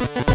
you 0.00 0.29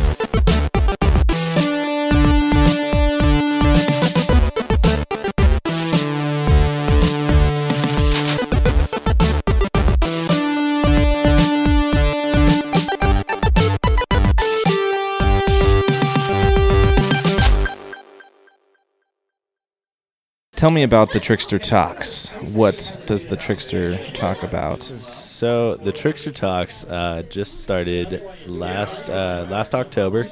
Tell 20.66 20.72
me 20.72 20.82
about 20.82 21.12
the 21.12 21.20
Trickster 21.20 21.60
Talks. 21.60 22.30
What 22.42 22.98
does 23.06 23.26
the 23.26 23.38
Trickster 23.38 23.96
talk 24.14 24.42
about? 24.42 24.82
So 24.82 25.76
the 25.76 25.92
Trickster 25.92 26.32
Talks 26.32 26.86
uh, 26.86 27.22
just 27.30 27.62
started 27.62 28.24
last 28.48 29.08
uh, 29.08 29.46
last 29.48 29.76
October. 29.76 30.28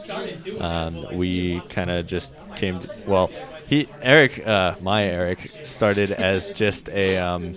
Um, 0.60 1.05
we 1.16 1.62
kind 1.70 1.91
of 1.91 2.08
just 2.08 2.34
came. 2.55 2.80
To, 2.80 2.90
well, 3.05 3.30
he 3.68 3.88
Eric, 4.02 4.48
uh, 4.48 4.74
my 4.82 5.04
Eric, 5.04 5.52
started 5.66 6.12
as 6.12 6.50
just 6.50 6.90
a 6.90 7.20
um, 7.20 7.55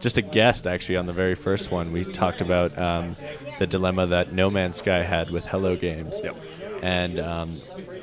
just 0.00 0.18
a 0.18 0.22
guest 0.22 0.66
actually 0.66 0.98
on 0.98 1.06
the 1.06 1.14
very 1.14 1.34
first 1.34 1.70
one. 1.70 1.90
We 1.90 2.04
talked 2.04 2.42
about 2.42 2.78
um, 2.78 3.16
the 3.58 3.66
dilemma 3.66 4.06
that 4.08 4.34
No 4.34 4.50
Man's 4.50 4.76
Sky 4.76 5.02
had 5.04 5.30
with 5.30 5.46
Hello 5.46 5.74
Games. 5.74 6.20
Yep. 6.22 6.36
And 6.82 7.18
um, 7.18 7.56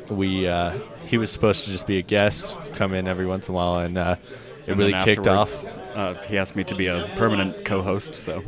we 0.10 0.48
uh, 0.48 0.78
he 1.06 1.18
was 1.18 1.32
supposed 1.32 1.66
to 1.66 1.72
just 1.72 1.88
be 1.88 1.98
a 1.98 2.02
guest, 2.02 2.56
come 2.74 2.94
in 2.94 3.08
every 3.08 3.26
once 3.26 3.48
in 3.48 3.54
a 3.54 3.58
while, 3.58 3.78
and 3.78 3.98
uh, 3.98 4.16
it 4.66 4.72
And 4.72 4.78
really 4.78 4.94
kicked 5.04 5.28
off. 5.28 5.66
Uh, 5.96 6.14
he 6.24 6.38
asked 6.38 6.56
me 6.56 6.64
to 6.66 6.76
be 6.76 6.88
a 6.88 7.12
permanent 7.16 7.66
co-host, 7.66 8.14
so 8.14 8.44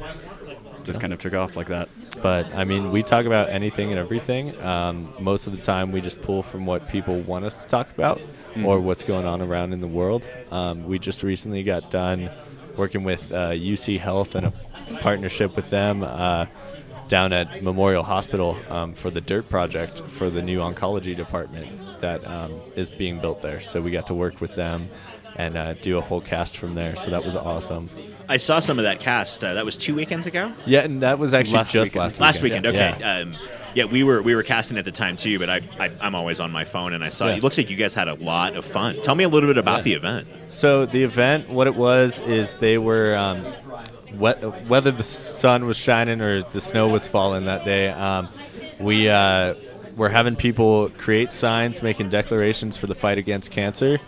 just 0.83 0.99
kind 1.01 1.13
of 1.13 1.19
took 1.19 1.33
off 1.33 1.55
like 1.55 1.67
that. 1.67 1.89
But 2.21 2.45
I 2.55 2.63
mean, 2.63 2.91
we 2.91 3.03
talk 3.03 3.25
about 3.25 3.49
anything 3.49 3.89
and 3.91 3.99
everything. 3.99 4.59
Um, 4.61 5.13
most 5.19 5.47
of 5.47 5.55
the 5.55 5.61
time, 5.61 5.91
we 5.91 6.01
just 6.01 6.21
pull 6.21 6.43
from 6.43 6.65
what 6.65 6.87
people 6.89 7.19
want 7.21 7.45
us 7.45 7.61
to 7.61 7.67
talk 7.67 7.89
about 7.91 8.21
or 8.63 8.79
what's 8.79 9.03
going 9.03 9.25
on 9.25 9.41
around 9.41 9.73
in 9.73 9.79
the 9.81 9.87
world. 9.87 10.25
Um, 10.51 10.85
we 10.85 10.99
just 10.99 11.23
recently 11.23 11.63
got 11.63 11.91
done 11.91 12.29
working 12.75 13.03
with 13.03 13.31
uh, 13.31 13.51
UC 13.51 13.99
Health 13.99 14.35
and 14.35 14.47
a 14.47 14.53
partnership 15.01 15.55
with 15.55 15.69
them 15.69 16.03
uh, 16.03 16.45
down 17.09 17.33
at 17.33 17.61
Memorial 17.63 18.03
Hospital 18.03 18.57
um, 18.69 18.93
for 18.93 19.09
the 19.09 19.19
DIRT 19.19 19.49
project 19.49 20.01
for 20.07 20.29
the 20.29 20.41
new 20.41 20.59
oncology 20.59 21.15
department 21.15 21.67
that 22.01 22.25
um, 22.25 22.61
is 22.75 22.89
being 22.89 23.19
built 23.19 23.41
there. 23.41 23.59
So 23.59 23.81
we 23.81 23.91
got 23.91 24.07
to 24.07 24.13
work 24.13 24.39
with 24.39 24.55
them 24.55 24.89
and 25.35 25.57
uh, 25.57 25.73
do 25.73 25.97
a 25.97 26.01
whole 26.01 26.21
cast 26.21 26.57
from 26.57 26.75
there. 26.75 26.95
So 26.95 27.09
that 27.11 27.25
was 27.25 27.35
awesome. 27.35 27.89
I 28.29 28.37
saw 28.37 28.59
some 28.59 28.77
of 28.79 28.83
that 28.83 28.99
cast. 28.99 29.43
Uh, 29.43 29.55
that 29.55 29.65
was 29.65 29.75
two 29.75 29.95
weekends 29.95 30.27
ago. 30.27 30.51
Yeah, 30.65 30.81
and 30.81 31.01
that 31.01 31.17
was 31.19 31.33
actually 31.33 31.57
Last 31.57 31.71
just 31.73 31.89
weekend. 31.91 32.01
last 32.03 32.19
Last 32.19 32.41
weekend. 32.41 32.65
weekend. 32.65 32.95
Okay. 32.95 32.99
Yeah. 32.99 33.19
Um, 33.21 33.37
yeah, 33.75 33.85
we 33.85 34.03
were 34.03 34.21
we 34.21 34.33
were 34.35 34.41
casting 34.43 34.77
at 34.79 34.85
the 34.85 34.91
time 34.91 35.15
too, 35.15 35.37
but 35.39 35.49
I, 35.49 35.61
I 35.79 35.91
I'm 36.01 36.15
always 36.15 36.39
on 36.39 36.51
my 36.51 36.65
phone 36.65 36.93
and 36.93 37.03
I 37.03 37.09
saw 37.09 37.27
Yeah. 37.27 37.35
it 37.35 37.43
looks 37.43 37.55
like 37.57 37.69
you 37.69 37.75
guys 37.77 37.93
had 37.93 38.07
a 38.07 38.15
lot 38.15 38.55
of 38.55 38.65
fun. 38.65 38.99
Tell 39.03 39.13
me 39.15 39.23
a 39.23 39.29
little 39.29 39.47
bit 39.47 39.57
about 39.59 39.77
Yeah. 39.79 39.83
the 39.83 39.93
event. 39.93 40.27
So 40.47 40.85
the 40.87 41.03
event, 41.03 41.49
what 41.49 41.67
it 41.67 41.75
was, 41.75 42.19
is 42.21 42.55
they 42.55 42.77
were 42.79 43.15
um, 43.15 43.45
whether 44.15 44.91
the 44.91 45.03
sun 45.03 45.65
was 45.65 45.77
shining 45.77 46.21
or 46.21 46.43
the 46.43 46.61
snow 46.61 46.87
was 46.87 47.07
falling 47.07 47.45
that 47.45 47.65
day. 47.65 47.89
Um, 47.89 48.29
we 48.79 49.09
uh, 49.09 49.55
were 49.95 50.09
having 50.09 50.35
people 50.35 50.89
create 50.97 51.31
signs, 51.31 51.81
making 51.81 52.09
declarations 52.09 52.77
for 52.77 52.87
the 52.87 52.95
fight 52.95 53.17
against 53.17 53.51
cancer. 53.51 53.99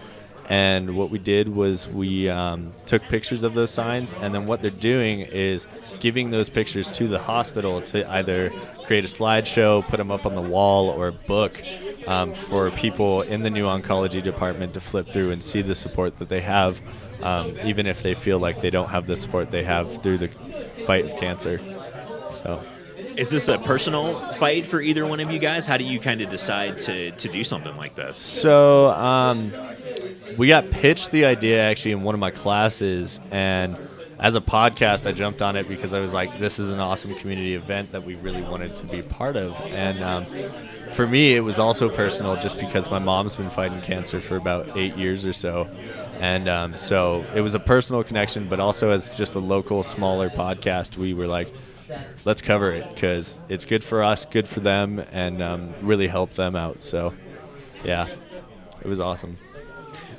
And 0.50 0.98
what 0.98 1.10
we 1.10 1.20
did 1.20 1.48
was 1.50 1.88
we 1.88 2.28
um, 2.28 2.74
took 2.86 3.04
pictures 3.04 3.44
of 3.44 3.54
those 3.54 3.72
signs, 3.72 4.14
and 4.14 4.34
then 4.34 4.48
what 4.48 4.62
they're 4.62 4.70
doing 4.70 5.22
is 5.22 5.68
giving 6.00 6.32
those 6.32 6.50
pictures 6.50 6.92
to 6.94 7.08
the 7.08 7.20
hospital 7.20 7.82
to 7.84 8.10
either 8.12 8.52
create 8.86 9.06
a 9.06 9.08
slideshow, 9.08 9.82
put 9.88 9.98
them 9.98 10.12
up 10.12 10.26
on 10.26 10.36
the 10.36 10.42
wall, 10.42 10.90
or 10.90 11.08
a 11.08 11.14
book 11.14 11.62
um, 12.06 12.34
for 12.34 12.70
people 12.72 13.22
in 13.22 13.44
the 13.44 13.50
new 13.50 13.66
oncology 13.66 14.22
department 14.22 14.74
to 14.74 14.82
flip 14.82 15.08
through 15.08 15.32
and 15.32 15.44
see 15.44 15.62
the 15.62 15.76
support 15.76 16.20
that 16.20 16.28
they 16.28 16.42
have, 16.42 16.82
um, 17.24 17.58
even 17.64 17.88
if 17.88 18.04
they 18.04 18.14
feel 18.14 18.40
like 18.40 18.62
they 18.62 18.70
don't 18.70 18.90
have 18.90 19.08
the 19.08 19.18
support 19.18 19.52
they 19.52 19.64
have 19.64 20.02
through 20.02 20.18
the 20.20 20.28
fight 20.86 21.06
of 21.06 21.20
cancer. 21.20 21.60
So. 22.34 22.62
Is 23.18 23.30
this 23.30 23.50
a 23.50 23.58
personal 23.58 24.16
fight 24.34 24.66
for 24.66 24.82
either 24.82 25.06
one 25.06 25.20
of 25.20 25.30
you 25.32 25.40
guys? 25.40 25.66
How 25.66 25.78
do 25.78 25.84
you 25.84 26.00
kind 26.00 26.22
of 26.22 26.30
decide 26.30 26.78
to, 26.80 27.12
to 27.12 27.28
do 27.28 27.44
something 27.44 27.76
like 27.76 27.96
this? 27.96 28.18
So 28.18 28.90
um, 28.92 29.52
we 30.38 30.48
got 30.48 30.72
pitched 30.72 31.12
the 31.12 31.26
idea 31.26 31.62
actually 31.62 31.92
in 31.92 32.04
one 32.04 32.16
of 32.16 32.20
my 32.20 32.32
classes, 32.32 33.20
and 33.30 33.80
as 34.22 34.36
a 34.36 34.42
podcast, 34.42 35.08
I 35.08 35.12
jumped 35.14 35.42
on 35.42 35.56
it 35.56 35.68
because 35.68 35.94
I 35.94 36.00
was 36.00 36.14
like, 36.14 36.40
"This 36.40 36.60
is 36.60 36.72
an 36.72 36.80
awesome 36.80 37.16
community 37.16 37.56
event 37.56 37.92
that 37.92 38.04
we 38.06 38.16
really 38.16 38.44
wanted 38.44 38.76
to 38.78 38.86
be 38.86 39.02
part 39.02 39.36
of." 39.36 39.60
And 39.62 40.04
um, 40.04 40.26
for 40.94 41.08
me, 41.08 41.36
it 41.36 41.42
was 41.42 41.60
also 41.60 41.90
personal, 41.90 42.38
just 42.38 42.60
because 42.60 42.90
my 42.90 43.00
mom's 43.00 43.36
been 43.36 43.50
fighting 43.50 43.82
cancer 43.82 44.22
for 44.22 44.38
about 44.38 44.78
eight 44.78 44.96
years 44.96 45.26
or 45.26 45.34
so, 45.34 45.68
and 46.22 46.48
um, 46.48 46.78
so 46.78 47.26
it 47.34 47.42
was 47.42 47.56
a 47.56 47.60
personal 47.60 48.04
connection. 48.04 48.48
But 48.48 48.60
also, 48.60 48.92
as 48.92 49.10
just 49.10 49.34
a 49.34 49.40
local, 49.40 49.82
smaller 49.82 50.30
podcast, 50.30 50.96
we 50.96 51.16
were 51.16 51.26
like, 51.26 51.48
let's 52.26 52.44
cover 52.44 52.72
it 52.72 52.88
because 52.94 53.40
it's 53.50 53.66
good 53.66 53.84
for 53.84 54.04
us, 54.04 54.26
good 54.26 54.48
for 54.48 54.60
them, 54.60 55.00
and 55.12 55.42
um, 55.42 55.74
really 55.82 56.08
help 56.08 56.34
them 56.34 56.56
out. 56.56 56.84
So, 56.84 57.16
yeah, 57.84 58.08
it 58.82 58.88
was 58.88 59.00
awesome. 59.00 59.38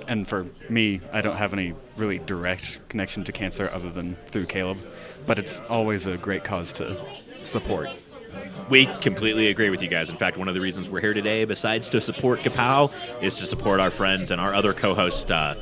And 0.09 0.27
for 0.27 0.47
me, 0.69 1.01
I 1.13 1.21
don't 1.21 1.37
have 1.37 1.53
any 1.53 1.73
really 1.97 2.19
direct 2.19 2.81
connection 2.89 3.23
to 3.23 3.31
cancer 3.31 3.71
other 3.73 3.91
than 3.91 4.17
through 4.27 4.47
Caleb, 4.47 4.79
but 5.25 5.39
it's 5.39 5.61
always 5.71 6.09
a 6.09 6.17
great 6.17 6.43
cause 6.43 6.73
to 6.75 7.01
support. 7.45 7.89
We 8.69 8.87
completely 9.01 9.49
agree 9.49 9.71
with 9.71 9.83
you 9.83 9.89
guys. 9.89 10.11
In 10.11 10.17
fact, 10.17 10.37
one 10.37 10.49
of 10.49 10.55
the 10.55 10.61
reasons 10.61 10.89
we're 10.89 11.01
here 11.01 11.15
today, 11.15 11.45
besides 11.45 11.89
to 11.91 12.01
support 12.01 12.41
Kapow, 12.41 12.91
is 13.21 13.37
to 13.37 13.47
support 13.47 13.79
our 13.79 13.91
friends 13.93 14.33
and 14.33 14.41
our 14.41 14.53
other 14.53 14.73
co-host, 14.75 15.31
uh, 15.31 15.55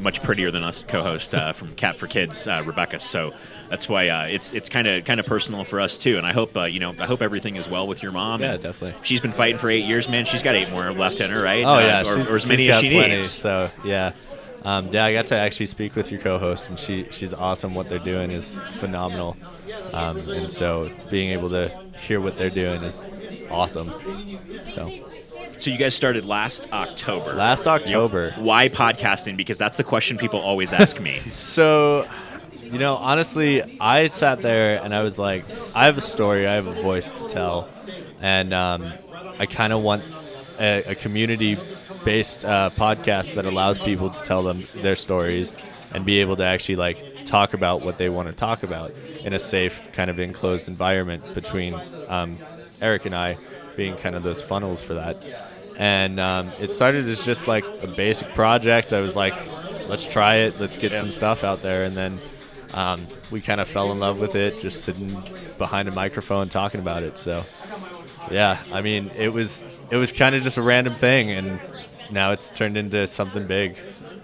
much 0.00 0.22
prettier 0.22 0.50
than 0.50 0.64
us 0.64 0.82
co-host 0.86 1.34
uh, 1.34 1.52
from 1.52 1.74
Cap 1.74 1.96
for 1.98 2.06
Kids, 2.06 2.46
uh, 2.48 2.62
Rebecca. 2.66 2.98
So 3.00 3.32
that's 3.68 3.88
why 3.88 4.08
uh, 4.08 4.24
it's 4.26 4.52
it's 4.52 4.68
kind 4.68 4.86
of 4.88 5.04
kind 5.04 5.20
of 5.20 5.26
personal 5.26 5.64
for 5.64 5.80
us 5.80 5.96
too. 5.98 6.16
And 6.18 6.26
I 6.26 6.32
hope 6.32 6.56
uh, 6.56 6.64
you 6.64 6.80
know 6.80 6.94
I 6.98 7.06
hope 7.06 7.22
everything 7.22 7.56
is 7.56 7.68
well 7.68 7.86
with 7.86 8.02
your 8.02 8.12
mom. 8.12 8.40
Yeah, 8.40 8.56
definitely. 8.56 8.94
She's 9.02 9.20
been 9.20 9.32
fighting 9.32 9.58
for 9.58 9.68
eight 9.70 9.84
years, 9.84 10.08
man. 10.08 10.24
She's 10.24 10.42
got 10.42 10.54
eight 10.54 10.70
more 10.70 10.92
left 10.92 11.20
in 11.20 11.30
her, 11.30 11.42
right? 11.42 11.64
Oh 11.64 11.74
Uh, 11.74 11.80
yeah, 11.80 12.02
or, 12.06 12.16
or 12.32 12.36
as 12.36 12.46
many 12.48 12.70
as 12.70 12.80
she 12.80 12.90
plenty, 12.90 13.14
needs. 13.16 13.30
So 13.30 13.70
yeah, 13.84 14.12
um, 14.64 14.88
yeah, 14.90 15.04
I 15.04 15.12
got 15.12 15.26
to 15.28 15.36
actually 15.36 15.66
speak 15.66 15.94
with 15.96 16.10
your 16.10 16.20
co-host, 16.20 16.68
and 16.68 16.78
she 16.78 17.06
she's 17.10 17.32
awesome. 17.34 17.74
What 17.74 17.88
they're 17.88 17.98
doing 17.98 18.30
is 18.30 18.60
phenomenal, 18.72 19.36
um, 19.92 20.18
and 20.30 20.50
so 20.50 20.90
being 21.10 21.30
able 21.30 21.50
to 21.50 21.70
hear 22.06 22.20
what 22.20 22.36
they're 22.38 22.50
doing 22.50 22.82
is 22.82 23.06
awesome. 23.50 23.92
So 24.74 24.90
So 25.60 25.68
you 25.68 25.76
guys 25.76 25.94
started 25.94 26.24
last 26.24 26.66
October. 26.72 27.34
last 27.34 27.66
October. 27.66 28.32
Why 28.38 28.70
podcasting? 28.70 29.36
Because 29.36 29.58
that's 29.58 29.76
the 29.76 29.84
question 29.84 30.16
people 30.16 30.40
always 30.40 30.72
ask 30.72 30.98
me. 30.98 31.20
So, 31.32 32.08
you 32.62 32.78
know, 32.78 32.96
honestly, 32.96 33.78
I 33.78 34.06
sat 34.06 34.40
there 34.40 34.82
and 34.82 34.94
I 34.94 35.02
was 35.02 35.18
like, 35.18 35.44
I 35.74 35.84
have 35.84 35.98
a 35.98 36.00
story, 36.00 36.46
I 36.46 36.54
have 36.54 36.66
a 36.66 36.80
voice 36.80 37.12
to 37.12 37.26
tell, 37.26 37.68
and 38.22 38.54
um, 38.54 38.90
I 39.38 39.44
kind 39.44 39.74
of 39.74 39.82
want 39.82 40.02
a, 40.58 40.82
a 40.84 40.94
community-based 40.94 42.44
uh, 42.46 42.70
podcast 42.70 43.34
that 43.34 43.44
allows 43.44 43.78
people 43.78 44.08
to 44.08 44.22
tell 44.22 44.42
them 44.42 44.64
their 44.76 44.96
stories 44.96 45.52
and 45.92 46.06
be 46.06 46.20
able 46.20 46.36
to 46.36 46.44
actually 46.44 46.76
like 46.76 47.26
talk 47.26 47.52
about 47.52 47.82
what 47.82 47.98
they 47.98 48.08
want 48.08 48.28
to 48.28 48.34
talk 48.34 48.62
about 48.62 48.92
in 49.20 49.34
a 49.34 49.38
safe, 49.38 49.92
kind 49.92 50.08
of 50.08 50.18
enclosed 50.18 50.68
environment 50.68 51.34
between 51.34 51.78
um, 52.08 52.38
Eric 52.80 53.04
and 53.04 53.14
I 53.14 53.36
being 53.76 53.96
kind 53.96 54.14
of 54.14 54.22
those 54.22 54.42
funnels 54.42 54.80
for 54.82 54.94
that. 54.94 55.22
And 55.80 56.20
um, 56.20 56.52
it 56.60 56.70
started 56.70 57.08
as 57.08 57.24
just 57.24 57.48
like 57.48 57.64
a 57.82 57.86
basic 57.86 58.34
project. 58.34 58.92
I 58.92 59.00
was 59.00 59.16
like, 59.16 59.34
let's 59.88 60.06
try 60.06 60.34
it, 60.36 60.60
let's 60.60 60.76
get 60.76 60.94
some 60.94 61.10
stuff 61.10 61.42
out 61.42 61.62
there. 61.62 61.84
And 61.84 61.96
then 61.96 62.20
um, 62.74 63.06
we 63.30 63.40
kind 63.40 63.62
of 63.62 63.66
fell 63.66 63.90
in 63.90 63.98
love 63.98 64.20
with 64.20 64.34
it, 64.34 64.60
just 64.60 64.84
sitting 64.84 65.22
behind 65.56 65.88
a 65.88 65.92
microphone 65.92 66.50
talking 66.50 66.80
about 66.80 67.02
it. 67.02 67.16
So, 67.16 67.46
yeah, 68.30 68.62
I 68.74 68.82
mean, 68.82 69.10
it 69.16 69.32
was 69.32 69.66
it 69.90 69.96
was 69.96 70.12
kind 70.12 70.34
of 70.34 70.42
just 70.42 70.58
a 70.58 70.62
random 70.62 70.94
thing, 70.94 71.30
and 71.30 71.58
now 72.10 72.32
it's 72.32 72.50
turned 72.50 72.76
into 72.76 73.06
something 73.06 73.46
big. 73.46 73.76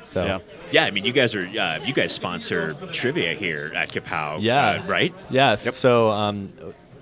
So, 0.03 0.25
Yeah. 0.25 0.39
yeah, 0.71 0.85
I 0.85 0.91
mean, 0.91 1.07
you 1.07 1.13
guys 1.13 1.35
are 1.35 1.41
uh, 1.47 1.81
you 1.87 1.95
guys 1.95 2.13
sponsor 2.13 2.75
trivia 2.93 3.33
here 3.33 3.73
at 3.75 3.91
Kapow. 3.91 4.37
Yeah. 4.43 4.83
uh, 4.85 4.87
right. 4.87 5.15
Yeah. 5.31 5.57
So, 5.57 6.11
um, 6.11 6.53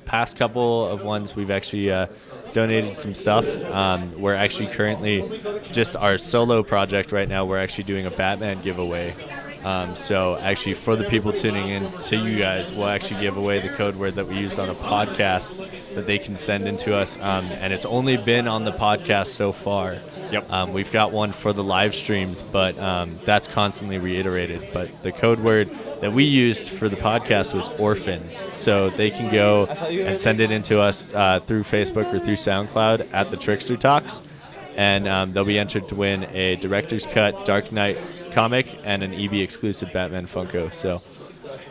past 0.04 0.36
couple 0.36 0.86
of 0.88 1.02
ones, 1.02 1.34
we've 1.34 1.50
actually 1.50 1.90
uh, 1.90 2.06
donated 2.54 2.96
some 2.96 3.14
stuff. 3.14 3.46
Um, 3.66 4.18
we're 4.18 4.34
actually 4.34 4.68
currently 4.68 5.42
just 5.72 5.96
our 5.96 6.16
solo 6.16 6.62
project 6.62 7.12
right 7.12 7.28
now. 7.28 7.44
We're 7.44 7.58
actually 7.58 7.84
doing 7.84 8.06
a 8.06 8.10
Batman 8.10 8.62
giveaway 8.62 9.14
Um, 9.64 9.96
so 9.96 10.36
actually, 10.36 10.74
for 10.74 10.94
the 10.94 11.04
people 11.04 11.32
tuning 11.32 11.68
in 11.70 11.90
to 11.90 12.16
you 12.16 12.38
guys, 12.38 12.70
we'll 12.70 12.86
actually 12.88 13.22
give 13.22 13.38
away 13.38 13.60
the 13.60 13.70
code 13.70 13.96
word 13.96 14.14
that 14.16 14.28
we 14.28 14.36
used 14.36 14.58
on 14.58 14.68
a 14.68 14.74
podcast 14.74 15.56
that 15.94 16.06
they 16.06 16.18
can 16.18 16.36
send 16.36 16.68
into 16.68 16.94
us, 16.94 17.16
um, 17.22 17.46
and 17.46 17.72
it's 17.72 17.86
only 17.86 18.18
been 18.18 18.46
on 18.46 18.64
the 18.66 18.72
podcast 18.72 19.28
so 19.28 19.52
far. 19.52 19.96
Yep. 20.34 20.52
Um, 20.52 20.72
we've 20.72 20.90
got 20.90 21.12
one 21.12 21.30
for 21.30 21.52
the 21.52 21.62
live 21.62 21.94
streams, 21.94 22.42
but 22.42 22.76
um, 22.80 23.20
that's 23.24 23.46
constantly 23.46 23.98
reiterated. 23.98 24.68
But 24.72 24.90
the 25.04 25.12
code 25.12 25.38
word 25.38 25.70
that 26.00 26.12
we 26.12 26.24
used 26.24 26.70
for 26.70 26.88
the 26.88 26.96
podcast 26.96 27.54
was 27.54 27.68
orphans. 27.78 28.42
So 28.50 28.90
they 28.90 29.12
can 29.12 29.32
go 29.32 29.66
and 29.66 30.18
send 30.18 30.40
it 30.40 30.50
into 30.50 30.80
us 30.80 31.14
uh, 31.14 31.38
through 31.38 31.62
Facebook 31.62 32.12
or 32.12 32.18
through 32.18 32.34
SoundCloud 32.34 33.10
at 33.12 33.30
the 33.30 33.36
Trickster 33.36 33.76
Talks. 33.76 34.22
And 34.74 35.06
um, 35.06 35.32
they'll 35.32 35.44
be 35.44 35.56
entered 35.56 35.86
to 35.90 35.94
win 35.94 36.24
a 36.34 36.56
director's 36.56 37.06
cut 37.06 37.44
Dark 37.44 37.70
Knight 37.70 37.96
comic 38.32 38.66
and 38.82 39.04
an 39.04 39.14
EB 39.14 39.34
exclusive 39.34 39.92
Batman 39.92 40.26
Funko. 40.26 40.74
So 40.74 41.00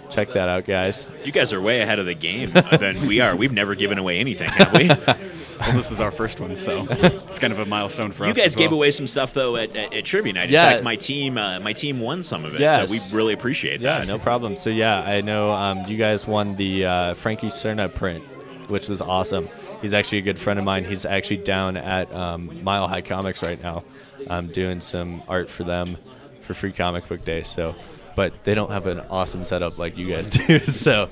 check 0.09 0.29
that 0.29 0.47
out, 0.47 0.65
guys. 0.65 1.05
You 1.25 1.33
guys 1.33 1.51
are 1.51 1.59
way 1.59 1.81
ahead 1.81 1.99
of 1.99 2.05
the 2.05 2.13
game 2.13 2.53
than 2.79 3.07
we 3.07 3.19
are. 3.19 3.35
We've 3.35 3.51
never 3.51 3.75
given 3.75 3.97
away 3.97 4.19
anything, 4.19 4.47
have 4.51 4.71
we? 4.71 4.89
Well, 5.59 5.73
this 5.73 5.91
is 5.91 5.99
our 5.99 6.11
first 6.11 6.39
one, 6.39 6.55
so 6.57 6.85
it's 6.89 7.39
kind 7.39 7.53
of 7.53 7.59
a 7.59 7.65
milestone 7.65 8.11
for 8.11 8.25
You 8.25 8.31
us. 8.31 8.37
You 8.37 8.43
guys 8.43 8.47
as 8.47 8.55
gave 8.55 8.71
well. 8.71 8.79
away 8.79 8.91
some 8.91 9.07
stuff 9.07 9.33
though 9.33 9.55
at, 9.55 9.75
at, 9.75 9.93
at 9.93 10.05
trivia 10.05 10.33
night. 10.33 10.45
In 10.49 10.53
Yeah. 10.53 10.69
fact, 10.71 10.83
my 10.83 10.95
team 10.95 11.37
uh, 11.37 11.59
my 11.59 11.73
team 11.73 11.99
won 11.99 12.23
some 12.23 12.43
of 12.45 12.55
it, 12.55 12.61
Yes. 12.61 12.89
so 12.89 12.93
we 12.93 13.17
really 13.17 13.33
appreciate 13.33 13.79
Yeah, 13.81 13.99
that. 13.99 14.07
no 14.07 14.17
problem. 14.17 14.55
So 14.57 14.69
yeah, 14.69 14.99
I 15.01 15.21
know 15.21 15.51
um, 15.51 15.85
you 15.87 15.97
guys 15.97 16.25
won 16.27 16.55
the 16.55 16.85
uh, 16.85 17.13
Frankie 17.13 17.47
Cerna 17.47 17.93
print, 17.93 18.23
which 18.69 18.87
was 18.87 19.01
awesome. 19.01 19.47
He's 19.81 19.93
actually 19.93 20.19
a 20.19 20.21
good 20.23 20.39
friend 20.39 20.57
of 20.59 20.65
mine. 20.65 20.85
He's 20.85 21.05
actually 21.05 21.37
down 21.37 21.77
at 21.77 22.13
um, 22.13 22.63
Mile 22.63 22.87
High 22.87 23.01
Comics 23.01 23.43
right 23.43 23.61
now, 23.61 23.83
um, 24.29 24.47
doing 24.47 24.79
some 24.81 25.21
art 25.27 25.49
for 25.49 25.63
them 25.63 25.97
for 26.41 26.53
Free 26.53 26.71
Comic 26.71 27.07
Book 27.07 27.23
Day. 27.25 27.43
So, 27.43 27.75
but 28.15 28.33
they 28.45 28.53
don't 28.55 28.71
have 28.71 28.87
an 28.87 28.99
awesome 29.09 29.43
setup 29.45 29.77
like 29.77 29.97
you 29.97 30.09
guys 30.09 30.29
do. 30.47 30.59
So, 30.59 31.09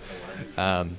um, 0.58 0.92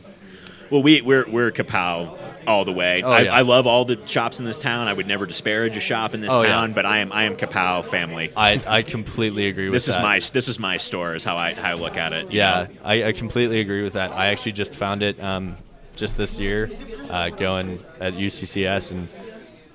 Well, 0.72 0.82
we 0.82 1.02
we're 1.02 1.28
we're 1.28 1.50
Kapow 1.52 2.18
all 2.46 2.64
the 2.64 2.72
way. 2.72 3.02
Oh, 3.02 3.10
I, 3.10 3.20
yeah. 3.20 3.34
I 3.34 3.42
love 3.42 3.66
all 3.66 3.84
the 3.84 4.00
shops 4.06 4.40
in 4.40 4.46
this 4.46 4.58
town. 4.58 4.88
I 4.88 4.94
would 4.94 5.06
never 5.06 5.26
disparage 5.26 5.76
a 5.76 5.80
shop 5.80 6.14
in 6.14 6.20
this 6.22 6.30
Oh, 6.32 6.42
yeah. 6.42 6.48
town, 6.48 6.72
but 6.72 6.86
I 6.86 6.98
am 6.98 7.12
I 7.12 7.24
am 7.24 7.36
Kapow 7.36 7.84
family. 7.84 8.32
I 8.36 8.58
I 8.66 8.82
completely 8.82 9.46
agree 9.48 9.66
with 9.66 9.74
This 9.74 9.88
is 9.88 9.96
that. 9.96 10.02
my 10.02 10.18
this 10.18 10.48
is 10.48 10.58
my 10.58 10.78
store. 10.78 11.14
Is 11.14 11.24
how 11.24 11.36
I 11.36 11.52
how 11.54 11.70
I 11.70 11.74
look 11.74 11.96
at 11.98 12.12
it. 12.14 12.32
Yeah. 12.32 12.68
I, 12.82 13.04
I 13.04 13.12
completely 13.12 13.60
agree 13.60 13.82
with 13.82 13.92
that. 13.92 14.12
I 14.12 14.28
actually 14.28 14.52
just 14.52 14.74
found 14.74 15.02
it 15.02 15.22
um, 15.22 15.56
just 15.94 16.16
this 16.16 16.38
year, 16.38 16.70
uh, 17.10 17.28
going 17.28 17.84
at 18.00 18.14
UCCS, 18.14 18.92
and 18.92 19.08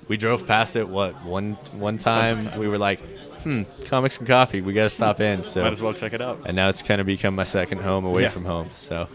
we 0.08 0.16
drove 0.16 0.46
past 0.48 0.74
it. 0.74 0.88
What 0.88 1.24
one 1.24 1.52
one 1.74 1.96
time 1.96 2.58
we 2.58 2.66
were 2.66 2.76
like, 2.76 2.98
hmm, 3.44 3.62
comics 3.84 4.18
and 4.18 4.26
coffee. 4.26 4.60
We 4.62 4.72
got 4.72 4.84
to 4.84 4.90
stop 4.90 5.20
in. 5.20 5.44
So 5.44 5.62
Might 5.62 5.72
as 5.72 5.80
well 5.80 5.94
check 5.94 6.12
it 6.12 6.20
out. 6.20 6.40
and 6.44 6.56
now 6.56 6.68
it's 6.68 6.82
kind 6.82 7.00
of 7.00 7.06
become 7.06 7.36
my 7.36 7.44
second 7.44 7.82
home 7.82 8.04
away 8.04 8.22
Yeah. 8.22 8.30
from 8.30 8.44
home. 8.44 8.68
So 8.74 9.06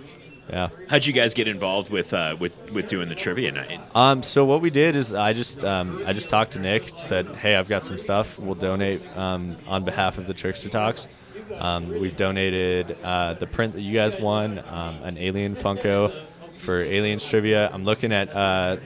yeah. 0.50 0.70
How'd 0.90 1.06
you 1.06 1.14
guys 1.14 1.34
get 1.34 1.48
involved 1.48 1.90
with 1.90 2.14
uh, 2.14 2.36
with 2.40 2.72
with 2.72 2.88
doing 2.88 3.10
the 3.10 3.16
trivia 3.16 3.52
night? 3.52 3.80
Um, 3.96 4.24
so 4.24 4.44
what 4.46 4.62
we 4.62 4.70
did 4.70 4.96
is 4.96 5.14
I 5.14 5.34
just 5.34 5.64
um, 5.64 6.04
I 6.06 6.14
just 6.14 6.30
talked 6.30 6.54
to 6.54 6.60
Nick, 6.60 6.92
said, 6.96 7.28
"Hey, 7.36 7.56
I've 7.56 7.70
got 7.70 7.84
some 7.84 7.98
stuff. 7.98 8.38
We'll 8.40 8.56
donate 8.56 9.02
um, 9.18 9.58
on 9.68 9.86
behalf 9.86 10.18
of 10.18 10.28
the 10.28 10.34
Trickster 10.34 10.70
Talks." 10.70 11.08
Um, 11.58 12.00
we've 12.00 12.16
donated 12.16 12.98
uh, 13.04 13.34
the 13.36 13.48
print 13.48 13.74
that 13.74 13.82
you 13.82 13.94
guys 13.94 14.16
won, 14.20 14.60
um, 14.60 15.04
an 15.04 15.18
Alien 15.18 15.56
Funko 15.56 16.26
for 16.58 16.82
Aliens 16.82 17.26
trivia. 17.26 17.70
I'm 17.72 17.84
looking 17.84 18.12
at 18.12 18.34
uh, 18.36 18.78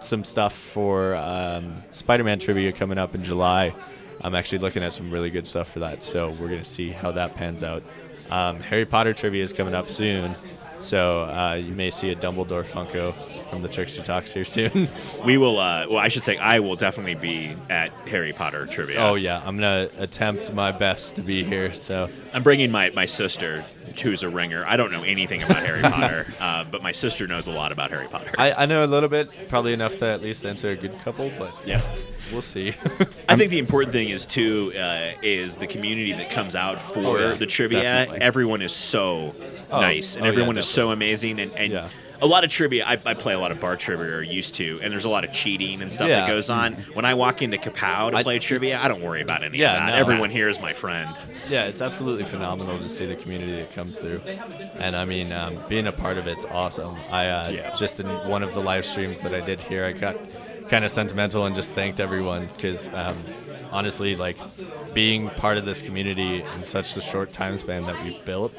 some 0.00 0.24
stuff 0.24 0.56
for 0.56 1.14
um, 1.16 1.82
Spider-Man 1.90 2.38
trivia 2.38 2.72
coming 2.72 2.98
up 2.98 3.14
in 3.14 3.22
July. 3.22 3.74
I'm 4.22 4.34
actually 4.34 4.58
looking 4.58 4.82
at 4.82 4.92
some 4.92 5.10
really 5.10 5.30
good 5.30 5.46
stuff 5.46 5.70
for 5.70 5.80
that, 5.80 6.02
so 6.02 6.30
we're 6.30 6.48
gonna 6.48 6.64
see 6.64 6.90
how 6.90 7.12
that 7.12 7.34
pans 7.34 7.62
out. 7.62 7.82
Um, 8.30 8.60
Harry 8.60 8.86
Potter 8.86 9.12
trivia 9.12 9.44
is 9.44 9.52
coming 9.52 9.74
up 9.74 9.88
soon, 9.90 10.34
so 10.80 11.22
uh, 11.22 11.54
you 11.54 11.74
may 11.74 11.90
see 11.90 12.10
a 12.10 12.16
Dumbledore 12.16 12.64
Funko 12.64 13.14
from 13.50 13.62
the 13.62 13.68
Trickster 13.68 14.02
Talks 14.02 14.32
here 14.32 14.44
soon. 14.44 14.88
We 15.24 15.38
will. 15.38 15.58
Uh, 15.58 15.86
well, 15.88 15.98
I 15.98 16.08
should 16.08 16.24
say 16.24 16.36
I 16.38 16.60
will 16.60 16.76
definitely 16.76 17.14
be 17.16 17.56
at 17.68 17.90
Harry 18.08 18.32
Potter 18.32 18.66
trivia. 18.66 18.98
oh 19.00 19.14
yeah, 19.16 19.42
I'm 19.44 19.56
gonna 19.56 19.88
attempt 19.98 20.52
my 20.52 20.70
best 20.72 21.16
to 21.16 21.22
be 21.22 21.42
here. 21.42 21.74
So 21.74 22.08
I'm 22.32 22.42
bringing 22.42 22.70
my, 22.70 22.90
my 22.90 23.06
sister, 23.06 23.64
who's 24.02 24.22
a 24.22 24.28
ringer. 24.28 24.64
I 24.66 24.76
don't 24.76 24.92
know 24.92 25.02
anything 25.02 25.42
about 25.42 25.64
Harry 25.64 25.82
Potter, 25.90 26.26
uh, 26.38 26.64
but 26.64 26.82
my 26.82 26.92
sister 26.92 27.26
knows 27.26 27.46
a 27.48 27.50
lot 27.52 27.72
about 27.72 27.90
Harry 27.90 28.06
Potter. 28.08 28.30
I, 28.38 28.52
I 28.52 28.66
know 28.66 28.84
a 28.84 28.86
little 28.86 29.08
bit, 29.08 29.30
probably 29.48 29.72
enough 29.72 29.96
to 29.96 30.06
at 30.06 30.20
least 30.22 30.44
answer 30.44 30.70
a 30.70 30.76
good 30.76 30.96
couple, 31.00 31.32
but 31.38 31.52
yeah. 31.64 31.80
we'll 32.30 32.42
see. 32.42 32.74
I 33.28 33.36
think 33.36 33.50
the 33.50 33.58
important 33.58 33.92
thing 33.92 34.10
is 34.10 34.26
too 34.26 34.72
uh, 34.78 35.12
is 35.22 35.56
the 35.56 35.66
community 35.66 36.12
that 36.12 36.30
comes 36.30 36.54
out 36.54 36.80
for 36.80 37.00
Oh, 37.00 37.18
yeah. 37.18 37.34
the 37.34 37.46
trivia. 37.46 37.82
Definitely. 37.82 38.20
Everyone 38.22 38.62
is 38.62 38.72
so 38.72 39.34
Oh, 39.70 39.80
nice, 39.80 40.14
and 40.16 40.22
oh, 40.24 40.26
yeah, 40.26 40.32
everyone 40.32 40.58
is 40.58 40.66
so 40.68 40.90
amazing, 40.90 41.40
and, 41.40 41.52
and 41.52 41.72
Yeah. 41.72 41.88
a 42.20 42.26
lot 42.26 42.44
of 42.44 42.50
trivia. 42.50 42.84
I, 42.86 42.92
I 43.04 43.14
play 43.14 43.34
a 43.34 43.38
lot 43.38 43.50
of 43.50 43.60
bar 43.60 43.76
trivia, 43.76 44.06
or 44.16 44.22
used 44.22 44.54
to, 44.56 44.80
and 44.82 44.92
there's 44.92 45.04
a 45.04 45.08
lot 45.08 45.24
of 45.24 45.32
cheating 45.32 45.82
and 45.82 45.92
stuff 45.92 46.08
Yeah. 46.08 46.20
that 46.20 46.26
goes 46.28 46.48
on. 46.50 46.74
When 46.94 47.04
I 47.04 47.14
walk 47.14 47.42
into 47.42 47.56
Kapow 47.58 48.10
to 48.10 48.16
I- 48.16 48.22
play 48.22 48.38
trivia, 48.38 48.78
I 48.80 48.88
don't 48.88 49.02
worry 49.02 49.20
about 49.22 49.42
any 49.42 49.58
Yeah, 49.58 49.72
of 49.72 49.80
that. 49.86 49.90
no. 49.92 49.96
Everyone 49.96 50.30
here 50.30 50.48
is 50.48 50.60
my 50.60 50.72
friend. 50.72 51.10
yeah, 51.48 51.64
it's 51.64 51.82
absolutely 51.82 52.24
phenomenal 52.24 52.78
to 52.78 52.88
see 52.88 53.06
the 53.06 53.16
community 53.16 53.56
that 53.56 53.72
comes 53.74 53.98
through, 53.98 54.20
and 54.78 54.96
I 54.96 55.04
mean, 55.04 55.32
um, 55.32 55.56
being 55.68 55.86
a 55.86 55.92
part 55.92 56.16
of 56.18 56.26
it's 56.26 56.44
awesome. 56.46 56.96
I 57.10 57.28
uh, 57.28 57.48
Yeah. 57.50 57.74
just 57.74 58.00
in 58.00 58.06
one 58.28 58.42
of 58.42 58.54
the 58.54 58.60
live 58.60 58.84
streams 58.84 59.20
that 59.22 59.34
I 59.34 59.40
did 59.40 59.60
here, 59.60 59.84
I 59.84 59.92
got 59.92 60.16
kind 60.68 60.84
of 60.84 60.90
sentimental 60.90 61.46
and 61.46 61.54
just 61.54 61.70
thanked 61.70 62.00
everyone 62.00 62.48
because 62.56 62.90
um, 62.92 63.16
honestly, 63.76 64.16
like 64.16 64.36
being 64.94 65.28
part 65.30 65.58
of 65.58 65.64
this 65.66 65.82
community 65.82 66.42
in 66.54 66.62
such 66.62 66.96
a 66.96 67.00
short 67.00 67.32
time 67.32 67.58
span 67.58 67.84
that 67.86 68.02
we've 68.02 68.24
built 68.24 68.52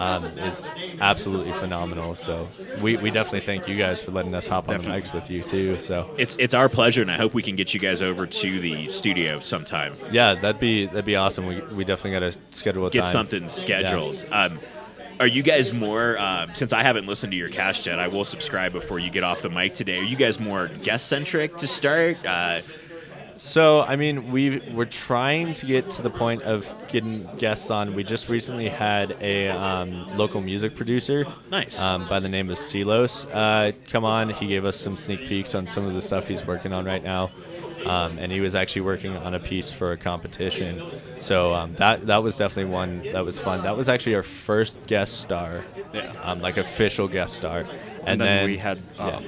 um, 0.00 0.24
is 0.38 0.64
absolutely 1.00 1.52
phenomenal. 1.52 2.14
So 2.14 2.48
we, 2.82 2.96
we 2.96 3.10
definitely 3.10 3.46
thank 3.46 3.68
you 3.68 3.76
guys 3.76 4.02
for 4.02 4.10
letting 4.10 4.34
us 4.34 4.48
hop 4.48 4.64
on 4.68 4.74
the 4.78 4.82
Definitely. 4.82 5.02
mics 5.02 5.14
with 5.14 5.30
you 5.30 5.42
too. 5.42 5.80
So 5.80 6.10
It's 6.18 6.36
it's 6.38 6.54
our 6.54 6.68
pleasure, 6.68 7.02
and 7.02 7.10
I 7.10 7.16
hope 7.16 7.32
we 7.34 7.42
can 7.42 7.56
get 7.56 7.72
you 7.74 7.80
guys 7.80 8.02
over 8.02 8.26
to 8.26 8.60
the 8.60 8.90
studio 8.92 9.40
sometime. 9.40 9.94
yeah, 10.10 10.34
that'd 10.34 10.60
be 10.60 10.86
that'd 10.86 11.04
be 11.04 11.16
awesome. 11.16 11.46
We, 11.46 11.60
we 11.78 11.84
definitely 11.84 12.18
got 12.20 12.32
to 12.32 12.38
schedule 12.50 12.86
a 12.86 12.90
Get 12.90 13.04
time. 13.04 13.12
something 13.12 13.48
scheduled. 13.48 14.26
Um, 14.32 14.58
are 15.18 15.26
you 15.26 15.42
guys 15.42 15.72
more? 15.72 16.18
Um, 16.18 16.54
since 16.54 16.72
I 16.74 16.82
haven't 16.82 17.06
listened 17.06 17.30
to 17.32 17.36
your 17.38 17.48
cast 17.48 17.86
yet, 17.86 17.98
I 17.98 18.08
will 18.08 18.24
subscribe 18.26 18.72
before 18.72 18.98
you 18.98 19.08
get 19.10 19.22
off 19.22 19.40
the 19.40 19.48
mic 19.48 19.74
today. 19.74 19.98
Are 20.00 20.02
you 20.02 20.16
guys 20.16 20.38
more 20.38 20.68
guest 20.68 21.06
centric 21.06 21.56
to 21.58 21.66
start? 21.66 22.18
Uh, 22.26 22.60
So, 23.36 23.82
I 23.82 23.96
mean, 23.96 24.32
we 24.32 24.60
we're 24.72 24.86
trying 24.86 25.52
to 25.54 25.66
get 25.66 25.90
to 25.92 26.02
the 26.02 26.08
point 26.10 26.42
of 26.42 26.72
getting 26.88 27.28
guests 27.36 27.70
on. 27.70 27.94
We 27.94 28.02
just 28.02 28.28
recently 28.28 28.68
had 28.68 29.16
a 29.20 29.48
um, 29.48 30.16
local 30.16 30.40
music 30.40 30.74
producer, 30.74 31.26
Nice. 31.50 31.80
um, 31.80 32.08
by 32.08 32.18
the 32.20 32.28
name 32.30 32.48
of 32.50 32.56
Silos, 32.58 33.26
uh, 33.26 33.72
come 33.90 34.04
on. 34.04 34.30
He 34.30 34.46
gave 34.46 34.64
us 34.64 34.76
some 34.78 34.96
sneak 34.96 35.28
peeks 35.28 35.54
on 35.54 35.66
some 35.66 35.84
of 35.86 35.94
the 35.94 36.00
stuff 36.00 36.26
he's 36.28 36.46
working 36.46 36.72
on 36.72 36.86
right 36.86 37.02
now, 37.04 37.30
um, 37.84 38.18
and 38.18 38.32
he 38.32 38.40
was 38.40 38.54
actually 38.54 38.82
working 38.82 39.14
on 39.18 39.34
a 39.34 39.40
piece 39.40 39.70
for 39.70 39.92
a 39.92 39.96
competition. 39.98 40.82
So 41.18 41.52
um, 41.52 41.74
that 41.74 42.06
that 42.06 42.22
was 42.22 42.36
definitely 42.36 42.72
one 42.72 43.02
that 43.12 43.24
was 43.24 43.38
fun. 43.38 43.62
That 43.64 43.76
was 43.76 43.88
actually 43.90 44.14
our 44.14 44.22
first 44.22 44.78
guest 44.86 45.20
star, 45.20 45.62
Yeah. 45.92 46.12
um, 46.22 46.40
like 46.40 46.56
official 46.56 47.06
guest 47.06 47.36
star. 47.36 47.64
And, 48.06 48.20
then, 48.20 48.46
we 48.46 48.56
had, 48.56 48.78
yeah. 49.00 49.20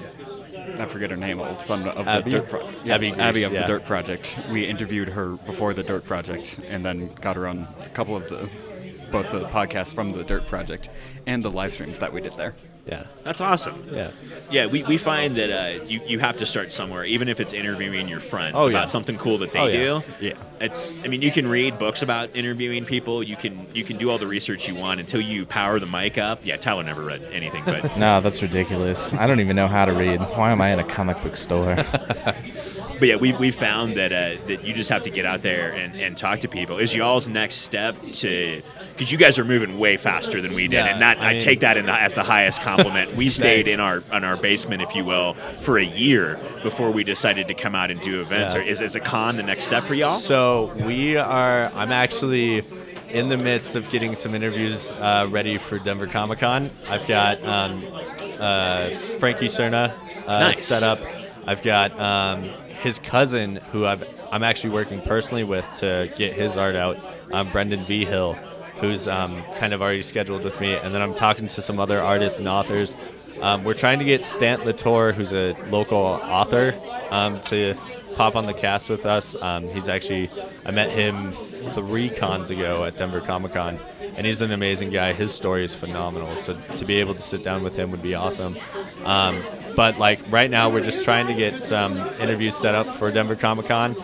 I 0.77 0.87
forget 0.87 1.11
her 1.11 1.17
name, 1.17 1.41
of 1.41 1.63
sudden, 1.63 1.89
of 1.89 2.07
Abby? 2.07 2.31
the 2.31 2.39
Dirt 2.39 2.49
Pro- 2.49 2.71
yes, 2.85 2.89
Abby 2.91 3.13
Abby, 3.21 3.43
of 3.45 3.53
yeah. 3.53 3.63
the 3.63 3.67
Dirt 3.67 3.85
Project. 3.85 4.39
We 4.51 4.65
interviewed 4.67 5.09
her 5.09 5.37
before 5.37 5.75
the 5.75 5.83
Dirt 5.83 6.05
Project, 6.05 6.61
and 6.69 6.85
then 6.85 7.13
got 7.15 7.37
her 7.37 7.47
on 7.47 7.67
a 7.81 7.89
couple 7.89 8.17
of 8.17 8.29
the, 8.29 8.49
both 9.11 9.31
the 9.31 9.45
podcasts 9.49 9.95
from 9.95 10.11
the 10.13 10.25
Dirt 10.25 10.47
Project 10.47 10.91
and 11.27 11.45
the 11.45 11.51
live 11.51 11.73
streams 11.73 11.99
that 11.99 12.13
we 12.13 12.21
did 12.21 12.37
there. 12.37 12.55
Yeah, 12.89 13.05
that's 13.25 13.41
awesome. 13.41 13.85
yeah. 13.93 14.11
Yeah, 14.51 14.65
we, 14.67 14.83
we 14.83 14.97
find 14.97 15.37
that 15.37 15.51
uh, 15.51 15.85
you, 15.85 16.01
you 16.07 16.19
have 16.21 16.39
to 16.39 16.47
start 16.47 16.73
somewhere, 16.73 17.05
even 17.05 17.29
if 17.29 17.39
it's 17.39 17.53
interviewing 17.53 18.09
your 18.09 18.21
friends 18.21 18.55
Oh, 18.57 18.63
about 18.69 18.73
yeah. 18.73 18.87
something 18.87 19.19
cool 19.19 19.37
that 19.39 19.53
they 19.53 19.59
Oh, 19.61 19.67
yeah. 19.67 19.77
do. 19.77 20.03
Yeah. 20.27 20.33
It's 20.61 20.99
I 21.05 21.09
mean 21.09 21.21
you 21.23 21.31
can 21.31 21.47
read 21.47 21.79
books 21.79 22.01
about 22.03 22.35
interviewing 22.35 22.85
people, 22.87 23.23
you 23.23 23.37
can 23.37 23.67
you 23.75 23.85
can 23.85 23.97
do 23.99 24.11
all 24.11 24.19
the 24.19 24.27
research 24.27 24.67
you 24.67 24.75
want 24.75 24.99
until 25.01 25.21
you 25.21 25.45
power 25.47 25.79
the 25.79 25.87
mic 25.87 26.17
up. 26.19 26.41
Yeah, 26.43 26.57
Tyler 26.57 26.83
never 26.83 27.03
read 27.03 27.23
anything, 27.31 27.63
but 27.65 27.97
No, 27.99 28.21
that's 28.23 28.41
ridiculous. 28.43 29.13
I 29.13 29.27
don't 29.27 29.41
even 29.41 29.55
know 29.55 29.69
how 29.69 29.85
to 29.85 29.93
read. 29.93 30.19
Why 30.21 30.51
am 30.51 30.61
I 30.63 30.73
in 30.73 30.79
a 30.81 30.85
comic 30.85 31.23
book 31.23 31.37
store? 31.37 31.77
but 32.99 33.03
yeah, 33.03 33.17
we, 33.17 33.33
we 33.35 33.51
found 33.51 33.97
that 33.97 34.13
uh, 34.13 34.43
that 34.47 34.65
you 34.65 34.73
just 34.75 34.89
have 34.91 35.03
to 35.05 35.11
get 35.11 35.25
out 35.27 35.43
there 35.43 35.73
and, 35.73 35.95
and 35.95 36.17
talk 36.17 36.41
to 36.41 36.49
people. 36.49 36.79
Is 36.79 36.95
y'all's 36.95 37.29
next 37.29 37.57
step 37.57 37.95
to 38.15 38.63
because 38.99 39.13
you 39.13 39.19
guys 39.19 39.39
are 39.39 39.45
moving 39.45 39.79
way 39.79 39.97
faster 39.97 40.41
than 40.41 40.53
we 40.55 40.63
did, 40.65 40.73
Yeah, 40.73 40.87
and 40.87 41.01
that 41.03 41.19
I 41.21 41.29
I, 41.31 41.33
mean- 41.35 41.43
take 41.43 41.61
that 41.61 41.77
in 41.77 41.87
the, 41.87 41.93
as 41.93 42.15
the 42.15 42.25
highest 42.25 42.61
compliment. 42.61 43.15
We 43.15 43.29
stayed 43.41 43.69
in 43.69 43.79
our 43.79 44.03
in 44.13 44.25
our 44.25 44.37
basement, 44.37 44.83
if 44.83 44.95
you 44.97 45.05
will, 45.05 45.35
for 45.61 45.79
a 45.79 45.85
year 45.85 46.39
before 46.63 46.91
we 46.91 47.05
decided 47.05 47.47
to 47.49 47.55
come 47.55 47.75
out 47.75 47.91
and 47.93 48.01
do 48.01 48.21
events. 48.21 48.55
Yeah. 48.55 48.61
Or 48.61 48.65
is 48.65 48.81
is 48.81 48.95
a 48.97 49.01
con 49.01 49.37
the 49.37 49.43
next 49.45 49.65
step 49.65 49.87
for 49.87 49.95
y'all? 49.95 50.19
So 50.19 50.73
we 50.85 51.17
are. 51.17 51.71
I'm 51.75 51.93
actually 51.93 52.65
in 53.09 53.29
the 53.31 53.37
midst 53.39 53.77
of 53.77 53.89
getting 53.89 54.15
some 54.15 54.35
interviews 54.35 54.93
uh, 54.93 55.27
ready 55.31 55.57
for 55.59 55.79
Denver 55.79 56.07
Comic 56.07 56.41
Con. 56.41 56.71
I've 56.89 57.07
got 57.07 57.43
um, 57.45 57.83
uh, 58.39 58.91
Frankie 59.19 59.47
Cerna 59.47 59.93
uh, 60.27 60.41
Nice. 60.41 60.65
set 60.67 60.83
up. 60.83 61.01
I've 61.47 61.63
got 61.63 61.99
um, 61.99 62.43
his 62.83 62.99
cousin, 62.99 63.57
who 63.73 63.87
I've 63.87 64.05
I'm 64.31 64.43
actually 64.43 64.71
working 64.71 65.01
personally 65.01 65.45
with 65.45 65.67
to 65.77 66.13
get 66.19 66.35
his 66.35 66.59
art 66.59 66.77
out. 66.77 66.99
Um, 67.33 67.51
Brendan 67.51 67.85
V 67.85 68.05
Hill. 68.05 68.39
Who's 68.81 69.09
um, 69.09 69.43
kind 69.59 69.73
of 69.73 69.83
already 69.83 70.03
scheduled 70.03 70.45
with 70.45 70.61
me, 70.61 70.75
and 70.75 70.95
then 70.95 71.03
I'm 71.03 71.15
talking 71.15 71.47
to 71.49 71.63
some 71.63 71.79
other 71.79 72.01
artists 72.01 72.39
and 72.39 72.49
authors. 72.49 72.95
Um, 73.41 73.65
we're 73.65 73.75
trying 73.75 73.99
to 74.01 74.05
get 74.05 74.25
Stant 74.25 74.67
Latour, 74.67 75.13
who's 75.13 75.33
a 75.33 75.55
local 75.71 75.99
author, 75.99 76.75
um, 77.11 77.41
to 77.43 77.77
pop 78.17 78.35
on 78.35 78.47
the 78.47 78.55
cast 78.55 78.91
with 78.91 79.07
us. 79.07 79.37
Um, 79.41 79.69
he's 79.69 79.89
actually 79.89 80.29
I 80.65 80.73
met 80.73 80.91
him 80.91 81.33
three 81.33 82.11
cons 82.11 82.51
ago 82.51 82.85
at 82.85 82.97
Denver 82.97 83.21
Comic 83.21 83.53
Con, 83.53 83.79
and 84.17 84.27
he's 84.27 84.43
an 84.43 84.51
amazing 84.51 84.91
guy. 84.91 85.13
His 85.13 85.33
story 85.33 85.65
is 85.65 85.75
phenomenal. 85.75 86.37
So 86.37 86.61
to 86.79 86.85
be 86.85 86.97
able 86.97 87.15
to 87.15 87.21
sit 87.21 87.45
down 87.45 87.63
with 87.63 87.77
him 87.77 87.93
would 87.93 88.03
be 88.03 88.15
awesome. 88.15 88.59
Um, 89.05 89.41
but 89.77 89.99
like 89.99 90.21
right 90.31 90.51
now, 90.51 90.69
we're 90.69 90.85
just 90.85 91.05
trying 91.05 91.29
to 91.29 91.35
get 91.35 91.61
some 91.61 91.97
interviews 92.21 92.57
set 92.57 92.75
up 92.75 92.97
for 92.97 93.11
Denver 93.13 93.37
Comic 93.37 93.67
Con. 93.67 93.95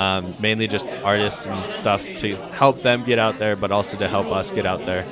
Um, 0.00 0.34
mainly 0.40 0.66
just 0.66 0.88
artists 1.04 1.46
and 1.46 1.72
stuff 1.74 2.02
to 2.02 2.34
help 2.52 2.80
them 2.80 3.04
get 3.04 3.18
out 3.18 3.38
there, 3.38 3.54
but 3.54 3.70
also 3.70 3.98
to 3.98 4.08
help 4.08 4.28
us 4.28 4.50
get 4.50 4.64
out 4.64 4.86
there. 4.86 5.04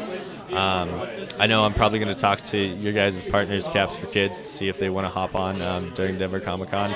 Um, 0.50 1.06
I 1.38 1.46
know 1.46 1.66
I'm 1.66 1.74
probably 1.74 1.98
going 1.98 2.14
to 2.14 2.18
talk 2.18 2.42
to 2.44 2.58
your 2.58 2.94
guys' 2.94 3.22
partners, 3.22 3.68
Caps 3.68 3.96
for 3.96 4.06
Kids, 4.06 4.38
to 4.38 4.44
see 4.44 4.68
if 4.68 4.78
they 4.78 4.88
want 4.88 5.04
to 5.04 5.10
hop 5.10 5.34
on 5.34 5.60
um, 5.60 5.92
during 5.94 6.18
Denver 6.18 6.40
Comic 6.40 6.70
Con. 6.70 6.94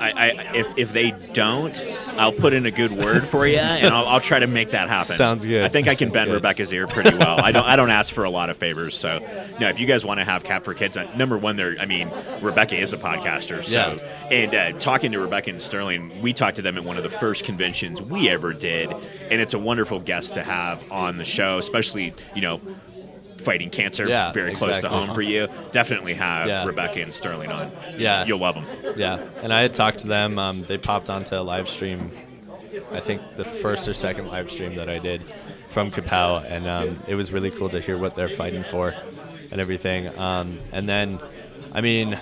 I, 0.00 0.10
I, 0.10 0.28
if, 0.54 0.78
if 0.78 0.92
they 0.92 1.10
don't, 1.32 1.76
I'll 2.16 2.32
put 2.32 2.52
in 2.52 2.66
a 2.66 2.70
good 2.70 2.92
word 2.92 3.26
for 3.26 3.46
you, 3.46 3.56
and 3.58 3.92
I'll, 3.94 4.06
I'll 4.06 4.20
try 4.20 4.38
to 4.38 4.46
make 4.46 4.70
that 4.72 4.88
happen. 4.88 5.16
Sounds 5.16 5.44
good. 5.44 5.64
I 5.64 5.68
think 5.68 5.88
I 5.88 5.94
can 5.94 6.08
Sounds 6.08 6.14
bend 6.14 6.28
good. 6.30 6.34
Rebecca's 6.34 6.72
ear 6.72 6.86
pretty 6.86 7.16
well. 7.16 7.40
I 7.40 7.52
don't 7.52 7.64
I 7.66 7.76
don't 7.76 7.90
ask 7.90 8.12
for 8.12 8.24
a 8.24 8.30
lot 8.30 8.50
of 8.50 8.56
favors, 8.56 8.96
so 8.96 9.18
no. 9.60 9.68
If 9.68 9.78
you 9.80 9.86
guys 9.86 10.04
want 10.04 10.20
to 10.20 10.24
have 10.24 10.44
Cap 10.44 10.64
for 10.64 10.74
Kids, 10.74 10.96
uh, 10.96 11.10
number 11.16 11.36
one, 11.38 11.56
there. 11.56 11.76
I 11.80 11.86
mean, 11.86 12.10
Rebecca 12.40 12.76
is 12.76 12.92
a 12.92 12.98
podcaster, 12.98 13.64
so 13.64 13.96
Yeah. 13.98 14.28
and 14.30 14.54
uh, 14.54 14.78
talking 14.78 15.12
to 15.12 15.18
Rebecca 15.18 15.50
and 15.50 15.60
Sterling, 15.62 16.20
we 16.22 16.32
talked 16.32 16.56
to 16.56 16.62
them 16.62 16.76
at 16.76 16.84
one 16.84 16.96
of 16.96 17.02
the 17.02 17.10
first 17.10 17.44
conventions 17.44 18.00
we 18.00 18.28
ever 18.28 18.52
did, 18.52 18.90
and 18.90 19.40
it's 19.40 19.54
a 19.54 19.58
wonderful 19.58 20.00
guest 20.00 20.34
to 20.34 20.42
have 20.42 20.90
on 20.92 21.18
the 21.18 21.24
show, 21.24 21.58
especially 21.58 22.14
you 22.34 22.42
know. 22.42 22.60
Fighting 23.44 23.70
cancer, 23.70 24.08
Yeah, 24.08 24.32
very 24.32 24.54
close 24.54 24.80
to 24.80 24.88
home 24.88 25.14
for 25.14 25.22
you. 25.22 25.48
Definitely 25.72 26.14
have 26.14 26.46
Yeah. 26.48 26.64
Rebecca 26.64 27.00
and 27.00 27.12
Sterling 27.12 27.50
on. 27.50 27.70
Yeah. 27.96 28.24
you'll 28.24 28.38
love 28.38 28.54
them. 28.54 28.66
yeah, 28.96 29.22
and 29.42 29.52
I 29.52 29.60
had 29.62 29.74
talked 29.74 29.98
to 30.00 30.06
them. 30.06 30.38
Um, 30.38 30.64
they 30.64 30.78
popped 30.78 31.10
onto 31.10 31.36
a 31.36 31.42
live 31.42 31.68
stream, 31.68 32.10
I 32.90 33.00
think 33.00 33.20
the 33.36 33.44
first 33.44 33.86
or 33.86 33.94
second 33.94 34.28
live 34.28 34.50
stream 34.50 34.76
that 34.76 34.88
I 34.88 34.98
did 34.98 35.24
from 35.68 35.90
Kapow, 35.90 36.44
and 36.50 36.66
um, 36.66 36.98
it 37.06 37.14
was 37.16 37.32
really 37.32 37.50
cool 37.50 37.68
to 37.68 37.80
hear 37.80 37.98
what 37.98 38.14
they're 38.16 38.28
fighting 38.28 38.64
for 38.64 38.94
and 39.52 39.60
everything. 39.60 40.16
Um, 40.18 40.58
and 40.72 40.88
then, 40.88 41.18
I 41.72 41.80
mean, 41.82 42.18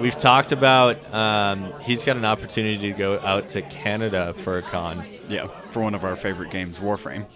we've 0.00 0.16
talked 0.16 0.52
about 0.52 1.12
um, 1.12 1.72
he's 1.82 2.04
got 2.04 2.16
an 2.16 2.24
opportunity 2.24 2.78
to 2.90 2.96
go 2.96 3.18
out 3.20 3.50
to 3.50 3.62
Canada 3.62 4.32
for 4.34 4.58
a 4.58 4.62
con. 4.62 5.04
Yeah, 5.28 5.48
for 5.70 5.82
one 5.82 5.94
of 5.94 6.04
our 6.04 6.16
favorite 6.16 6.50
games, 6.50 6.80
Warframe. 6.80 7.26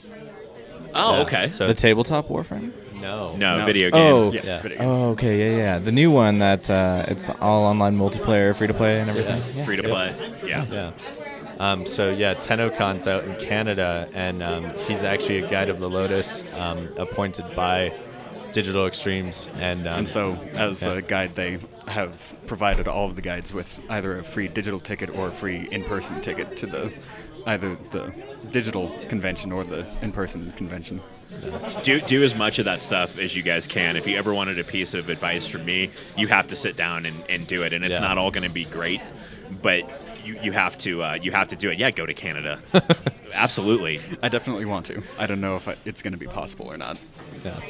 Oh, 0.94 1.16
Yeah, 1.16 1.22
okay. 1.22 1.48
So 1.48 1.66
The 1.66 1.74
tabletop 1.74 2.28
Warframe. 2.28 2.72
No, 3.00 3.36
no, 3.36 3.58
No. 3.58 3.64
video 3.66 3.90
game. 3.90 4.00
Oh. 4.00 4.32
Yeah, 4.32 4.40
Yeah. 4.44 4.62
video 4.62 4.78
game. 4.78 4.88
Oh, 4.88 5.10
okay, 5.10 5.36
yeah, 5.52 5.56
yeah. 5.56 5.78
The 5.78 5.92
new 5.92 6.10
one 6.10 6.38
that 6.38 6.68
uh, 6.70 7.04
it's 7.08 7.28
all 7.40 7.64
online 7.64 7.96
multiplayer, 7.96 8.54
free 8.56 8.66
to 8.66 8.74
play, 8.74 9.00
and 9.00 9.08
everything. 9.08 9.42
Yeah. 9.54 9.64
free 9.64 9.76
to 9.76 9.82
play. 9.82 10.14
Yeah. 10.46 10.64
Yeah. 10.70 10.90
Um, 11.58 11.86
so 11.86 12.10
yeah, 12.10 12.34
TennoCon's 12.34 13.08
out 13.08 13.24
in 13.24 13.34
Canada, 13.36 14.08
and 14.12 14.42
um, 14.42 14.70
he's 14.86 15.04
actually 15.04 15.38
a 15.42 15.48
guide 15.48 15.70
of 15.70 15.78
the 15.78 15.88
Lotus, 15.88 16.44
um, 16.54 16.88
appointed 16.98 17.46
by 17.56 17.94
Digital 18.52 18.86
Extremes, 18.86 19.48
and 19.58 19.86
um, 19.88 20.00
And 20.00 20.08
so, 20.08 20.34
as 20.54 20.82
yeah. 20.82 20.92
a 20.94 21.02
guide, 21.02 21.34
they 21.34 21.58
have 21.88 22.34
provided 22.46 22.88
all 22.88 23.06
of 23.06 23.16
the 23.16 23.22
guides 23.22 23.54
with 23.54 23.80
either 23.88 24.18
a 24.18 24.24
free 24.24 24.48
digital 24.48 24.80
ticket 24.80 25.08
or 25.10 25.28
a 25.28 25.32
free 25.32 25.68
in-person 25.70 26.20
ticket 26.20 26.56
to 26.58 26.66
the 26.66 26.92
either 27.46 27.76
the 27.90 28.12
digital 28.50 28.88
convention 29.08 29.52
or 29.52 29.62
the 29.64 29.86
in-person 30.02 30.52
convention. 30.56 31.00
Do 31.82 32.00
do 32.00 32.22
as 32.24 32.34
much 32.34 32.58
of 32.58 32.64
that 32.64 32.82
stuff 32.82 33.18
as 33.18 33.34
you 33.36 33.42
guys 33.42 33.66
can. 33.66 33.96
If 33.96 34.06
you 34.06 34.16
ever 34.16 34.32
wanted 34.34 34.58
a 34.58 34.64
piece 34.64 34.94
of 34.94 35.08
advice 35.08 35.46
from 35.46 35.64
me, 35.64 35.90
you 36.16 36.26
have 36.28 36.48
to 36.48 36.56
sit 36.56 36.76
down 36.76 37.06
and, 37.06 37.22
and 37.28 37.46
do 37.46 37.62
it. 37.62 37.72
And 37.72 37.84
it's 37.84 37.94
Yeah. 37.98 38.06
not 38.06 38.18
all 38.18 38.30
going 38.30 38.44
to 38.44 38.50
be 38.52 38.64
great, 38.64 39.00
but 39.62 39.82
you, 40.24 40.38
you 40.42 40.52
have 40.52 40.76
to 40.78 41.02
uh, 41.02 41.18
you 41.22 41.32
have 41.32 41.48
to 41.48 41.56
do 41.56 41.70
it. 41.70 41.78
Yeah, 41.78 41.90
go 41.90 42.06
to 42.06 42.14
Canada. 42.14 42.58
Absolutely. 43.32 44.00
I 44.22 44.28
definitely 44.28 44.64
want 44.64 44.86
to. 44.86 45.02
I 45.18 45.26
don't 45.26 45.40
know 45.40 45.56
if 45.56 45.68
I, 45.68 45.76
it's 45.84 46.02
going 46.02 46.12
to 46.14 46.18
be 46.18 46.26
possible 46.26 46.66
or 46.66 46.76
not. 46.76 46.98
Yeah. 47.44 47.60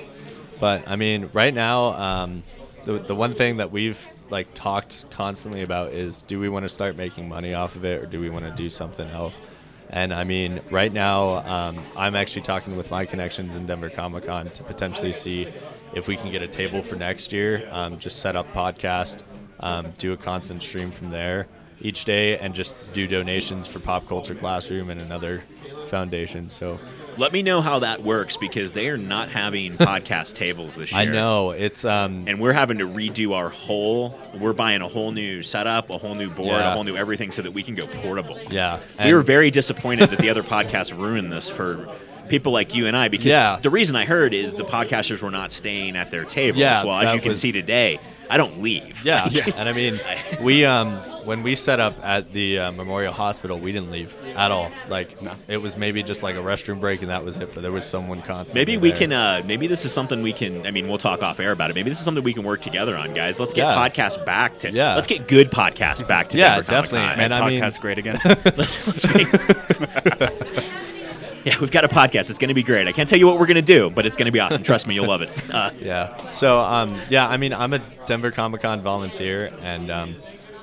But 0.61 0.89
I 0.89 0.97
mean, 0.97 1.29
right 1.33 1.53
now, 1.53 1.93
um, 1.95 2.43
the 2.85 2.99
the 2.99 3.15
one 3.15 3.35
thing 3.35 3.57
that 3.59 3.71
we've 3.73 4.07
like 4.31 4.49
talked 4.55 5.09
constantly 5.11 5.63
about 5.63 5.93
is 5.93 6.23
do 6.23 6.41
we 6.41 6.49
want 6.49 6.65
to 6.65 6.69
start 6.69 6.97
making 6.97 7.29
money 7.29 7.55
off 7.55 7.77
of 7.77 7.85
it 7.85 8.03
or 8.03 8.07
do 8.07 8.21
we 8.21 8.31
want 8.31 8.45
to 8.45 8.51
do 8.53 8.71
something 8.71 9.09
else? 9.09 9.41
And 9.91 10.13
I 10.13 10.25
mean, 10.25 10.61
right 10.71 10.93
now, 10.93 11.37
um, 11.47 11.83
I'm 11.97 12.17
actually 12.17 12.43
talking 12.43 12.77
with 12.77 12.91
my 12.91 13.05
connections 13.05 13.57
in 13.57 13.67
Denver 13.67 13.91
Comic 13.91 14.27
Con 14.27 14.51
to 14.51 14.63
potentially 14.65 15.13
see 15.13 15.47
if 15.95 16.09
we 16.09 16.17
can 16.17 16.31
get 16.33 16.43
a 16.43 16.49
table 16.49 16.83
for 16.83 16.97
next 16.97 17.33
year. 17.33 17.69
Um, 17.71 17.99
just 17.99 18.19
set 18.19 18.37
up 18.37 18.53
podcast, 18.53 19.23
um, 19.61 19.93
do 19.99 20.13
a 20.13 20.17
constant 20.17 20.63
stream 20.63 20.91
from 20.91 21.11
there 21.11 21.47
each 21.81 22.05
day, 22.05 22.39
and 22.39 22.55
just 22.55 22.75
do 22.93 23.07
donations 23.07 23.69
for 23.69 23.79
Pop 23.79 24.09
Culture 24.09 24.35
Classroom 24.35 24.91
and 24.91 25.01
another 25.01 25.45
foundation. 25.89 26.51
So 26.51 26.79
Let 27.19 27.33
me 27.33 27.43
know 27.43 27.61
how 27.63 27.79
that 27.81 28.03
works 28.03 28.37
because 28.37 28.73
they 28.73 28.89
are 28.89 28.97
not 28.99 29.29
having 29.31 29.73
podcast 29.77 30.35
tables 30.35 30.77
this 30.77 30.93
year. 30.93 31.01
I 31.01 31.05
know 31.07 31.51
it's 31.53 31.85
um, 31.85 32.25
And 32.27 32.41
we're 32.41 32.53
having 32.53 32.79
to 32.79 32.87
redo 32.87 33.33
our 33.35 33.49
whole. 33.49 34.19
We're 34.39 34.53
buying 34.53 34.83
a 34.83 34.89
whole 34.89 35.13
new 35.13 35.43
setup, 35.43 35.89
a 35.91 35.99
whole 35.99 36.15
new 36.15 36.29
board, 36.31 36.49
Yeah. 36.49 36.71
a 36.71 36.75
whole 36.75 36.85
new 36.85 36.97
everything, 36.97 37.31
so 37.33 37.43
that 37.43 37.53
we 37.53 37.63
can 37.63 37.75
go 37.75 37.87
portable. 37.87 38.39
yeah. 38.51 38.81
we 39.03 39.15
were 39.15 39.23
very 39.23 39.51
disappointed 39.51 40.11
that 40.11 40.19
the 40.19 40.29
other 40.31 40.43
podcasts 40.43 40.97
ruined 40.97 41.33
this 41.33 41.49
for 41.49 41.89
people 42.29 42.53
like 42.53 42.75
you 42.75 42.87
and 42.87 42.97
I 42.97 43.09
because 43.09 43.27
Yeah. 43.27 43.59
the 43.63 43.71
reason 43.71 43.97
I 43.97 44.05
heard 44.05 44.35
is 44.35 44.55
the 44.55 44.65
podcasters 44.65 45.23
were 45.23 45.31
not 45.31 45.53
staying 45.53 45.97
at 45.97 46.11
their 46.11 46.25
tables. 46.25 46.59
Yeah, 46.59 46.85
well, 46.85 46.97
as 47.01 47.15
you 47.15 47.21
can 47.21 47.31
was- 47.31 47.41
see 47.41 47.53
today, 47.53 47.99
I 48.29 48.37
don't 48.37 48.61
leave. 48.61 49.05
Yeah, 49.05 49.29
and 49.57 49.69
I 49.69 49.73
mean, 49.73 50.01
we 50.43 50.65
um 50.65 51.01
when 51.27 51.43
we 51.43 51.55
set 51.55 51.81
up 51.81 51.97
at 52.03 52.33
the 52.33 52.59
uh, 52.59 52.73
Memorial 52.73 53.13
Hospital, 53.13 53.59
we 53.59 53.73
didn't 53.73 53.91
leave 53.91 54.17
at 54.37 54.51
all. 54.51 54.71
Like 54.89 55.19
it 55.49 55.59
was 55.59 55.77
maybe 55.77 56.03
just 56.03 56.23
like 56.23 56.37
a 56.37 56.39
restroom 56.39 56.81
break 56.81 57.03
and 57.03 57.11
that 57.11 57.25
was 57.25 57.37
it. 57.37 57.53
But 57.53 57.63
there 57.63 57.73
was 57.73 57.85
someone 57.85 58.23
constantly. 58.23 58.61
Maybe 58.61 58.77
we 58.79 58.89
there. 58.91 58.99
can. 58.99 59.13
Uh, 59.13 59.43
maybe 59.45 59.67
this 59.67 59.85
is 59.85 59.93
something 59.93 60.23
we 60.23 60.33
can. 60.33 60.67
I 60.67 60.71
mean, 60.71 60.89
we'll 60.89 60.99
talk 60.99 61.23
off 61.23 61.41
air 61.41 61.53
about 61.53 61.71
it. 61.71 61.75
Maybe 61.75 61.91
this 61.91 61.99
is 61.99 62.05
something 62.05 62.25
we 62.25 62.33
can 62.33 62.45
work 62.45 62.63
together 62.63 62.97
on, 62.97 63.13
guys. 63.13 63.39
Let's 63.39 63.53
get 63.53 63.67
Yeah. 63.67 63.89
podcasts 63.89 64.25
back 64.25 64.61
to. 64.61 64.71
Yeah. 64.71 64.95
Let's 64.95 65.09
get 65.09 65.29
good 65.29 65.51
podcasts 65.51 66.07
back 66.07 66.31
to. 66.31 66.39
Yeah, 66.39 66.57
Denver 66.63 66.71
definitely. 66.71 67.23
And 67.25 67.35
I 67.35 67.47
mean- 67.49 67.61
podcast 67.61 67.81
great 67.81 67.99
again. 67.99 68.19
let's, 68.25 68.87
let's 68.87 69.15
make. 69.15 69.29
yeah, 71.45 71.59
we've 71.61 71.71
got 71.71 71.85
a 71.85 71.89
podcast. 71.89 72.31
It's 72.31 72.39
going 72.39 72.49
to 72.49 72.55
be 72.55 72.63
great. 72.63 72.89
I 72.89 72.93
can't 72.93 73.09
tell 73.09 73.19
you 73.19 73.27
what 73.27 73.39
we're 73.39 73.47
going 73.47 73.55
to 73.57 73.63
do, 73.63 73.91
but 73.91 74.07
it's 74.07 74.17
going 74.17 74.27
to 74.27 74.33
be 74.33 74.41
awesome. 74.41 74.63
Trust 74.63 74.87
me, 74.87 74.95
you'll 74.95 75.07
love 75.09 75.23
it. 75.23 75.31
Uh, 75.53 75.71
Yeah. 75.81 76.27
So 76.27 76.59
um 76.61 76.99
yeah, 77.11 77.29
I 77.29 77.37
mean, 77.37 77.53
I'm 77.53 77.73
a 77.73 77.79
Denver 78.07 78.31
Comic 78.31 78.63
Con 78.63 78.83
volunteer, 78.83 79.53
and 79.63 79.91
um, 79.91 80.17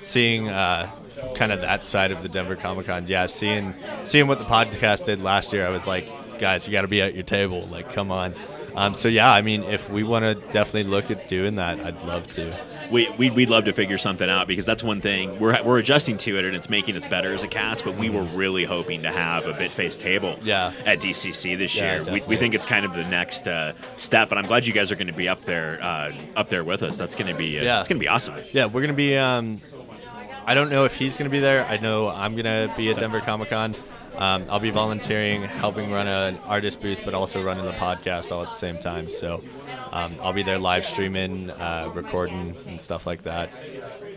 seeing 0.03 0.49
uh, 0.49 0.89
kind 1.35 1.51
of 1.51 1.61
that 1.61 1.83
side 1.83 2.11
of 2.11 2.21
the 2.23 2.29
Denver 2.29 2.55
Comic 2.55 2.87
Con, 2.87 3.07
yeah, 3.07 3.25
seeing 3.25 3.73
seeing 4.03 4.27
what 4.27 4.39
the 4.39 4.45
podcast 4.45 5.05
did 5.05 5.21
last 5.21 5.53
year, 5.53 5.65
I 5.65 5.69
was 5.69 5.87
like, 5.87 6.07
guys, 6.39 6.65
you 6.67 6.71
got 6.71 6.81
to 6.81 6.87
be 6.87 7.01
at 7.01 7.13
your 7.13 7.23
table. 7.23 7.63
Like, 7.67 7.91
come 7.93 8.11
on. 8.11 8.35
Um, 8.75 8.93
so 8.95 9.07
yeah, 9.07 9.31
I 9.31 9.41
mean, 9.41 9.63
if 9.63 9.89
we 9.89 10.03
want 10.03 10.23
to 10.23 10.33
definitely 10.51 10.89
look 10.89 11.11
at 11.11 11.27
doing 11.27 11.55
that, 11.55 11.79
I'd 11.79 12.03
love 12.05 12.29
to. 12.31 12.57
we, 12.91 13.07
we, 13.17 13.29
we'd 13.29 13.49
love 13.49 13.65
to 13.65 13.73
figure 13.73 13.97
something 13.99 14.27
out 14.29 14.47
because 14.47 14.65
that's 14.65 14.83
one 14.83 14.99
thing 14.99 15.39
we're, 15.39 15.61
we're 15.63 15.77
adjusting 15.79 16.17
to 16.17 16.37
it 16.37 16.43
and 16.45 16.55
it's 16.55 16.69
making 16.69 16.95
us 16.97 17.05
better 17.05 17.33
as 17.33 17.41
a 17.41 17.47
cast 17.47 17.85
but 17.85 17.95
we 17.95 18.09
were 18.09 18.23
really 18.23 18.65
hoping 18.65 19.03
to 19.03 19.09
have 19.11 19.45
a 19.45 19.53
Bitfaced 19.53 19.99
table 19.99 20.37
Yeah. 20.43 20.73
at 20.85 20.99
dcc 20.99 21.57
this 21.57 21.73
Yeah, 21.75 22.01
year 22.03 22.13
we, 22.13 22.21
we 22.27 22.35
think 22.35 22.53
it's 22.53 22.65
kind 22.65 22.83
of 22.85 22.93
the 22.93 23.05
next 23.05 23.47
uh, 23.47 23.71
step 23.97 24.27
but 24.27 24.37
i'm 24.37 24.45
glad 24.45 24.67
you 24.67 24.73
guys 24.73 24.91
are 24.91 24.95
going 24.95 25.07
to 25.07 25.13
be 25.13 25.29
up 25.29 25.43
there 25.45 25.79
uh, 25.81 26.11
up 26.35 26.49
there 26.49 26.63
with 26.63 26.83
us 26.83 26.97
that's 26.97 27.15
going 27.15 27.31
to 27.31 27.35
be 27.37 27.57
uh, 27.57 27.63
Yeah. 27.63 27.79
it's 27.79 27.87
going 27.87 27.97
to 27.99 28.03
be 28.03 28.09
awesome 28.09 28.35
Yeah, 28.51 28.65
we're 28.65 28.81
gonna 28.81 28.93
be. 28.93 29.15
Um, 29.17 29.61
I 30.45 30.53
don't 30.53 30.69
know 30.69 30.85
if 30.85 30.93
he's 30.95 31.17
gonna 31.17 31.29
be 31.29 31.39
there. 31.39 31.65
I 31.65 31.77
know 31.77 32.09
I'm 32.09 32.35
gonna 32.35 32.73
be 32.75 32.89
at 32.89 32.97
Denver 32.99 33.21
Comic 33.21 33.49
Con. 33.49 33.75
Um, 34.15 34.45
I'll 34.49 34.59
be 34.59 34.69
volunteering, 34.69 35.43
helping 35.43 35.91
run 35.91 36.07
an 36.07 36.37
artist 36.45 36.81
booth, 36.81 37.01
but 37.03 37.13
also 37.13 37.43
running 37.43 37.65
the 37.65 37.71
podcast 37.71 38.31
all 38.31 38.43
at 38.43 38.49
the 38.49 38.55
same 38.55 38.77
time. 38.77 39.09
So 39.09 39.43
um, 39.91 40.15
I'll 40.21 40.33
be 40.33 40.43
there 40.43 40.59
live 40.59 40.85
streaming, 40.85 41.49
uh, 41.49 41.91
recording, 41.93 42.55
and 42.67 42.79
stuff 42.79 43.07
like 43.07 43.23
that. 43.23 43.49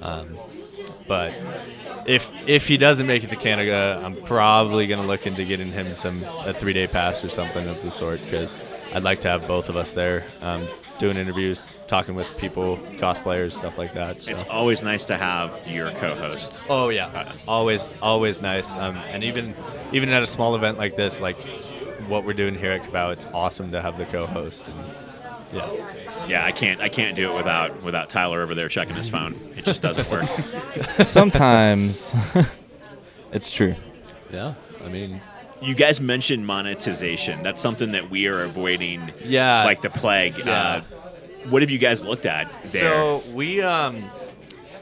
Um, 0.01 0.37
but 1.07 1.33
if 2.07 2.33
if 2.47 2.69
he 2.69 2.77
doesn't 2.77 3.07
make 3.07 3.25
it 3.25 3.31
to 3.31 3.37
Canada, 3.37 4.01
I'm 4.05 4.17
probably 4.23 4.87
gonna 4.87 5.07
look 5.07 5.27
into 5.27 5.45
getting 5.45 5.73
him 5.73 5.95
some 5.95 6.25
a 6.45 6.53
three 6.53 6.73
day 6.73 6.87
pass 6.87 7.25
or 7.25 7.29
something 7.29 7.67
of 7.69 7.83
the 7.83 7.91
sort 7.91 8.21
because 8.25 8.57
I'd 8.95 9.03
like 9.03 9.21
to 9.23 9.29
have 9.29 9.47
both 9.47 9.69
of 9.69 9.77
us 9.77 9.93
there, 9.93 10.25
um, 10.41 10.67
doing 10.99 11.17
interviews, 11.17 11.67
talking 11.87 12.15
with 12.15 12.29
people, 12.39 12.79
cosplayers, 12.95 13.53
stuff 13.53 13.77
like 13.77 13.93
that. 13.95 14.23
So. 14.23 14.31
it's 14.31 14.45
always 14.45 14.83
nice 14.83 15.05
to 15.07 15.17
have 15.17 15.53
your 15.67 15.91
co-host 15.93 16.61
Oh 16.69 16.89
yeah, 16.91 17.33
always 17.49 17.95
always 18.01 18.41
nice. 18.41 18.73
Um, 18.75 18.97
and 18.97 19.25
even 19.25 19.55
even 19.93 20.09
at 20.11 20.23
a 20.23 20.27
small 20.27 20.55
event 20.55 20.79
like 20.79 20.97
this, 20.97 21.21
like 21.21 21.37
what 22.09 22.25
we're 22.25 22.35
doing 22.35 22.55
here 22.55 22.71
at 22.71 22.83
Kapow, 22.85 23.13
it's 23.13 23.27
awesome 23.35 23.73
to 23.73 23.83
have 23.83 23.99
the 23.99 24.07
co-host. 24.07 24.69
And 24.69 24.79
yeah, 25.53 26.27
yeah 26.29 26.45
i 26.45 26.53
can't 26.53 26.81
i 26.81 26.89
can't 26.89 27.15
do 27.17 27.31
it 27.31 27.37
without 27.37 27.83
without 27.83 28.09
tyler 28.11 28.41
over 28.43 28.55
there 28.55 28.69
checking 28.69 28.97
his 28.97 29.09
phone 29.09 29.35
it 29.57 29.65
just 29.65 29.83
doesn't 29.83 30.11
work 30.11 30.25
Sometimes 31.05 32.15
it's 33.33 33.51
true. 33.51 33.75
yeah. 34.33 34.55
I 34.85 34.89
mean, 34.89 35.21
You 35.61 35.75
guys 35.75 36.01
mentioned 36.01 36.47
monetization. 36.47 37.43
That's 37.43 37.61
something 37.61 37.93
that 37.93 38.09
we 38.11 38.27
are 38.29 38.45
avoiding. 38.45 39.13
Yeah. 39.25 39.65
Like 39.65 39.83
the 39.83 39.91
plague. 39.91 40.39
Yeah. 40.39 40.53
Uh, 40.53 40.81
what 41.49 41.63
have 41.63 41.71
you 41.71 41.79
guys 41.79 42.05
looked 42.05 42.27
at 42.27 42.51
there? 42.67 42.83
So 42.93 43.23
we 43.33 43.63
um, 43.63 44.05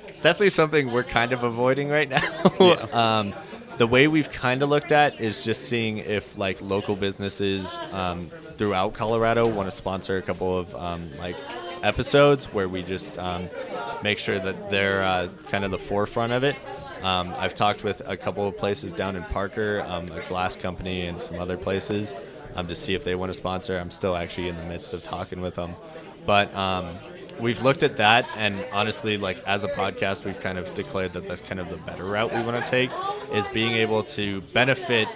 it's 0.09 0.21
definitely 0.21 0.50
something 0.50 0.92
we're 0.92 1.04
kind 1.04 1.33
of 1.33 1.42
avoiding 1.42 1.88
right 1.88 2.09
now. 2.61 2.88
um, 2.92 3.35
the 3.78 3.87
way 3.87 4.09
we've 4.09 4.30
kind 4.30 4.62
of 4.62 4.68
looked 4.68 4.92
at 4.92 5.21
is 5.21 5.42
just 5.44 5.68
seeing 5.68 5.99
if 5.99 6.37
like 6.37 6.61
local 6.61 6.97
businesses 6.97 7.78
um, 7.92 8.28
throughout 8.56 8.94
Colorado 8.94 9.46
want 9.46 9.70
to 9.70 9.76
sponsor 9.76 10.16
a 10.16 10.23
couple 10.23 10.58
of 10.58 10.75
um, 10.75 11.11
like 11.18 11.37
episodes 11.82 12.46
where 12.46 12.68
we 12.68 12.82
just 12.82 13.18
um, 13.18 13.49
make 14.02 14.18
sure 14.18 14.38
that 14.38 14.70
they're 14.70 15.02
uh, 15.02 15.28
kind 15.50 15.64
of 15.64 15.70
the 15.70 15.78
forefront 15.78 16.32
of 16.32 16.44
it. 16.44 16.56
Um, 17.02 17.34
I've 17.37 17.54
talked 17.54 17.84
with 17.84 18.00
a 18.06 18.16
couple 18.16 18.49
of 18.49 18.56
places 18.56 18.90
down 18.90 19.16
in 19.16 19.25
Parker, 19.25 19.84
um, 19.87 20.11
a 20.11 20.26
glass 20.28 20.56
company, 20.56 21.06
and 21.06 21.20
some 21.20 21.38
other 21.38 21.58
places 21.58 22.14
um, 22.54 22.66
to 22.68 22.75
see 22.75 22.94
if 22.94 23.04
they 23.04 23.14
want 23.14 23.30
to 23.30 23.34
sponsor. 23.34 23.78
I'm 23.78 23.90
still 23.90 24.16
actually 24.16 24.49
in 24.49 24.56
the 24.56 24.64
midst 24.64 24.94
of 24.94 25.02
talking 25.02 25.40
with 25.42 25.54
them, 25.56 25.75
but 26.25 26.54
um, 26.54 26.88
we've 27.38 27.62
looked 27.62 27.82
at 27.82 27.99
that, 27.99 28.26
and 28.37 28.64
honestly, 28.73 29.18
like 29.18 29.42
as 29.46 29.64
a 29.64 29.68
podcast, 29.68 30.25
we've 30.25 30.40
kind 30.40 30.56
of 30.56 30.73
declared 30.75 31.12
that 31.12 31.28
that's 31.28 31.42
kind 31.42 31.61
of 31.61 31.68
the 31.68 31.76
better 31.76 32.04
route 32.04 32.32
we 32.32 32.42
want 32.42 32.64
to 32.64 32.70
take 32.70 32.90
is 33.32 33.46
being 33.49 33.73
able 33.73 34.02
to 34.04 34.40
benefit 34.52 35.08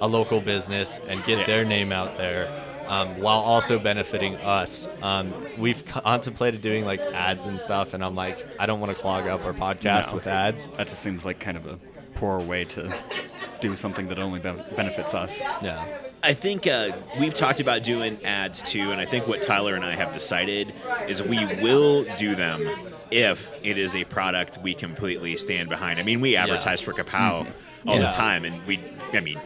a 0.00 0.08
local 0.08 0.40
business 0.40 1.00
and 1.08 1.24
get 1.24 1.46
their 1.46 1.64
name 1.64 1.92
out 1.92 2.16
there. 2.16 2.46
Um, 2.88 3.20
while 3.20 3.38
also 3.40 3.78
benefiting 3.78 4.36
us, 4.36 4.88
um, 5.02 5.32
we've 5.58 5.84
contemplated 5.86 6.62
doing 6.62 6.84
like 6.84 7.00
ads 7.00 7.46
and 7.46 7.60
stuff, 7.60 7.92
and 7.94 8.02
I'm 8.04 8.14
like, 8.14 8.46
I 8.58 8.66
don't 8.66 8.80
want 8.80 8.96
to 8.96 9.00
clog 9.00 9.26
up 9.26 9.44
our 9.44 9.52
podcast 9.52 10.08
No. 10.08 10.14
with 10.14 10.26
ads. 10.26 10.68
That 10.68 10.88
just 10.88 11.00
seems 11.02 11.24
like 11.24 11.38
kind 11.38 11.56
of 11.56 11.66
a 11.66 11.78
poor 12.14 12.38
way 12.40 12.64
to 12.64 12.92
do 13.60 13.76
something 13.76 14.08
that 14.08 14.18
only 14.18 14.40
be- 14.40 14.52
benefits 14.74 15.14
us. 15.14 15.42
Yeah. 15.62 15.84
I 16.22 16.32
think 16.34 16.66
uh, 16.66 16.90
we've 17.20 17.34
talked 17.34 17.60
about 17.60 17.84
doing 17.84 18.24
ads 18.24 18.62
too, 18.62 18.90
and 18.90 19.00
I 19.00 19.04
think 19.06 19.28
what 19.28 19.42
Tyler 19.42 19.74
and 19.74 19.84
I 19.84 19.94
have 19.94 20.12
decided 20.14 20.72
is 21.06 21.22
we 21.22 21.44
will 21.62 22.04
do 22.16 22.34
them 22.34 22.68
if 23.10 23.52
it 23.64 23.78
is 23.78 23.94
a 23.94 24.04
product 24.04 24.58
we 24.62 24.74
completely 24.74 25.36
stand 25.36 25.68
behind. 25.68 26.00
I 26.00 26.02
mean, 26.02 26.20
we 26.20 26.36
advertise 26.36 26.80
for 26.80 26.92
Kapow 26.92 27.46
all 27.86 27.96
Yeah. 28.00 28.06
the 28.06 28.16
time, 28.16 28.44
and 28.44 28.66
we, 28.66 28.80
I 29.12 29.20
mean, 29.20 29.38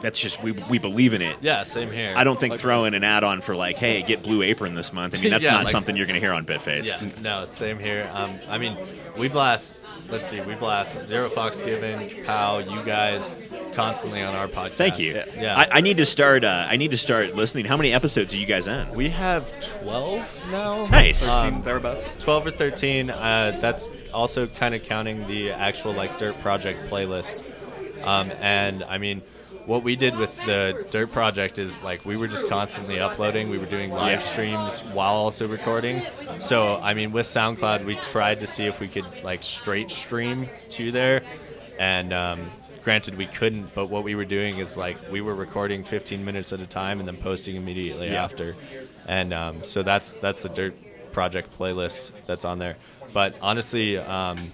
that's 0.00 0.18
just 0.18 0.42
we 0.42 0.52
we 0.52 0.78
believe 0.78 1.12
in 1.14 1.22
it. 1.22 1.36
Yeah, 1.40 1.62
same 1.62 1.90
here. 1.90 2.14
I 2.16 2.24
don't 2.24 2.38
think 2.40 2.58
throwing 2.58 2.94
an 2.94 3.04
ad 3.04 3.24
on 3.24 3.40
for 3.40 3.54
like, 3.56 3.78
hey, 3.78 4.02
get 4.02 4.22
Blue 4.22 4.42
Apron 4.42 4.74
this 4.74 4.92
month. 4.92 5.14
I 5.16 5.20
mean, 5.20 5.30
that's 5.32 5.44
Yeah, 5.44 5.52
not 5.52 5.64
like- 5.64 5.72
something 5.72 5.96
you're 5.96 6.06
going 6.06 6.14
to 6.14 6.20
hear 6.20 6.32
on 6.32 6.44
Bitfaced. 6.46 6.86
Yeah, 7.02 7.20
no, 7.22 7.44
same 7.44 7.78
here. 7.78 8.10
Um, 8.12 8.38
I 8.48 8.58
mean, 8.58 8.76
we 9.16 9.28
blast. 9.28 9.82
Let's 10.08 10.26
see, 10.28 10.40
we 10.40 10.56
blast 10.56 11.04
Zero 11.04 11.28
Fox 11.28 11.60
Given, 11.60 12.24
Pow, 12.24 12.58
you 12.58 12.82
guys, 12.82 13.32
constantly 13.74 14.22
on 14.22 14.34
our 14.34 14.48
podcast. 14.48 14.74
Thank 14.74 14.98
you. 14.98 15.12
Yeah, 15.36 15.56
I, 15.56 15.78
I 15.78 15.80
need 15.82 15.98
to 15.98 16.04
start. 16.06 16.42
Uh, 16.42 16.66
I 16.68 16.74
need 16.74 16.90
to 16.90 16.98
start 16.98 17.36
listening. 17.36 17.64
How 17.66 17.76
many 17.76 17.92
episodes 17.92 18.34
are 18.34 18.36
you 18.36 18.46
guys 18.46 18.66
in? 18.66 18.90
we 18.92 19.08
have 19.10 19.48
12 19.82 20.28
now. 20.50 20.84
Nice. 20.86 21.28
Um, 21.28 21.44
13 21.52 21.62
thereabouts. 21.62 22.12
12 22.18 22.46
or 22.48 22.50
13. 22.50 23.10
Uh, 23.10 23.56
that's 23.60 23.88
also 24.12 24.48
kind 24.48 24.74
of 24.74 24.82
counting 24.82 25.28
the 25.28 25.52
actual 25.52 25.92
like 25.92 26.18
Dirt 26.18 26.40
Project 26.40 26.90
playlist. 26.90 27.40
Um, 28.02 28.32
and 28.40 28.82
I 28.82 28.98
mean, 28.98 29.22
what 29.70 29.84
we 29.84 29.94
did 29.94 30.16
with 30.16 30.36
the 30.46 30.84
Dirt 30.90 31.12
Project 31.12 31.60
is 31.60 31.80
like 31.84 32.04
we 32.04 32.16
were 32.16 32.26
just 32.26 32.48
constantly 32.48 32.98
uploading. 32.98 33.48
We 33.48 33.56
were 33.56 33.66
doing 33.66 33.92
live 33.92 34.20
streams 34.24 34.80
while 34.80 35.14
also 35.14 35.46
recording. 35.46 36.02
So 36.40 36.80
I 36.82 36.92
mean, 36.92 37.12
with 37.12 37.26
SoundCloud, 37.26 37.84
we 37.84 37.94
tried 37.94 38.40
to 38.40 38.48
see 38.48 38.66
if 38.66 38.80
we 38.80 38.88
could 38.88 39.06
like 39.22 39.44
straight 39.44 39.92
stream 39.92 40.48
to 40.70 40.90
there, 40.90 41.22
and 41.78 42.12
um, 42.12 42.50
granted 42.82 43.16
we 43.16 43.28
couldn't. 43.28 43.72
But 43.72 43.86
what 43.86 44.02
we 44.02 44.16
were 44.16 44.24
doing 44.24 44.58
is 44.58 44.76
like 44.76 44.96
we 45.08 45.20
were 45.20 45.36
recording 45.36 45.84
15 45.84 46.24
minutes 46.24 46.52
at 46.52 46.58
a 46.58 46.66
time 46.66 46.98
and 46.98 47.06
then 47.06 47.16
posting 47.16 47.54
immediately 47.54 48.08
Yeah. 48.08 48.24
after, 48.24 48.56
and 49.06 49.32
um, 49.32 49.62
so 49.62 49.84
that's 49.84 50.14
that's 50.14 50.42
the 50.42 50.48
Dirt 50.48 50.74
Project 51.12 51.56
playlist 51.56 52.10
that's 52.26 52.44
on 52.44 52.58
there. 52.58 52.76
But 53.12 53.36
honestly, 53.40 53.98
um, 53.98 54.50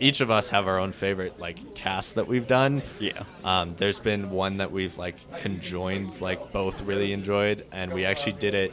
each 0.00 0.20
of 0.20 0.30
us 0.30 0.48
have 0.50 0.66
our 0.68 0.78
own 0.78 0.92
favorite 0.92 1.38
like 1.38 1.74
cast 1.74 2.14
that 2.14 2.28
we've 2.28 2.46
done. 2.46 2.82
Yeah. 3.00 3.24
Um, 3.44 3.74
there's 3.74 3.98
been 3.98 4.30
one 4.30 4.58
that 4.58 4.70
we've 4.70 4.96
like 4.98 5.16
conjoined, 5.40 6.20
like 6.20 6.52
both 6.52 6.82
really 6.82 7.12
enjoyed, 7.12 7.66
and 7.72 7.92
we 7.92 8.04
actually 8.04 8.32
did 8.32 8.54
it 8.54 8.72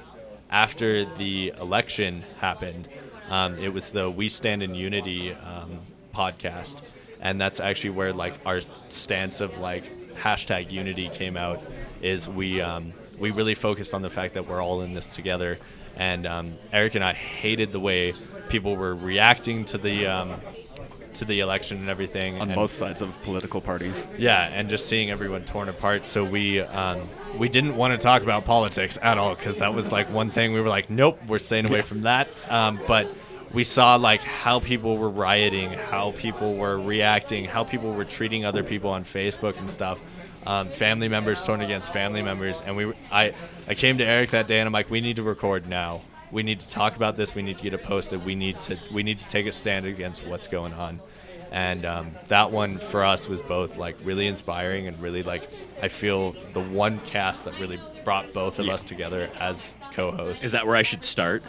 after 0.50 1.06
the 1.16 1.54
election 1.60 2.24
happened. 2.40 2.88
Um, 3.30 3.58
it 3.58 3.74
was 3.74 3.90
the 3.90 4.10
We 4.10 4.30
Stand 4.30 4.62
in 4.62 4.76
Unity 4.76 5.34
um, 5.34 5.80
podcast, 6.14 6.82
and 7.20 7.42
that's 7.42 7.60
actually 7.60 7.92
where 7.92 8.14
like 8.14 8.36
our 8.46 8.62
stance 8.90 9.42
of 9.42 9.58
like 9.58 10.14
hashtag 10.16 10.72
Unity 10.72 11.10
came 11.10 11.38
out. 11.38 11.62
Is 12.02 12.30
we 12.30 12.62
um, 12.62 12.94
we 13.18 13.32
really 13.32 13.56
focused 13.56 13.94
on 13.94 14.02
the 14.02 14.10
fact 14.10 14.36
that 14.36 14.48
we're 14.48 14.62
all 14.62 14.82
in 14.82 14.94
this 14.94 15.16
together, 15.16 15.58
and 15.96 16.28
um, 16.28 16.54
Eric 16.72 16.96
and 16.96 17.04
I 17.04 17.14
hated 17.14 17.72
the 17.72 17.80
way 17.80 18.14
people 18.50 18.76
were 18.76 18.94
reacting 18.94 19.66
to 19.66 19.80
the 19.80 20.06
um, 20.06 20.40
to 21.20 21.26
the 21.26 21.40
election 21.40 21.78
and 21.78 21.90
everything 21.90 22.36
On 22.36 22.50
and- 22.50 22.56
both 22.56 22.72
sides 22.72 23.02
of 23.02 23.22
political 23.24 23.62
parties. 23.62 24.08
yeah, 24.18 24.50
and 24.54 24.70
just 24.70 24.88
seeing 24.88 25.10
everyone 25.12 25.44
torn 25.46 25.70
apart. 25.70 26.06
So 26.06 26.24
we 26.24 26.60
um, 26.62 27.08
we 27.38 27.50
didn't 27.50 27.76
want 27.76 27.94
to 27.94 27.98
talk 27.98 28.22
about 28.24 28.46
politics 28.46 28.98
at 29.02 29.18
all 29.18 29.36
because 29.36 29.58
that 29.60 29.74
was 29.74 29.92
like 29.92 30.10
one 30.12 30.32
thing 30.32 30.54
we 30.54 30.62
were 30.62 30.70
like, 30.70 30.90
nope, 30.90 31.20
we're 31.28 31.40
staying 31.40 31.68
away 31.70 31.82
from 31.82 32.02
that. 32.02 32.28
Um, 32.50 32.80
but 32.88 33.08
we 33.54 33.64
saw 33.64 33.96
like 33.96 34.22
how 34.22 34.60
people 34.60 34.98
were 34.98 35.10
rioting, 35.10 35.72
how 35.72 36.12
people 36.12 36.56
were 36.56 36.78
reacting, 36.80 37.46
how 37.46 37.64
people 37.64 37.94
were 37.94 38.06
treating 38.06 38.46
other 38.46 38.64
people 38.64 38.90
on 38.90 39.04
Facebook 39.06 39.58
and 39.60 39.70
stuff. 39.72 40.00
Um, 40.48 40.70
family 40.70 41.08
members 41.08 41.44
torn 41.44 41.62
against 41.62 41.92
family 41.92 42.22
members, 42.22 42.62
and 42.62 42.76
we 42.76 42.94
I 43.12 43.34
I 43.68 43.74
came 43.74 43.98
to 43.98 44.04
Eric 44.06 44.30
that 44.32 44.48
day 44.48 44.60
and 44.60 44.68
I'm 44.68 44.74
like, 44.74 44.90
we 44.92 45.02
need 45.02 45.16
to 45.16 45.24
record 45.24 45.68
now. 45.68 46.02
We 46.36 46.44
need 46.44 46.60
to 46.60 46.70
talk 46.70 46.96
about 46.96 47.18
this. 47.18 47.34
We 47.34 47.42
need 47.42 47.58
to 47.58 47.64
get 47.64 47.74
it 47.74 47.84
posted. 47.84 48.24
We 48.26 48.36
need 48.36 48.60
to 48.62 48.78
we 48.94 49.02
need 49.02 49.20
to 49.22 49.28
take 49.28 49.48
a 49.48 49.52
stand 49.52 49.86
against 49.86 50.26
what's 50.28 50.48
going 50.48 50.74
on 50.74 51.00
and 51.52 51.86
um, 51.86 52.12
that 52.28 52.52
one 52.52 52.78
for 52.78 53.06
us 53.06 53.30
was 53.30 53.40
both 53.40 53.78
like 53.78 53.96
really 54.04 54.28
inspiring 54.28 54.88
and 54.88 55.02
really 55.02 55.24
like 55.24 55.50
I 55.82 55.88
feel 55.88 56.32
the 56.52 56.60
one 56.60 57.00
cast 57.00 57.46
that 57.46 57.58
really 57.60 57.80
brought 58.04 58.34
both 58.34 58.60
of 58.60 58.68
us 58.68 58.84
together 58.84 59.30
as 59.40 59.76
co-hosts. 59.94 60.44
Is 60.44 60.52
that 60.52 60.68
where 60.68 60.76
I 60.76 60.84
should 60.84 61.04
start? 61.04 61.44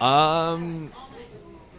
um 0.00 0.92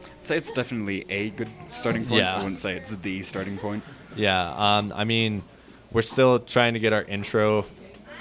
I'd 0.03 0.27
say 0.27 0.37
it's 0.37 0.51
definitely 0.51 1.05
a 1.09 1.29
good 1.31 1.49
starting 1.71 2.05
point. 2.05 2.21
Yeah. 2.21 2.35
I 2.35 2.37
wouldn't 2.37 2.59
say 2.59 2.75
it's 2.75 2.91
the 2.91 3.21
starting 3.21 3.57
point. 3.57 3.83
yeah 4.15 4.77
um 4.77 4.93
I 4.95 5.03
mean 5.03 5.43
we're 5.91 6.01
still 6.01 6.39
trying 6.39 6.73
to 6.73 6.79
get 6.79 6.93
our 6.93 7.03
intro 7.03 7.65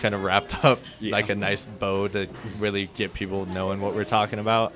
kind 0.01 0.15
of 0.15 0.23
wrapped 0.23 0.65
up 0.65 0.81
Yeah. 1.01 1.13
like 1.13 1.29
a 1.29 1.35
nice 1.35 1.65
bow 1.65 2.09
to 2.09 2.29
really 2.59 2.89
get 2.97 3.15
people 3.15 3.47
knowing 3.47 3.81
what 3.81 3.95
we're 3.95 4.05
talking 4.05 4.39
about. 4.39 4.73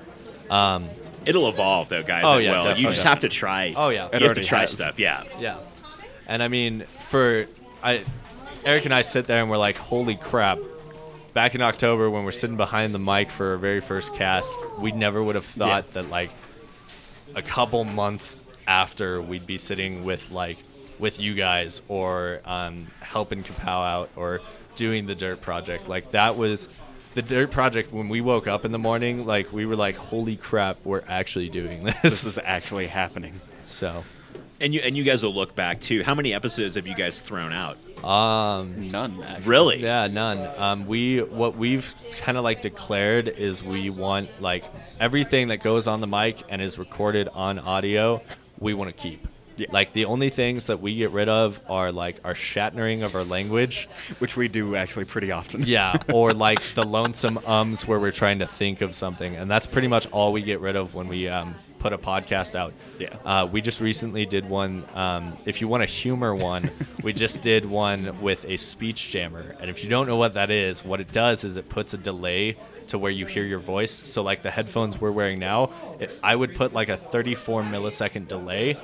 Um, 0.49 0.89
It'll 1.25 1.47
evolve 1.49 1.89
though, 1.89 2.03
guys. 2.03 2.23
Oh, 2.25 2.37
it 2.37 2.43
yeah, 2.43 2.63
will. 2.69 2.77
You 2.77 2.89
just 2.89 3.03
have 3.03 3.21
to 3.21 3.29
try. 3.29 3.73
Oh, 3.75 3.89
yeah. 3.89 4.05
You 4.05 4.09
It 4.13 4.21
have 4.23 4.33
to 4.33 4.43
try 4.43 4.61
has. 4.61 4.71
stuff. 4.73 4.99
Yeah. 4.99 5.23
Yeah, 5.39 5.57
and 6.27 6.43
I 6.43 6.47
mean, 6.49 6.85
for 7.09 7.47
I, 7.81 8.03
Eric 8.65 8.85
and 8.85 8.93
I 8.93 9.01
sit 9.03 9.27
there 9.27 9.41
and 9.41 9.49
we're 9.49 9.57
like, 9.57 9.77
holy 9.77 10.15
crap! 10.15 10.59
Back 11.33 11.55
in 11.55 11.61
October 11.61 12.09
when 12.09 12.25
we're 12.25 12.31
sitting 12.31 12.57
behind 12.57 12.93
the 12.93 12.99
mic 12.99 13.31
for 13.31 13.51
our 13.51 13.57
very 13.57 13.81
first 13.81 14.13
cast, 14.13 14.53
we 14.77 14.91
never 14.91 15.23
would 15.23 15.35
have 15.35 15.45
thought 15.45 15.91
that 15.93 16.09
like 16.09 16.29
a 17.35 17.41
couple 17.41 17.83
months 17.85 18.43
after 18.67 19.21
we'd 19.21 19.47
be 19.47 19.57
sitting 19.57 20.03
with 20.03 20.29
like 20.31 20.57
with 20.99 21.19
you 21.19 21.33
guys 21.33 21.81
or 21.87 22.39
um, 22.45 22.87
helping 23.01 23.43
Kapow 23.43 23.83
out 23.85 24.09
or 24.15 24.41
doing 24.75 25.05
the 25.05 25.15
dirt 25.15 25.41
project. 25.41 25.87
Like 25.87 26.11
that 26.11 26.35
was 26.37 26.69
the 27.13 27.21
dirt 27.21 27.51
project 27.51 27.93
when 27.93 28.09
we 28.09 28.21
woke 28.21 28.47
up 28.47 28.65
in 28.65 28.71
the 28.71 28.79
morning. 28.79 29.25
Like 29.25 29.51
we 29.53 29.65
were 29.65 29.75
like, 29.75 29.95
holy 29.95 30.35
crap, 30.35 30.77
we're 30.83 31.03
actually 31.07 31.49
doing 31.49 31.83
this. 31.83 31.95
This 32.01 32.23
is 32.25 32.39
actually 32.43 32.87
happening. 32.87 33.39
so. 33.65 34.03
And 34.61 34.73
you 34.73 34.79
and 34.81 34.95
you 34.95 35.03
guys 35.03 35.23
will 35.23 35.33
look 35.33 35.55
back 35.55 35.81
too. 35.81 36.03
How 36.03 36.15
many 36.15 36.33
episodes 36.33 36.75
have 36.75 36.87
you 36.87 36.95
guys 36.95 37.19
thrown 37.19 37.51
out? 37.51 37.77
Um, 38.01 38.91
None, 38.91 39.21
actually. 39.23 39.49
Really? 39.49 39.81
Yeah, 39.83 40.07
none. 40.07 40.49
Um, 40.57 40.85
we 40.87 41.19
what 41.21 41.55
we've 41.57 41.93
kind 42.21 42.37
of 42.37 42.45
like 42.45 42.61
declared 42.61 43.27
is 43.27 43.61
we 43.61 43.89
want 43.89 44.29
like 44.41 44.63
everything 45.01 45.49
that 45.49 45.57
goes 45.57 45.85
on 45.87 45.99
the 45.99 46.07
mic 46.07 46.43
and 46.47 46.61
is 46.61 46.77
recorded 46.77 47.27
on 47.33 47.59
audio, 47.59 48.21
we 48.59 48.73
want 48.73 48.89
to 48.89 48.93
keep. 48.95 49.27
Yeah. 49.57 49.67
Like 49.71 49.93
the 49.93 50.05
only 50.05 50.29
things 50.29 50.67
that 50.67 50.81
we 50.81 50.95
get 50.95 51.11
rid 51.11 51.29
of 51.29 51.59
are 51.69 51.91
like 51.91 52.19
our 52.23 52.35
shattering 52.35 53.03
of 53.03 53.15
our 53.15 53.23
language, 53.23 53.87
Which 54.19 54.35
we 54.37 54.47
do 54.47 54.75
actually 54.75 55.05
pretty 55.05 55.31
often. 55.31 55.63
yeah, 55.63 55.97
or 56.13 56.33
like 56.33 56.61
the 56.73 56.83
lonesome 56.83 57.39
ums 57.45 57.87
where 57.87 57.99
we're 57.99 58.11
trying 58.11 58.39
to 58.39 58.45
think 58.47 58.81
of 58.81 58.95
something, 58.95 59.35
and 59.35 59.49
that's 59.49 59.67
pretty 59.67 59.87
much 59.87 60.07
all 60.11 60.31
we 60.31 60.41
get 60.41 60.59
rid 60.59 60.75
of 60.75 60.93
when 60.95 61.07
we 61.07 61.27
um, 61.27 61.55
put 61.79 61.93
a 61.93 61.97
podcast 61.97 62.55
out. 62.55 62.73
Yeah. 62.99 63.15
Uh, 63.25 63.45
we 63.51 63.61
just 63.61 63.79
recently 63.79 64.25
did 64.25 64.47
one. 64.49 64.83
Um, 64.93 65.37
if 65.45 65.61
you 65.61 65.67
want 65.67 65.83
a 65.83 65.87
humor 65.87 66.33
one, 66.33 66.71
we 67.03 67.13
just 67.23 67.41
did 67.41 67.65
one 67.65 68.21
with 68.21 68.45
a 68.45 68.57
speech 68.57 69.11
jammer, 69.11 69.55
and 69.59 69.69
if 69.69 69.83
you 69.83 69.89
don't 69.89 70.07
know 70.07 70.17
what 70.17 70.33
that 70.33 70.49
is, 70.49 70.83
what 70.83 70.99
it 70.99 71.11
does 71.11 71.43
is 71.43 71.57
it 71.57 71.69
puts 71.69 71.93
a 71.93 71.97
delay 71.97 72.57
to 72.87 72.97
where 72.99 73.11
you 73.11 73.25
hear 73.25 73.45
your 73.45 73.59
voice. 73.59 73.91
So 74.09 74.23
like 74.23 74.41
the 74.41 74.51
headphones 74.51 74.99
we're 74.99 75.11
wearing 75.11 75.39
now, 75.39 75.71
it, 76.01 76.11
I 76.21 76.35
would 76.35 76.53
put 76.53 76.73
like 76.73 76.89
a 76.89 76.97
34 76.97 77.63
millisecond 77.63 78.27
delay 78.27 78.77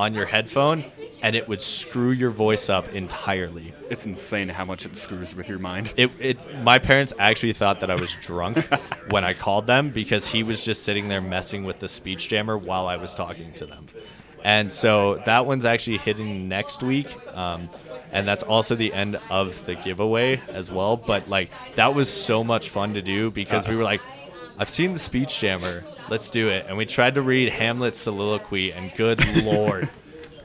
on 0.00 0.14
your 0.14 0.24
headphone 0.24 0.82
and 1.22 1.36
it 1.36 1.46
would 1.46 1.60
screw 1.60 2.10
your 2.10 2.30
voice 2.30 2.70
up 2.70 2.88
entirely. 2.94 3.74
It's 3.90 4.06
insane 4.06 4.48
how 4.48 4.64
much 4.64 4.86
it 4.86 4.96
screws 4.96 5.36
with 5.36 5.46
your 5.46 5.58
mind. 5.58 5.92
It, 5.94 6.10
it 6.18 6.62
my 6.62 6.78
parents 6.78 7.12
actually 7.18 7.52
thought 7.52 7.80
that 7.80 7.90
I 7.90 7.96
was 7.96 8.14
drunk 8.22 8.66
when 9.10 9.24
I 9.24 9.34
called 9.34 9.66
them 9.66 9.90
because 9.90 10.26
he 10.26 10.42
was 10.42 10.64
just 10.64 10.84
sitting 10.84 11.08
there 11.08 11.20
messing 11.20 11.64
with 11.64 11.80
the 11.80 11.88
speech 11.88 12.28
jammer 12.28 12.56
while 12.56 12.86
I 12.86 12.96
was 12.96 13.14
talking 13.14 13.52
to 13.54 13.66
them. 13.66 13.88
And 14.42 14.72
so 14.72 15.16
that 15.26 15.44
one's 15.44 15.66
actually 15.66 15.98
hitting 15.98 16.48
next 16.48 16.82
week. 16.82 17.14
Um, 17.36 17.68
and 18.10 18.26
that's 18.26 18.42
also 18.42 18.74
the 18.74 18.94
end 18.94 19.20
of 19.28 19.66
the 19.66 19.74
giveaway 19.74 20.40
as 20.48 20.70
well. 20.70 20.96
But 20.96 21.28
like 21.28 21.50
that 21.74 21.94
was 21.94 22.10
so 22.10 22.42
much 22.42 22.70
fun 22.70 22.94
to 22.94 23.02
do 23.02 23.30
because 23.30 23.68
we 23.68 23.76
were 23.76 23.84
like, 23.84 24.00
I've 24.58 24.70
seen 24.70 24.94
the 24.94 24.98
speech 24.98 25.40
jammer. 25.40 25.84
Let's 26.10 26.28
do 26.28 26.48
it. 26.48 26.66
And 26.66 26.76
we 26.76 26.86
tried 26.86 27.14
to 27.14 27.22
read 27.22 27.50
Hamlet's 27.50 27.98
soliloquy, 27.98 28.72
and 28.72 28.92
good 28.96 29.24
lord, 29.44 29.88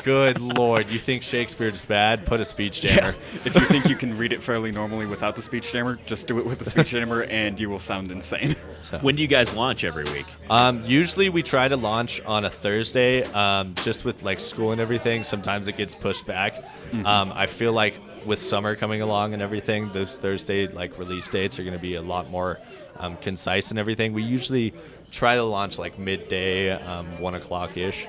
good 0.03 0.39
lord, 0.39 0.91
you 0.91 0.99
think 0.99 1.23
Shakespeare's 1.23 1.83
bad? 1.83 2.27
Put 2.27 2.39
a 2.39 2.45
speech 2.45 2.81
jammer. 2.81 3.15
if 3.45 3.55
you 3.55 3.61
think 3.61 3.89
you 3.89 3.95
can 3.95 4.15
read 4.15 4.31
it 4.31 4.43
fairly 4.43 4.71
normally 4.71 5.07
without 5.07 5.35
the 5.35 5.41
speech 5.41 5.71
jammer, 5.71 5.97
just 6.05 6.27
do 6.27 6.37
it 6.37 6.45
with 6.45 6.59
the 6.59 6.65
speech 6.65 6.89
jammer 6.89 7.23
and 7.23 7.59
you 7.59 7.71
will 7.71 7.79
sound 7.79 8.11
insane. 8.11 8.55
So. 8.81 8.99
When 8.99 9.15
do 9.15 9.23
you 9.23 9.27
guys 9.27 9.51
launch 9.51 9.83
every 9.83 10.03
week? 10.03 10.27
Um, 10.47 10.83
usually 10.85 11.29
we 11.29 11.41
try 11.41 11.67
to 11.67 11.75
launch 11.75 12.21
on 12.21 12.45
a 12.45 12.49
Thursday, 12.51 13.23
um, 13.33 13.73
just 13.81 14.05
with 14.05 14.21
like 14.21 14.39
school 14.39 14.71
and 14.71 14.79
everything. 14.79 15.23
Sometimes 15.23 15.67
it 15.67 15.75
gets 15.75 15.95
pushed 15.95 16.27
back. 16.27 16.63
Um, 17.03 17.33
I 17.33 17.47
feel 17.47 17.73
like 17.73 17.99
with 18.25 18.37
summer 18.37 18.75
coming 18.75 19.01
along 19.01 19.33
and 19.33 19.41
everything, 19.41 19.91
those 19.91 20.19
Thursday 20.19 20.67
like 20.67 20.99
release 20.99 21.27
dates 21.27 21.59
are 21.59 21.63
going 21.63 21.73
to 21.73 21.79
be 21.79 21.95
a 21.95 22.01
lot 22.01 22.29
more 22.29 22.59
um, 22.97 23.17
concise 23.17 23.71
and 23.71 23.79
everything. 23.79 24.13
We 24.13 24.23
usually 24.23 24.73
try 25.15 25.35
to 25.35 25.43
launch 25.43 25.79
like 25.79 25.97
midday, 25.97 26.71
um, 26.71 27.19
one 27.19 27.35
o'clock 27.35 27.77
ish. 27.77 28.05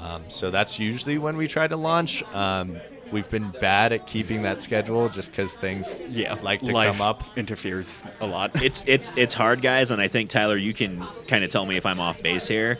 Um, 0.00 0.24
so 0.28 0.50
that's 0.50 0.78
usually 0.78 1.18
when 1.18 1.36
we 1.36 1.48
try 1.48 1.66
to 1.66 1.76
launch. 1.76 2.22
Um, 2.34 2.76
we've 3.10 3.28
been 3.30 3.50
bad 3.60 3.92
at 3.92 4.06
keeping 4.06 4.42
that 4.42 4.60
schedule 4.60 5.08
just 5.08 5.30
because 5.30 5.56
things 5.56 6.00
Yeah, 6.08 6.34
like 6.42 6.60
to 6.60 6.72
come 6.72 7.00
up. 7.00 7.22
interferes 7.36 8.02
a 8.20 8.26
lot. 8.26 8.62
It's 8.62 8.84
it's 8.86 9.12
it's 9.16 9.34
hard, 9.34 9.60
guys, 9.62 9.90
and 9.90 10.00
I 10.00 10.08
think 10.08 10.30
Tyler, 10.30 10.56
you 10.56 10.74
can 10.74 11.04
kind 11.26 11.42
of 11.44 11.50
tell 11.50 11.66
me 11.66 11.76
if 11.76 11.86
I'm 11.86 12.00
off 12.00 12.22
base 12.22 12.46
here. 12.46 12.78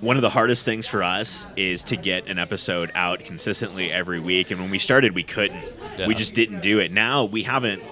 One 0.00 0.16
of 0.16 0.22
the 0.22 0.30
hardest 0.30 0.64
things 0.66 0.86
for 0.86 1.02
us 1.02 1.46
is 1.56 1.82
to 1.84 1.96
get 1.96 2.26
an 2.28 2.38
episode 2.38 2.90
out 2.94 3.20
consistently 3.20 3.90
every 3.90 4.20
week, 4.20 4.50
and 4.50 4.60
when 4.60 4.70
we 4.70 4.78
started, 4.78 5.14
we 5.14 5.22
couldn't. 5.22 5.64
Yeah. 5.98 6.06
We 6.06 6.14
just 6.14 6.34
didn't 6.34 6.60
do 6.60 6.78
it. 6.78 6.92
Now 6.92 7.24
we 7.24 7.42
haven't 7.44 7.82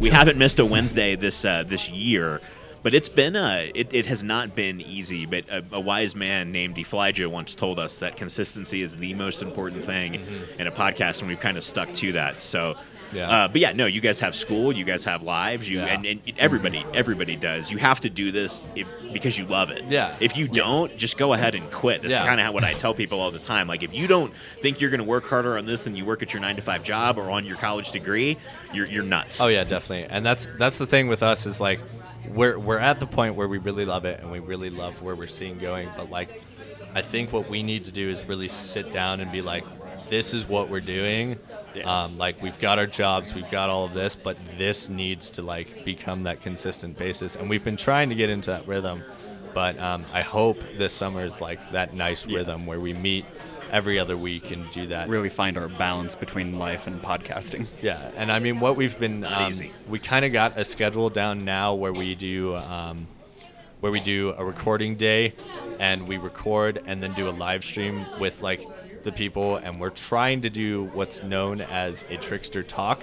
we 0.00 0.10
haven't 0.10 0.36
missed 0.38 0.58
a 0.58 0.64
Wednesday 0.66 1.16
this 1.16 1.44
uh, 1.44 1.64
this 1.66 1.88
year, 1.88 2.40
but 2.86 2.94
it's 2.94 3.08
been 3.08 3.34
uh, 3.34 3.66
it, 3.74 3.92
it 3.92 4.06
has 4.06 4.22
not 4.22 4.54
been 4.54 4.80
easy. 4.80 5.26
But 5.26 5.48
a, 5.48 5.64
a 5.72 5.80
wise 5.80 6.14
man 6.14 6.52
named 6.52 6.78
Elijah 6.78 7.28
once 7.28 7.52
told 7.56 7.80
us 7.80 7.98
that 7.98 8.16
consistency 8.16 8.80
is 8.80 8.98
the 8.98 9.12
most 9.14 9.42
important 9.42 9.84
thing 9.84 10.24
in 10.56 10.68
a 10.68 10.70
podcast, 10.70 11.18
and 11.18 11.26
we've 11.26 11.40
kind 11.40 11.56
of 11.56 11.64
stuck 11.64 11.92
to 11.94 12.12
that. 12.12 12.40
So. 12.40 12.76
Yeah. 13.12 13.30
Uh, 13.44 13.48
but 13.48 13.60
yeah, 13.60 13.72
no, 13.72 13.86
you 13.86 14.00
guys 14.00 14.20
have 14.20 14.34
school, 14.34 14.72
you 14.72 14.84
guys 14.84 15.04
have 15.04 15.22
lives, 15.22 15.68
you 15.70 15.78
Yeah. 15.78 15.86
and, 15.86 16.06
and 16.06 16.20
everybody, 16.38 16.84
everybody 16.92 17.36
does. 17.36 17.70
You 17.70 17.78
have 17.78 18.00
to 18.00 18.10
do 18.10 18.32
this 18.32 18.66
if, 18.74 18.86
because 19.12 19.38
you 19.38 19.46
love 19.46 19.70
it. 19.70 19.84
Yeah. 19.88 20.16
If 20.20 20.36
you 20.36 20.48
don't, 20.48 20.96
just 20.96 21.16
go 21.16 21.32
ahead 21.32 21.54
and 21.54 21.70
quit. 21.70 22.02
That's 22.02 22.16
kind 22.16 22.40
of 22.40 22.52
what 22.52 22.64
I 22.64 22.74
tell 22.74 22.94
people 22.94 23.20
all 23.20 23.30
the 23.30 23.38
time. 23.38 23.68
Like, 23.68 23.82
if 23.82 23.94
you 23.94 24.06
don't 24.06 24.32
think 24.60 24.80
you're 24.80 24.90
going 24.90 24.98
to 25.00 25.04
work 25.04 25.26
harder 25.26 25.56
on 25.56 25.66
this 25.66 25.84
than 25.84 25.94
you 25.96 26.04
work 26.04 26.22
at 26.22 26.32
your 26.32 26.40
nine 26.40 26.56
to 26.56 26.62
five 26.62 26.82
job 26.82 27.18
or 27.18 27.30
on 27.30 27.44
your 27.44 27.56
college 27.56 27.92
degree, 27.92 28.36
you're 28.72 28.86
you're 28.86 29.04
nuts. 29.04 29.40
Oh 29.40 29.48
yeah, 29.48 29.64
definitely. 29.64 30.04
And 30.04 30.24
that's 30.26 30.48
that's 30.58 30.78
the 30.78 30.86
thing 30.86 31.08
with 31.08 31.22
us 31.22 31.46
is 31.46 31.60
like 31.60 31.80
we're 32.28 32.58
we're 32.58 32.78
at 32.78 32.98
the 33.00 33.06
point 33.06 33.34
where 33.36 33.48
we 33.48 33.58
really 33.58 33.84
love 33.84 34.04
it 34.04 34.20
and 34.20 34.30
we 34.30 34.40
really 34.40 34.70
love 34.70 35.00
where 35.02 35.14
we're 35.14 35.26
seeing 35.26 35.58
going. 35.58 35.88
But 35.96 36.10
like 36.10 36.42
I 36.94 37.02
think 37.02 37.32
what 37.32 37.48
we 37.48 37.62
need 37.62 37.84
to 37.84 37.92
do 37.92 38.08
is 38.10 38.24
really 38.24 38.48
sit 38.48 38.92
down 38.92 39.20
and 39.20 39.30
be 39.30 39.42
like, 39.42 39.64
this 40.08 40.34
is 40.34 40.48
what 40.48 40.68
we're 40.70 40.80
doing. 40.80 41.38
Yeah. 41.76 42.04
Um, 42.04 42.16
like 42.16 42.40
we've 42.42 42.58
got 42.58 42.78
our 42.78 42.86
jobs, 42.86 43.34
we've 43.34 43.50
got 43.50 43.70
all 43.70 43.84
of 43.84 43.94
this, 43.94 44.16
but 44.16 44.36
this 44.56 44.88
needs 44.88 45.30
to 45.32 45.42
like 45.42 45.84
become 45.84 46.22
that 46.24 46.40
consistent 46.40 46.98
basis. 46.98 47.36
And 47.36 47.48
we've 47.50 47.64
been 47.64 47.76
trying 47.76 48.08
to 48.08 48.14
get 48.14 48.30
into 48.30 48.50
that 48.50 48.66
rhythm. 48.66 49.02
But 49.54 49.78
um, 49.78 50.04
I 50.12 50.20
hope 50.22 50.58
this 50.76 50.92
summer 50.92 51.24
is 51.24 51.40
like 51.40 51.58
that 51.72 51.94
nice 51.94 52.26
Yeah. 52.26 52.38
rhythm 52.38 52.66
where 52.66 52.78
we 52.80 52.92
meet 52.92 53.24
every 53.72 53.98
other 53.98 54.16
week 54.16 54.50
and 54.50 54.70
do 54.70 54.86
that. 54.88 55.08
really 55.08 55.28
find 55.28 55.56
our 55.58 55.68
balance 55.68 56.14
between 56.14 56.58
life 56.58 56.86
and 56.86 57.02
podcasting. 57.02 57.66
Yeah, 57.82 58.10
and 58.16 58.30
I 58.30 58.38
mean, 58.38 58.60
what 58.60 58.76
we've 58.76 58.96
been 58.98 59.24
um, 59.24 59.52
we 59.88 59.98
kind 59.98 60.24
of 60.24 60.32
got 60.32 60.56
a 60.58 60.64
schedule 60.64 61.10
down 61.10 61.44
now 61.44 61.74
where 61.74 61.92
we 61.92 62.14
do, 62.14 62.54
um, 62.54 63.08
where 63.80 63.90
we 63.90 63.98
do 64.00 64.34
a 64.38 64.44
recording 64.44 64.94
day, 64.94 65.34
and 65.80 66.06
we 66.06 66.16
record 66.16 66.80
and 66.86 67.02
then 67.02 67.12
do 67.14 67.28
a 67.28 67.32
live 67.32 67.64
stream 67.64 68.06
with 68.20 68.40
like 68.40 68.60
the 69.06 69.12
people, 69.12 69.56
and 69.56 69.80
we're 69.80 69.88
trying 69.88 70.42
to 70.42 70.50
do 70.50 70.90
what's 70.92 71.22
known 71.22 71.62
as 71.62 72.04
a 72.10 72.18
trickster 72.18 72.62
talk 72.62 73.02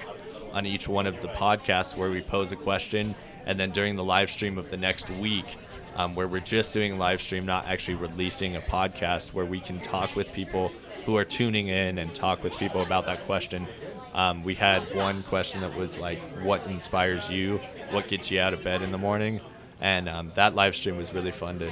on 0.51 0.67
each 0.67 0.87
one 0.87 1.07
of 1.07 1.19
the 1.21 1.29
podcasts 1.29 1.97
where 1.97 2.11
we 2.11 2.21
pose 2.21 2.51
a 2.51 2.55
question, 2.55 3.15
and 3.47 3.59
then 3.59 3.71
during 3.71 3.95
the 3.95 4.03
live 4.03 4.29
stream 4.29 4.59
of 4.59 4.69
the 4.69 4.77
next 4.77 5.09
week. 5.09 5.57
Um, 5.95 6.15
where 6.15 6.27
we're 6.27 6.39
just 6.39 6.73
doing 6.73 6.97
live 6.97 7.21
stream, 7.21 7.45
not 7.45 7.67
actually 7.67 7.93
releasing 7.93 8.55
a 8.55 8.61
podcast, 8.61 9.31
where 9.31 9.45
we 9.45 9.59
can 9.59 9.79
talk 9.79 10.15
with 10.15 10.33
people 10.33 10.71
who 11.05 11.15
are 11.17 11.23
tuning 11.23 11.67
in 11.67 11.99
and 11.99 12.15
talk 12.15 12.43
with 12.43 12.51
people 12.53 12.81
about 12.81 13.05
that 13.05 13.23
question. 13.27 13.67
Um, 14.15 14.43
we 14.43 14.55
had 14.55 14.81
one 14.95 15.21
question 15.21 15.61
that 15.61 15.77
was 15.77 15.99
like, 15.99 16.19
"What 16.41 16.65
inspires 16.65 17.29
you? 17.29 17.59
What 17.91 18.07
gets 18.07 18.31
you 18.31 18.39
out 18.41 18.53
of 18.55 18.63
bed 18.63 18.81
in 18.81 18.91
the 18.91 18.97
morning?" 18.97 19.39
And 19.81 20.09
um, 20.09 20.31
that 20.33 20.55
live 20.55 20.75
stream 20.75 20.97
was 20.97 21.13
really 21.13 21.31
fun 21.31 21.59
to 21.59 21.71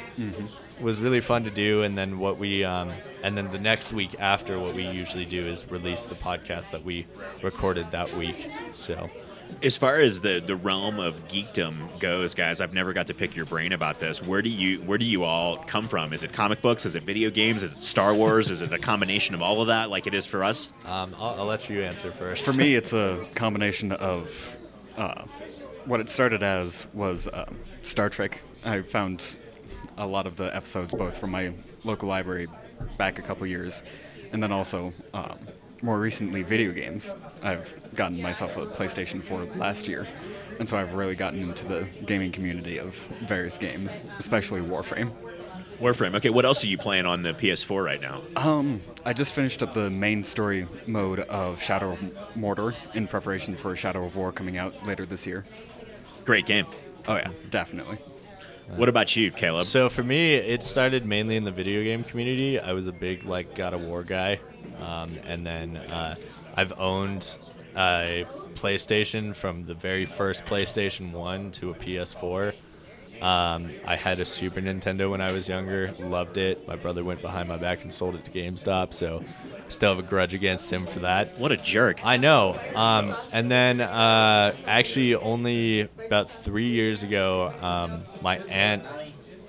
was 0.81 0.99
really 0.99 1.21
fun 1.21 1.43
to 1.45 1.49
do. 1.51 1.83
And 1.83 1.97
then 1.97 2.19
what 2.19 2.37
we 2.37 2.63
um, 2.63 2.91
and 3.23 3.37
then 3.37 3.51
the 3.51 3.59
next 3.59 3.93
week 3.93 4.15
after, 4.19 4.59
what 4.59 4.73
we 4.75 4.85
usually 4.87 5.25
do 5.25 5.47
is 5.47 5.69
release 5.69 6.05
the 6.05 6.15
podcast 6.15 6.71
that 6.71 6.83
we 6.83 7.05
recorded 7.41 7.91
that 7.91 8.15
week. 8.17 8.49
So 8.71 9.09
As 9.61 9.75
far 9.77 9.97
as 9.99 10.21
the 10.21 10.41
the 10.45 10.55
realm 10.55 10.99
of 10.99 11.27
geekdom 11.27 11.99
goes, 11.99 12.33
guys, 12.33 12.61
I've 12.61 12.73
never 12.73 12.93
got 12.93 13.07
to 13.07 13.13
pick 13.13 13.35
your 13.35 13.45
brain 13.45 13.73
about 13.73 13.99
this. 13.99 14.21
Where 14.21 14.41
do 14.41 14.49
you 14.49 14.79
where 14.81 14.97
do 14.97 15.05
you 15.05 15.23
all 15.23 15.57
come 15.57 15.87
from? 15.87 16.13
Is 16.13 16.23
it 16.23 16.33
comic 16.33 16.61
books? 16.61 16.85
Is 16.85 16.95
it 16.95 17.03
video 17.03 17.29
games? 17.29 17.63
Is 17.63 17.71
it 17.73 17.83
Star 17.83 18.13
Wars? 18.13 18.49
is 18.49 18.61
it 18.61 18.73
a 18.73 18.79
combination 18.79 19.35
of 19.35 19.41
all 19.41 19.61
of 19.61 19.67
that, 19.67 19.89
like 19.89 20.07
it 20.07 20.13
is 20.13 20.25
for 20.25 20.43
us? 20.43 20.69
um, 20.85 21.15
I'll, 21.19 21.41
I'll 21.41 21.45
let 21.45 21.69
you 21.69 21.83
answer 21.83 22.11
first. 22.11 22.43
For 22.45 22.53
me, 22.53 22.75
it's 22.79 22.93
a 22.93 23.25
combination 23.35 23.91
of 23.91 24.57
uh, 24.97 25.23
what 25.85 25.99
it 25.99 26.09
started 26.09 26.43
as 26.43 26.87
was 26.93 27.27
um, 27.31 27.57
Star 27.83 28.09
Trek. 28.09 28.41
I 28.63 28.81
found 28.83 29.37
a 30.01 30.07
lot 30.07 30.25
of 30.25 30.35
the 30.35 30.53
episodes 30.55 30.93
both 30.95 31.15
from 31.15 31.29
my 31.29 31.53
local 31.83 32.09
library 32.09 32.47
back 32.97 33.19
a 33.19 33.21
couple 33.21 33.45
years, 33.45 33.83
and 34.33 34.41
then 34.41 34.51
also 34.51 34.91
um, 35.13 35.37
more 35.83 35.99
recently 35.99 36.41
video 36.41 36.71
games. 36.71 37.15
I've 37.43 37.79
gotten 37.95 38.19
myself 38.19 38.57
a 38.57 38.65
PlayStation 38.65 39.23
4 39.23 39.45
last 39.55 39.87
year, 39.87 40.07
and 40.59 40.67
so 40.67 40.75
I've 40.77 40.95
really 40.95 41.15
gotten 41.15 41.41
into 41.41 41.67
the 41.67 41.87
gaming 42.05 42.31
community 42.31 42.79
of 42.79 42.95
various 43.27 43.59
games, 43.59 44.03
especially 44.17 44.61
Warframe. 44.61 45.11
Warframe. 45.79 46.15
Okay, 46.15 46.29
what 46.29 46.45
else 46.45 46.63
are 46.63 46.67
you 46.67 46.77
playing 46.77 47.05
on 47.05 47.21
the 47.21 47.33
PS4 47.33 47.83
right 47.83 48.01
now? 48.01 48.21
Um, 48.35 48.81
I 49.05 49.13
just 49.13 49.33
finished 49.33 49.61
up 49.61 49.73
the 49.73 49.89
main 49.89 50.23
story 50.23 50.67
mode 50.87 51.19
of 51.21 51.61
Shadow 51.61 51.93
of 51.93 51.99
Mordor 52.35 52.75
in 52.95 53.07
preparation 53.07 53.55
for 53.55 53.75
Shadow 53.75 54.03
of 54.05 54.15
War 54.15 54.31
coming 54.31 54.57
out 54.57 54.85
later 54.85 55.05
this 55.05 55.27
year. 55.27 55.45
Great 56.25 56.47
game. 56.47 56.65
Oh 57.07 57.15
yeah, 57.15 57.31
definitely. 57.49 57.97
What 58.75 58.89
about 58.89 59.15
you, 59.15 59.31
Caleb? 59.31 59.65
So 59.65 59.89
for 59.89 60.03
me, 60.03 60.33
it 60.35 60.63
started 60.63 61.05
mainly 61.05 61.35
in 61.35 61.43
the 61.43 61.51
video 61.51 61.83
game 61.83 62.03
community. 62.03 62.59
I 62.59 62.73
was 62.73 62.87
a 62.87 62.91
big 62.91 63.23
like 63.25 63.55
God 63.55 63.73
of 63.73 63.81
War 63.81 64.03
guy, 64.03 64.39
um, 64.79 65.17
and 65.25 65.45
then 65.45 65.77
uh, 65.77 66.15
I've 66.55 66.73
owned 66.79 67.37
a 67.75 68.25
PlayStation 68.55 69.35
from 69.35 69.65
the 69.65 69.73
very 69.73 70.05
first 70.05 70.45
PlayStation 70.45 71.11
One 71.11 71.51
to 71.53 71.71
a 71.71 71.73
PS4. 71.73 72.53
Um, 73.21 73.71
I 73.85 73.95
had 73.95 74.19
a 74.19 74.25
Super 74.25 74.61
Nintendo 74.61 75.11
when 75.11 75.21
I 75.21 75.31
was 75.31 75.47
younger, 75.47 75.93
loved 75.99 76.37
it. 76.37 76.67
My 76.67 76.75
brother 76.75 77.03
went 77.03 77.21
behind 77.21 77.47
my 77.47 77.57
back 77.57 77.83
and 77.83 77.93
sold 77.93 78.15
it 78.15 78.25
to 78.25 78.31
GameStop, 78.31 78.93
so 78.93 79.23
still 79.67 79.95
have 79.95 80.03
a 80.03 80.07
grudge 80.07 80.33
against 80.33 80.71
him 80.71 80.87
for 80.87 80.99
that. 80.99 81.37
what 81.37 81.51
a 81.51 81.57
jerk. 81.57 82.03
I 82.03 82.17
know. 82.17 82.59
Um, 82.73 83.15
and 83.31 83.51
then 83.51 83.79
uh, 83.79 84.55
actually, 84.65 85.15
only 85.15 85.81
about 85.81 86.31
three 86.31 86.69
years 86.69 87.03
ago, 87.03 87.53
um, 87.61 88.03
my 88.21 88.39
aunt 88.39 88.83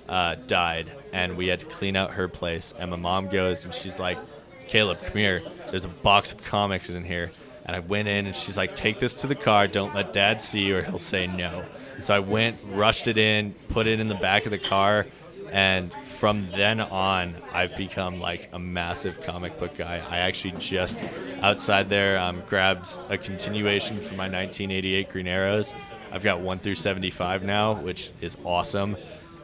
uh, 0.07 0.35
died, 0.47 0.91
and 1.11 1.35
we 1.35 1.47
had 1.47 1.59
to 1.61 1.65
clean 1.65 1.95
out 1.95 2.11
her 2.11 2.27
place. 2.27 2.73
And 2.77 2.91
my 2.91 2.97
mom 2.97 3.29
goes, 3.29 3.65
and 3.65 3.73
she's 3.73 3.99
like, 3.99 4.19
"Caleb, 4.67 4.99
come 5.03 5.17
here. 5.17 5.41
There's 5.71 5.85
a 5.85 5.89
box 5.89 6.31
of 6.31 6.43
comics 6.43 6.89
in 6.89 7.03
here." 7.03 7.31
And 7.65 7.75
I 7.75 7.79
went 7.79 8.07
in, 8.07 8.25
and 8.25 8.35
she's 8.35 8.57
like, 8.57 8.75
"Take 8.75 8.99
this 8.99 9.15
to 9.15 9.27
the 9.27 9.35
car. 9.35 9.67
Don't 9.67 9.95
let 9.95 10.13
Dad 10.13 10.41
see, 10.41 10.71
or 10.71 10.83
he'll 10.83 10.97
say 10.97 11.27
no." 11.27 11.63
So 12.01 12.13
I 12.13 12.19
went, 12.19 12.57
rushed 12.71 13.07
it 13.07 13.17
in, 13.17 13.53
put 13.69 13.87
it 13.87 13.99
in 13.99 14.07
the 14.07 14.15
back 14.15 14.45
of 14.45 14.51
the 14.51 14.57
car, 14.57 15.05
and 15.51 15.93
from 16.03 16.47
then 16.51 16.81
on, 16.81 17.35
I've 17.53 17.77
become 17.77 18.19
like 18.19 18.49
a 18.53 18.59
massive 18.59 19.21
comic 19.21 19.59
book 19.59 19.77
guy. 19.77 20.03
I 20.09 20.17
actually 20.17 20.55
just 20.57 20.97
outside 21.41 21.89
there 21.89 22.17
um, 22.17 22.41
grabbed 22.47 22.97
a 23.09 23.17
continuation 23.17 23.99
for 23.99 24.15
my 24.15 24.23
1988 24.23 25.11
Green 25.11 25.27
Arrows. 25.27 25.73
I've 26.11 26.23
got 26.23 26.41
one 26.41 26.59
through 26.59 26.75
75 26.75 27.43
now, 27.43 27.73
which 27.73 28.11
is 28.19 28.35
awesome. 28.43 28.97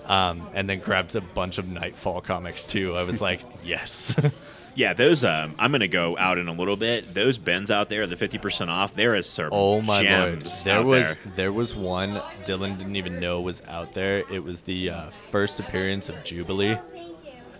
Um, 0.06 0.48
and 0.56 0.68
then 0.68 0.80
grabbed 0.80 1.16
a 1.16 1.22
bunch 1.22 1.60
of 1.60 1.68
Knightfall 1.68 2.22
comics 2.22 2.64
too. 2.64 2.96
I 2.96 3.04
was 3.04 3.22
like, 3.22 3.42
yes. 3.64 4.16
Yeah, 4.76 4.94
those. 4.94 5.24
Um, 5.26 5.56
I'm 5.60 5.72
gonna 5.72 5.88
go 5.88 6.18
out 6.18 6.38
in 6.38 6.48
a 6.48 6.54
little 6.54 6.76
bit. 6.78 7.14
Those 7.14 7.38
bins 7.38 7.70
out 7.72 7.90
there, 7.90 8.08
the 8.08 8.16
50% 8.16 8.70
off. 8.70 8.96
There 8.96 9.16
is 9.16 9.28
some 9.28 9.50
Oh 9.52 9.82
my 9.82 9.96
lord! 10.02 10.40
gems 10.42 10.64
There 10.64 10.76
out 10.78 10.86
was 10.86 11.16
there. 11.16 11.34
there 11.36 11.52
was 11.54 11.76
one 11.76 12.22
Dylan 12.46 12.78
didn't 12.78 12.96
even 12.96 13.20
know 13.20 13.42
was 13.42 13.62
out 13.68 13.94
there. 13.94 14.24
It 14.32 14.44
was 14.44 14.62
the 14.62 14.90
uh, 14.92 15.10
first 15.32 15.60
appearance 15.60 16.08
of 16.10 16.24
Jubilee, 16.24 16.78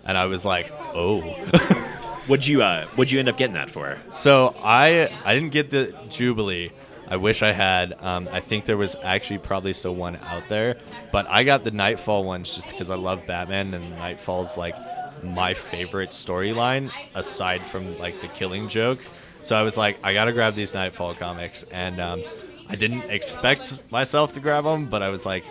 and 0.04 0.16
I 0.16 0.26
was 0.26 0.44
like, 0.44 0.70
oh. 0.94 1.20
What'd 2.26 2.46
you 2.46 2.62
uh, 2.62 2.86
What'd 2.94 3.10
you 3.10 3.18
end 3.18 3.28
up 3.28 3.36
getting 3.38 3.54
that 3.54 3.70
for? 3.70 3.98
So 4.10 4.54
I 4.62 5.10
I 5.24 5.34
didn't 5.34 5.50
get 5.50 5.70
the 5.70 5.94
Jubilee. 6.10 6.70
I 7.08 7.16
wish 7.16 7.42
I 7.42 7.50
had. 7.50 7.94
Um, 8.00 8.28
I 8.30 8.38
think 8.38 8.66
there 8.66 8.76
was 8.76 8.94
actually 9.02 9.38
probably 9.38 9.72
still 9.72 9.96
one 9.96 10.14
out 10.28 10.44
there, 10.48 10.76
but 11.10 11.26
I 11.28 11.42
got 11.42 11.64
the 11.64 11.72
Knightfall 11.72 12.22
ones 12.22 12.54
just 12.54 12.68
because 12.68 12.88
I 12.88 12.94
love 12.94 13.26
Batman 13.26 13.74
and 13.74 13.90
Knightfall's 13.96 14.56
like 14.56 14.76
my 15.24 15.54
favorite 15.54 16.10
storyline 16.10 16.90
aside 17.14 17.64
from 17.64 17.98
like 17.98 18.20
the 18.20 18.28
Killing 18.28 18.68
Joke. 18.68 19.00
So 19.42 19.56
I 19.56 19.62
was 19.62 19.76
like, 19.76 19.98
I 20.02 20.12
gotta 20.12 20.32
grab 20.32 20.54
these 20.54 20.74
Knightfall 20.74 21.14
comics, 21.14 21.62
and 21.64 22.00
um, 22.00 22.22
I 22.68 22.76
didn't 22.76 23.10
expect 23.10 23.78
myself 23.90 24.34
to 24.34 24.40
grab 24.40 24.64
them, 24.64 24.86
but 24.86 25.02
I 25.02 25.08
was 25.08 25.24
like, 25.24 25.44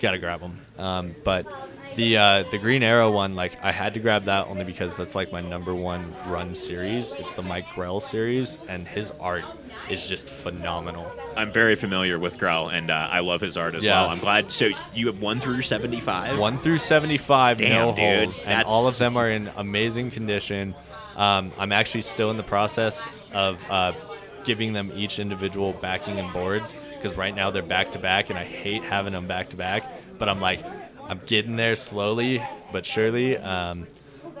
gotta 0.00 0.18
grab 0.18 0.40
them. 0.40 0.60
Um, 0.78 1.14
but 1.24 1.46
the 1.96 2.16
uh, 2.16 2.42
the 2.50 2.58
Green 2.58 2.82
Arrow 2.82 3.10
one, 3.10 3.34
like 3.34 3.56
I 3.62 3.72
had 3.72 3.94
to 3.94 4.00
grab 4.00 4.24
that 4.24 4.46
only 4.48 4.64
because 4.64 4.96
that's 4.96 5.14
like 5.14 5.32
my 5.32 5.40
number 5.40 5.74
one 5.74 6.14
run 6.26 6.54
series. 6.54 7.14
It's 7.14 7.34
the 7.34 7.42
Mike 7.42 7.66
Grell 7.74 8.00
series, 8.00 8.58
and 8.68 8.86
his 8.86 9.10
art 9.12 9.44
is 9.90 10.06
just 10.08 10.28
phenomenal. 10.30 11.10
I'm 11.36 11.52
very 11.52 11.74
familiar 11.74 12.18
with 12.18 12.38
Grell, 12.38 12.68
and 12.68 12.90
uh, 12.90 13.08
I 13.10 13.20
love 13.20 13.40
his 13.40 13.56
art 13.56 13.74
as 13.74 13.84
Yeah. 13.84 14.00
well. 14.02 14.10
I'm 14.10 14.18
glad. 14.18 14.50
So 14.52 14.70
you 14.94 15.06
have 15.06 15.20
one 15.20 15.40
through 15.40 15.62
75. 15.62 16.38
One 16.38 16.56
through 16.58 16.78
seventy-five, 16.78 17.60
no 17.60 17.66
Damn, 17.66 17.94
dude, 17.94 17.98
holes, 18.20 18.38
and 18.40 18.64
all 18.66 18.86
of 18.88 18.98
them 18.98 19.16
are 19.16 19.28
in 19.28 19.50
amazing 19.56 20.10
condition. 20.10 20.74
Um, 21.16 21.52
I'm 21.58 21.72
actually 21.72 22.02
still 22.02 22.30
in 22.30 22.36
the 22.36 22.42
process 22.42 23.08
of 23.32 23.62
uh, 23.70 23.92
giving 24.44 24.72
them 24.72 24.92
each 24.94 25.18
individual 25.18 25.72
backing 25.74 26.18
and 26.18 26.32
boards 26.32 26.74
because 26.94 27.16
right 27.16 27.34
now 27.34 27.50
they're 27.50 27.62
back 27.62 27.92
to 27.92 27.98
back, 27.98 28.30
and 28.30 28.38
I 28.38 28.44
hate 28.44 28.82
having 28.82 29.12
them 29.12 29.26
back 29.26 29.50
to 29.50 29.56
back. 29.56 29.84
But 30.18 30.28
I'm 30.28 30.40
like, 30.40 30.64
I'm 31.08 31.20
getting 31.26 31.56
there 31.56 31.76
slowly 31.76 32.42
but 32.72 32.84
surely. 32.86 33.36
Um, 33.36 33.86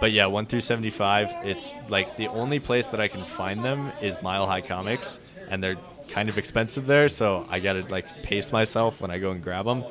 but 0.00 0.10
yeah, 0.10 0.26
one 0.26 0.46
through 0.46 0.60
seventy-five, 0.62 1.32
it's 1.44 1.74
like 1.88 2.16
the 2.16 2.26
only 2.26 2.58
place 2.58 2.86
that 2.88 3.00
I 3.00 3.06
can 3.06 3.22
find 3.24 3.64
them 3.64 3.92
is 4.02 4.20
Mile 4.22 4.46
High 4.46 4.60
Comics, 4.60 5.20
and 5.48 5.62
they're 5.62 5.76
kind 6.08 6.28
of 6.28 6.38
expensive 6.38 6.86
there, 6.86 7.08
so 7.08 7.46
I 7.48 7.60
gotta 7.60 7.82
like 7.88 8.22
pace 8.22 8.52
myself 8.52 9.00
when 9.00 9.10
I 9.10 9.18
go 9.18 9.30
and 9.30 9.42
grab 9.42 9.64
them. 9.64 9.84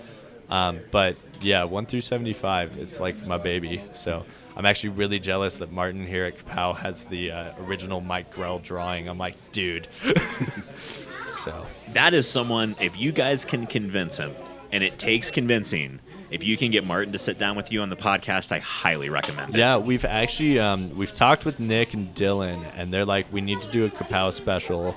Um, 0.49 0.79
but 0.91 1.15
yeah, 1.41 1.63
one 1.63 1.85
through 1.85 2.01
seventy-five, 2.01 2.77
it's 2.77 2.99
like 2.99 3.25
my 3.25 3.37
baby. 3.37 3.81
So 3.93 4.25
I'm 4.55 4.65
actually 4.65 4.89
really 4.89 5.19
jealous 5.19 5.57
that 5.57 5.71
Martin 5.71 6.05
here 6.05 6.25
at 6.25 6.37
Kapow 6.37 6.75
has 6.77 7.05
the 7.05 7.31
uh, 7.31 7.51
original 7.61 8.01
Mike 8.01 8.31
Grell 8.31 8.59
drawing. 8.59 9.07
I'm 9.07 9.17
like, 9.17 9.35
dude. 9.51 9.87
so 11.31 11.65
That 11.93 12.13
is 12.13 12.27
someone. 12.27 12.75
If 12.79 12.97
you 12.97 13.11
guys 13.11 13.45
can 13.45 13.65
convince 13.65 14.17
him, 14.17 14.35
and 14.71 14.83
it 14.83 14.99
takes 14.99 15.31
convincing. 15.31 15.99
If 16.29 16.43
you 16.43 16.57
can 16.57 16.71
get 16.71 16.83
Martin 16.83 17.13
to 17.13 17.19
sit 17.19 17.37
down 17.37 17.55
with 17.55 17.71
you 17.71 17.81
on 17.83 17.89
the 17.91 17.95
podcast, 17.95 18.51
I 18.51 18.57
highly 18.57 19.07
recommend 19.07 19.53
it. 19.53 19.59
yeah, 19.59 19.77
we've 19.77 20.03
actually 20.03 20.59
um, 20.59 20.97
we've 20.97 21.13
talked 21.13 21.45
with 21.45 21.59
Nick 21.59 21.93
and 21.93 22.13
Dylan, 22.15 22.63
and 22.75 22.91
they're 22.91 23.05
like, 23.05 23.31
we 23.31 23.39
need 23.39 23.61
to 23.61 23.71
do 23.71 23.85
a 23.85 23.89
Kapow 23.89 24.33
special 24.33 24.95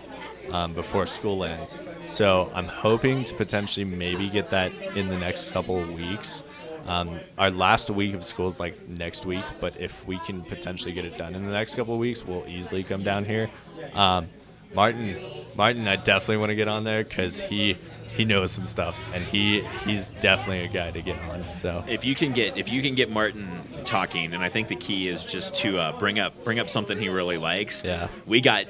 um, 0.51 0.73
before 0.73 1.07
school 1.07 1.45
ends. 1.45 1.77
So 2.07 2.51
I'm 2.55 2.69
hoping 2.69 3.25
to 3.25 3.35
potentially 3.35 3.85
maybe 3.85 4.29
get 4.29 4.51
that 4.51 4.73
in 4.95 5.09
the 5.09 5.19
next 5.19 5.51
couple 5.51 5.79
of 5.79 5.93
weeks. 5.93 6.43
Um, 6.87 7.19
our 7.37 7.51
last 7.51 7.91
week 7.91 8.15
of 8.15 8.25
school 8.25 8.47
is 8.47 8.61
like 8.61 8.89
next 8.89 9.27
week, 9.27 9.45
but 9.61 9.79
if 9.81 10.07
we 10.07 10.19
can 10.21 10.43
potentially 10.43 10.93
get 10.93 11.05
it 11.05 11.19
done 11.19 11.35
in 11.35 11.45
the 11.45 11.53
next 11.53 11.75
couple 11.75 11.95
of 11.95 12.01
weeks, 12.01 12.25
we'll 12.25 12.47
easily 12.47 12.85
come 12.85 13.03
down 13.03 13.25
here. 13.25 13.51
Um, 13.93 14.29
Martin, 14.75 15.17
Martin, 15.57 15.89
I 15.89 15.97
definitely 15.97 16.37
want 16.37 16.51
to 16.51 16.55
get 16.55 16.69
on 16.69 16.85
there 16.85 17.03
because 17.03 17.41
he 17.41 17.77
he 18.17 18.25
knows 18.25 18.51
some 18.51 18.67
stuff, 18.67 18.99
and 19.13 19.23
he 19.25 19.63
he's 19.85 20.13
definitely 20.13 20.65
a 20.65 20.69
guy 20.69 20.91
to 20.91 21.03
get 21.03 21.19
on. 21.31 21.45
So 21.55 21.85
if 21.87 22.05
you 22.05 22.15
can 22.15 22.33
get 22.33 22.57
if 22.57 22.69
you 22.69 22.83
can 22.83 22.95
get 22.95 23.11
Martin 23.11 23.49
talking, 23.85 24.33
and 24.33 24.43
I 24.43 24.49
think 24.49 24.69
the 24.69 24.77
key 24.77 25.09
is 25.09 25.25
just 25.25 25.55
to 25.57 25.79
uh, 25.79 25.99
bring 25.99 26.19
up 26.19 26.45
bring 26.45 26.59
up 26.59 26.71
something 26.71 26.99
he 26.99 27.09
really 27.09 27.37
likes. 27.37 27.83
Yeah. 27.85 28.09
we 28.27 28.41
got 28.41 28.67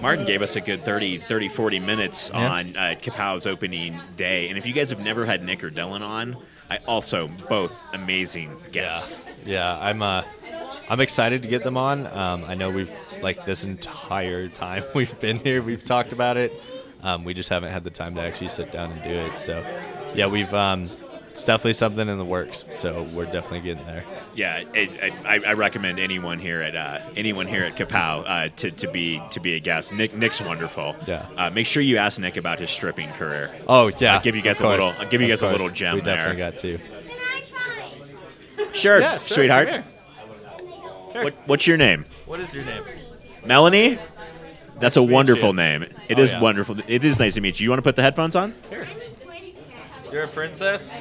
Martin 0.00 0.24
gave 0.26 0.42
us 0.42 0.56
a 0.56 0.60
good 0.60 0.84
30, 0.84 1.18
30 1.18 1.48
40 1.48 1.80
minutes 1.80 2.30
Yeah. 2.32 2.50
on 2.50 2.76
uh, 2.76 2.94
Kapow's 3.00 3.46
opening 3.46 3.98
day, 4.16 4.48
and 4.48 4.58
if 4.58 4.66
you 4.66 4.72
guys 4.72 4.90
have 4.90 5.00
never 5.00 5.24
had 5.26 5.42
Nick 5.44 5.62
or 5.64 5.70
Dylan 5.70 6.00
on, 6.02 6.36
I 6.70 6.78
also 6.86 7.28
both 7.48 7.72
amazing 7.92 8.56
guests. 8.72 9.18
Yeah, 9.44 9.76
yeah. 9.76 9.78
I'm 9.80 10.02
uh, 10.02 10.22
I'm 10.88 11.00
excited 11.00 11.42
to 11.42 11.48
get 11.48 11.62
them 11.64 11.76
on. 11.76 12.06
Um, 12.06 12.44
I 12.46 12.54
know 12.54 12.70
we've 12.70 12.92
like 13.22 13.44
this 13.46 13.64
entire 13.64 14.48
time 14.48 14.84
we've 14.94 15.18
been 15.20 15.36
here, 15.38 15.62
we've 15.62 15.84
talked 15.84 16.12
about 16.12 16.36
it. 16.36 16.52
Um, 17.02 17.24
we 17.24 17.34
just 17.34 17.50
haven't 17.50 17.70
had 17.72 17.84
the 17.84 17.90
time 17.90 18.14
to 18.14 18.22
actually 18.22 18.48
sit 18.48 18.72
down 18.72 18.90
and 18.92 19.02
do 19.02 19.10
it. 19.10 19.38
So, 19.38 19.62
yeah, 20.14 20.26
we've 20.26 20.52
um, 20.54 20.88
it's 21.34 21.44
definitely 21.44 21.72
something 21.72 22.08
in 22.08 22.16
the 22.16 22.24
works. 22.24 22.64
So 22.68 23.02
we're 23.12 23.24
definitely 23.24 23.62
getting 23.62 23.84
there. 23.86 24.04
Yeah, 24.36 24.62
it, 24.72 24.88
I, 25.26 25.40
I 25.44 25.52
recommend 25.54 25.98
anyone 25.98 26.38
here 26.38 26.62
at 26.62 26.76
uh, 26.76 27.00
anyone 27.16 27.48
here 27.48 27.64
at 27.64 27.74
Kapow 27.76 28.22
uh, 28.24 28.48
to, 28.58 28.70
to 28.70 28.88
be 28.92 29.20
to 29.32 29.40
be 29.40 29.54
a 29.54 29.58
guest. 29.58 29.92
Nick 29.92 30.14
Nick's 30.14 30.40
wonderful. 30.40 30.94
Yeah. 31.08 31.26
Uh, 31.36 31.50
make 31.50 31.66
sure 31.66 31.82
you 31.82 31.96
ask 31.96 32.20
Nick 32.20 32.36
about 32.36 32.60
his 32.60 32.70
stripping 32.70 33.10
career. 33.14 33.52
Oh 33.66 33.90
yeah, 33.98 34.14
I'll 34.14 34.20
give 34.22 34.36
you 34.36 34.42
guys 34.42 34.60
of 34.60 34.66
a 34.66 34.68
little- 34.68 34.92
course. 34.92 35.04
I'll 35.04 35.10
give 35.10 35.20
you 35.20 35.26
Of 35.26 35.40
guys 35.40 35.42
a 35.42 35.50
little 35.50 35.70
gem 35.70 35.96
We 35.96 36.02
definitely 36.02 36.36
there. 36.36 36.50
got 36.52 36.58
to. 36.60 36.78
Sure, 38.72 39.00
Yeah, 39.00 39.18
sure, 39.18 39.28
sweetheart. 39.34 39.68
come. 39.68 39.82
What, 41.24 41.34
what's 41.46 41.66
your 41.66 41.76
name? 41.76 42.04
What 42.26 42.38
is 42.38 42.54
your 42.54 42.64
name? 42.64 42.82
Melanie? 43.44 43.98
That's 44.78 44.96
a 44.96 45.02
wonderful 45.02 45.48
you. 45.50 45.56
name. 45.56 45.82
It 46.08 46.18
Oh, 46.18 46.22
is 46.22 46.30
yeah. 46.32 46.40
wonderful. 46.40 46.76
It 46.86 47.02
is 47.04 47.18
nice 47.18 47.34
to 47.34 47.40
meet 47.40 47.58
you. 47.60 47.64
You 47.64 47.70
want 47.70 47.78
to 47.78 47.82
put 47.82 47.96
the 47.96 48.02
headphones 48.02 48.34
on? 48.36 48.54
Here. 48.70 48.86
You're 50.12 50.24
a 50.24 50.28
princess. 50.28 50.94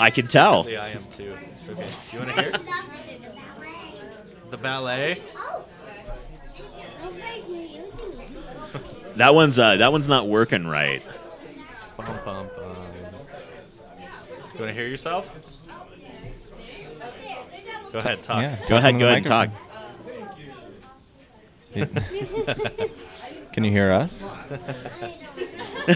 I 0.00 0.10
can 0.10 0.26
tell. 0.26 0.68
Yeah, 0.68 0.82
I 0.82 0.88
am 0.88 1.04
too. 1.10 1.36
It's 1.50 1.68
okay. 1.68 1.86
Do 2.10 2.16
you 2.16 2.24
want 2.24 2.36
to 2.36 2.42
hear 2.42 2.52
the 4.50 4.56
ballet? 4.56 5.22
That 9.16 9.34
one's 9.34 9.58
uh, 9.58 9.78
that 9.78 9.90
one's 9.90 10.06
not 10.06 10.28
working 10.28 10.68
right. 10.68 11.02
Bum, 11.96 12.06
bum, 12.24 12.48
bum. 12.56 12.76
You 14.54 14.60
want 14.60 14.70
to 14.70 14.72
hear 14.72 14.86
yourself? 14.86 15.28
Go 17.92 17.98
ahead, 17.98 18.22
talk. 18.22 18.42
Yeah. 18.42 18.64
Go 18.68 18.76
ahead, 18.76 18.98
go 18.98 19.06
ahead 19.06 19.18
and 19.18 19.26
talk. 19.26 19.50
microphone. 21.74 22.90
Can 23.58 23.64
you 23.64 23.72
hear 23.72 23.90
us? 23.90 24.22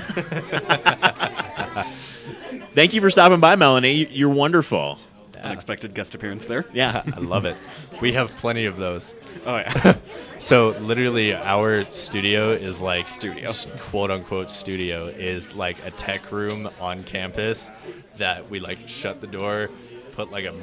Thank 2.74 2.92
you 2.92 3.00
for 3.00 3.08
stopping 3.08 3.38
by, 3.38 3.54
Melanie. 3.54 3.92
You- 3.92 4.08
You're 4.10 4.30
wonderful. 4.30 4.98
Unexpected 5.40 5.94
guest 5.94 6.16
appearance 6.16 6.46
there. 6.46 6.64
Yeah. 6.72 7.04
I 7.16 7.20
love 7.20 7.44
it. 7.44 7.56
We 8.00 8.14
have 8.14 8.32
plenty 8.38 8.64
of 8.64 8.78
those. 8.78 9.14
Oh 9.46 9.58
yeah. 9.58 9.94
So 10.40 10.70
literally, 10.80 11.34
our 11.36 11.84
studio 11.92 12.50
is 12.50 12.80
like 12.80 13.04
Studio. 13.04 13.52
quote 13.78 14.10
unquote 14.10 14.50
studio 14.50 15.06
is 15.06 15.54
like 15.54 15.76
a 15.86 15.92
tech 15.92 16.32
room 16.32 16.68
on 16.80 17.04
campus 17.04 17.70
that 18.16 18.50
we 18.50 18.58
like 18.58 18.88
shut 18.88 19.20
the 19.20 19.28
door, 19.28 19.70
put 20.10 20.32
like 20.32 20.46
a. 20.46 20.54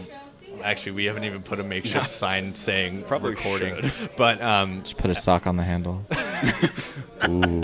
Actually, 0.66 0.92
we 0.92 1.06
haven't 1.06 1.24
even 1.24 1.42
put 1.44 1.62
a 1.62 1.64
makeshift 1.64 2.10
sign 2.10 2.54
saying 2.56 3.04
Probably 3.04 3.30
recording, 3.30 3.82
should. 3.84 4.10
but 4.18 4.42
um, 4.42 4.82
Just 4.82 4.98
put 4.98 5.10
a 5.10 5.16
sock 5.16 5.48
on 5.48 5.56
the 5.56 5.64
handle. 5.64 6.04
Ooh. 7.28 7.62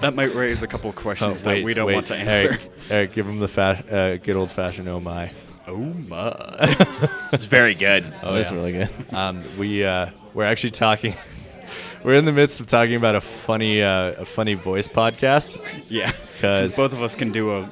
that 0.00 0.12
might 0.14 0.34
raise 0.34 0.62
a 0.62 0.66
couple 0.66 0.92
questions 0.92 1.40
oh, 1.40 1.50
that 1.50 1.64
we 1.64 1.74
don't 1.74 1.86
wait, 1.86 1.94
want 1.94 2.06
to 2.08 2.16
answer. 2.16 2.48
Eric, 2.48 2.60
Eric, 2.90 3.12
give 3.14 3.26
him 3.26 3.38
the 3.38 3.48
fa- 3.48 3.84
uh, 3.90 4.24
good 4.24 4.36
old 4.36 4.52
fashioned 4.52 4.88
oh 4.88 5.00
my. 5.00 5.32
Oh 5.66 5.76
my. 5.76 6.76
It's 7.32 7.44
very 7.44 7.74
good. 7.74 8.04
Oh, 8.22 8.34
That's 8.34 8.50
yeah. 8.50 8.56
really 8.56 8.72
good. 8.72 8.90
Um, 9.12 9.42
we 9.56 9.84
uh, 9.84 10.10
we're 10.34 10.44
actually 10.44 10.72
talking. 10.72 11.14
we're 12.04 12.14
in 12.14 12.24
the 12.24 12.32
midst 12.32 12.60
of 12.60 12.66
talking 12.66 12.96
about 12.96 13.14
a 13.14 13.20
funny 13.20 13.82
uh, 13.82 14.12
a 14.12 14.24
funny 14.24 14.54
voice 14.54 14.88
podcast. 14.88 15.64
Yeah, 15.88 16.12
because 16.34 16.76
both 16.76 16.92
of 16.92 17.02
us 17.02 17.14
can 17.14 17.30
do 17.30 17.52
a 17.52 17.70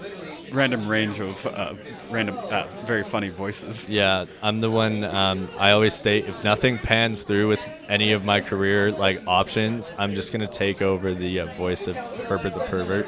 random 0.53 0.89
range 0.89 1.21
of 1.21 1.47
uh, 1.47 1.75
random, 2.11 2.39
uh, 2.39 2.67
very 2.85 3.05
funny 3.05 3.29
voices. 3.29 3.89
Yeah, 3.89 4.27
I'm 4.43 4.61
the 4.61 4.71
one. 4.71 5.05
Um, 5.05 5.49
I 5.59 5.73
always 5.73 5.95
state 5.95 6.27
if 6.27 6.45
nothing 6.45 6.79
pans 6.79 7.23
through 7.23 7.49
with 7.49 7.61
any 7.89 8.13
of 8.13 8.25
my 8.25 8.41
career 8.41 8.91
like 8.93 9.23
options, 9.27 9.93
I'm 9.99 10.15
just 10.15 10.33
gonna 10.33 10.47
take 10.47 10.83
over 10.83 11.15
the 11.15 11.41
uh, 11.41 11.55
voice 11.55 11.87
of 11.87 11.97
Herbert 11.97 12.55
the 12.55 12.61
pervert. 12.61 13.07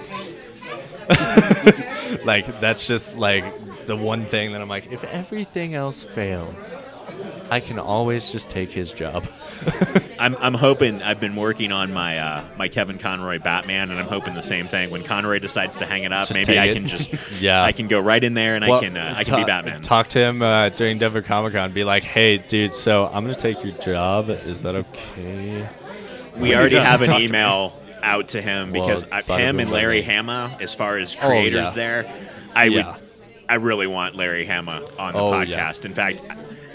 like 2.25 2.47
that's 2.61 2.87
just 2.87 3.17
like 3.17 3.45
the 3.87 3.97
one 3.97 4.27
thing 4.27 4.53
that 4.53 4.61
I'm 4.61 4.69
like, 4.69 4.93
if 4.93 5.03
everything 5.05 5.75
else 5.75 6.03
fails, 6.03 6.79
I 7.51 7.61
can 7.61 7.79
always 7.79 8.31
just 8.31 8.49
take 8.51 8.71
his 8.71 8.93
job. 8.93 9.27
I'm, 10.21 10.37
I'm 10.37 10.55
hoping 10.55 11.03
I've 11.03 11.19
been 11.19 11.35
working 11.35 11.73
on 11.73 11.93
my 11.93 12.19
uh, 12.19 12.45
my 12.57 12.69
Kevin 12.69 12.99
Conroy 12.99 13.39
Batman, 13.41 13.91
and 13.91 13.99
I'm 13.99 14.07
hoping 14.07 14.35
the 14.35 14.43
same 14.43 14.67
thing. 14.69 14.91
When 14.91 15.03
Conroy 15.03 15.39
decides 15.41 15.77
to 15.79 15.87
hang 15.87 16.05
it 16.05 16.13
up, 16.13 16.29
Just 16.29 16.39
maybe 16.39 16.59
I 16.59 16.67
it. 16.67 16.75
can 16.75 16.87
just 16.87 17.11
Yeah. 17.41 17.63
I 17.63 17.73
can 17.73 17.89
go 17.89 17.99
right 18.01 18.23
in 18.23 18.35
there 18.35 18.55
and 18.57 18.65
I 18.65 18.81
can 18.81 18.97
uh, 18.97 19.15
I 19.17 19.25
can 19.25 19.37
be 19.37 19.45
Batman. 19.45 19.83
Talk 19.83 20.09
to 20.11 20.19
him 20.21 20.43
uh, 20.43 20.69
during 20.71 20.99
Denver 20.99 21.23
Comic 21.23 21.53
Con. 21.55 21.73
Be 21.73 21.85
like, 21.85 22.05
hey, 22.05 22.39
dude, 22.39 22.75
so 22.75 23.07
I'm 23.07 23.25
gonna 23.25 23.35
take 23.35 23.63
your 23.65 23.73
job. 23.79 24.31
Is 24.31 24.63
that 24.63 24.75
okay? 24.77 25.69
we 26.37 26.55
already 26.55 26.77
have 26.77 27.03
an 27.03 27.09
talk 27.09 27.19
to 27.19 27.25
email 27.25 27.77
out 28.03 28.29
to 28.29 28.41
him 28.41 28.73
Well, 28.73 28.83
because 28.87 29.05
I, 29.11 29.23
him 29.23 29.57
boom, 29.57 29.61
and 29.61 29.71
Larry. 29.71 30.03
Hama, 30.03 30.57
as 30.61 30.73
far 30.73 30.99
as 30.99 31.15
Oh, 31.21 31.27
creators 31.27 31.71
yeah. 31.71 31.75
there, 31.75 32.15
I 32.55 32.65
Yeah. 32.67 32.93
would 32.93 33.01
I 33.49 33.55
really 33.55 33.89
want 33.89 34.15
Larry 34.15 34.47
Hama 34.47 34.81
on 34.97 35.13
the 35.13 35.19
Oh, 35.19 35.33
podcast. 35.33 35.49
yeah. 35.85 35.89
In 35.91 35.95
fact, 35.95 36.23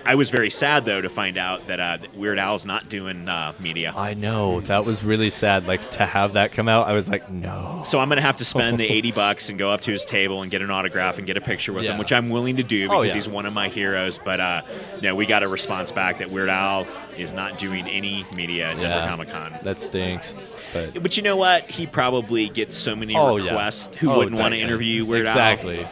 I 0.05 0.15
was 0.15 0.29
very 0.29 0.49
sad 0.49 0.85
though 0.85 1.01
to 1.01 1.09
find 1.09 1.37
out 1.37 1.67
that 1.67 1.79
uh, 1.79 1.97
that 1.97 2.15
Weird 2.15 2.37
Al's 2.39 2.65
not 2.65 2.89
doing 2.89 3.27
uh, 3.27 3.53
media. 3.59 3.93
I 3.95 4.13
know 4.13 4.61
that 4.61 4.85
was 4.85 5.03
really 5.03 5.29
sad. 5.29 5.65
Like 5.67 5.91
to 5.91 6.05
have 6.05 6.33
that 6.33 6.51
come 6.51 6.67
out, 6.67 6.87
I 6.87 6.93
was 6.93 7.09
like, 7.09 7.29
no. 7.31 7.81
So 7.83 7.99
I'm 7.99 8.09
gonna 8.09 8.21
have 8.21 8.37
to 8.37 8.45
spend 8.45 8.79
the 8.79 8.87
80 8.87 9.11
bucks 9.13 9.49
and 9.49 9.57
go 9.57 9.71
up 9.71 9.81
to 9.81 9.91
his 9.91 10.05
table 10.05 10.41
and 10.43 10.51
get 10.51 10.61
an 10.61 10.69
autograph 10.71 11.17
and 11.17 11.25
get 11.25 11.37
a 11.37 11.41
picture 11.41 11.73
with 11.73 11.83
Yeah. 11.83 11.93
him, 11.93 11.97
which 11.97 12.13
I'm 12.13 12.29
willing 12.29 12.57
to 12.57 12.63
do 12.63 12.85
Oh, 12.89 13.01
because 13.01 13.09
yeah. 13.15 13.21
he's 13.21 13.29
one 13.29 13.45
of 13.45 13.53
my 13.53 13.67
heroes. 13.69 14.19
But 14.23 14.39
uh, 14.39 14.61
no, 15.01 15.15
we 15.15 15.25
got 15.25 15.41
a 15.43 15.47
response 15.47 15.91
back 15.91 16.19
that 16.19 16.29
Weird 16.29 16.49
Al 16.49 16.87
is 17.17 17.33
not 17.33 17.57
doing 17.57 17.87
any 17.87 18.25
media 18.35 18.67
at 18.71 18.79
Denver 18.79 18.95
Yeah. 18.97 19.09
Comic 19.09 19.29
Con. 19.29 19.57
That 19.63 19.79
stinks. 19.79 20.35
But 20.73 21.01
But 21.01 21.17
you 21.17 21.23
know 21.23 21.37
what? 21.37 21.63
He 21.69 21.87
probably 21.87 22.49
gets 22.49 22.75
so 22.77 22.95
many 22.95 23.15
oh 23.15 23.37
requests. 23.37 23.95
Who 23.97 24.11
Oh, 24.11 24.17
wouldn't 24.17 24.39
want 24.39 24.53
to 24.53 24.59
interview 24.59 25.03
Weird 25.05 25.25
Al? 25.27 25.31
Exactly. 25.33 25.87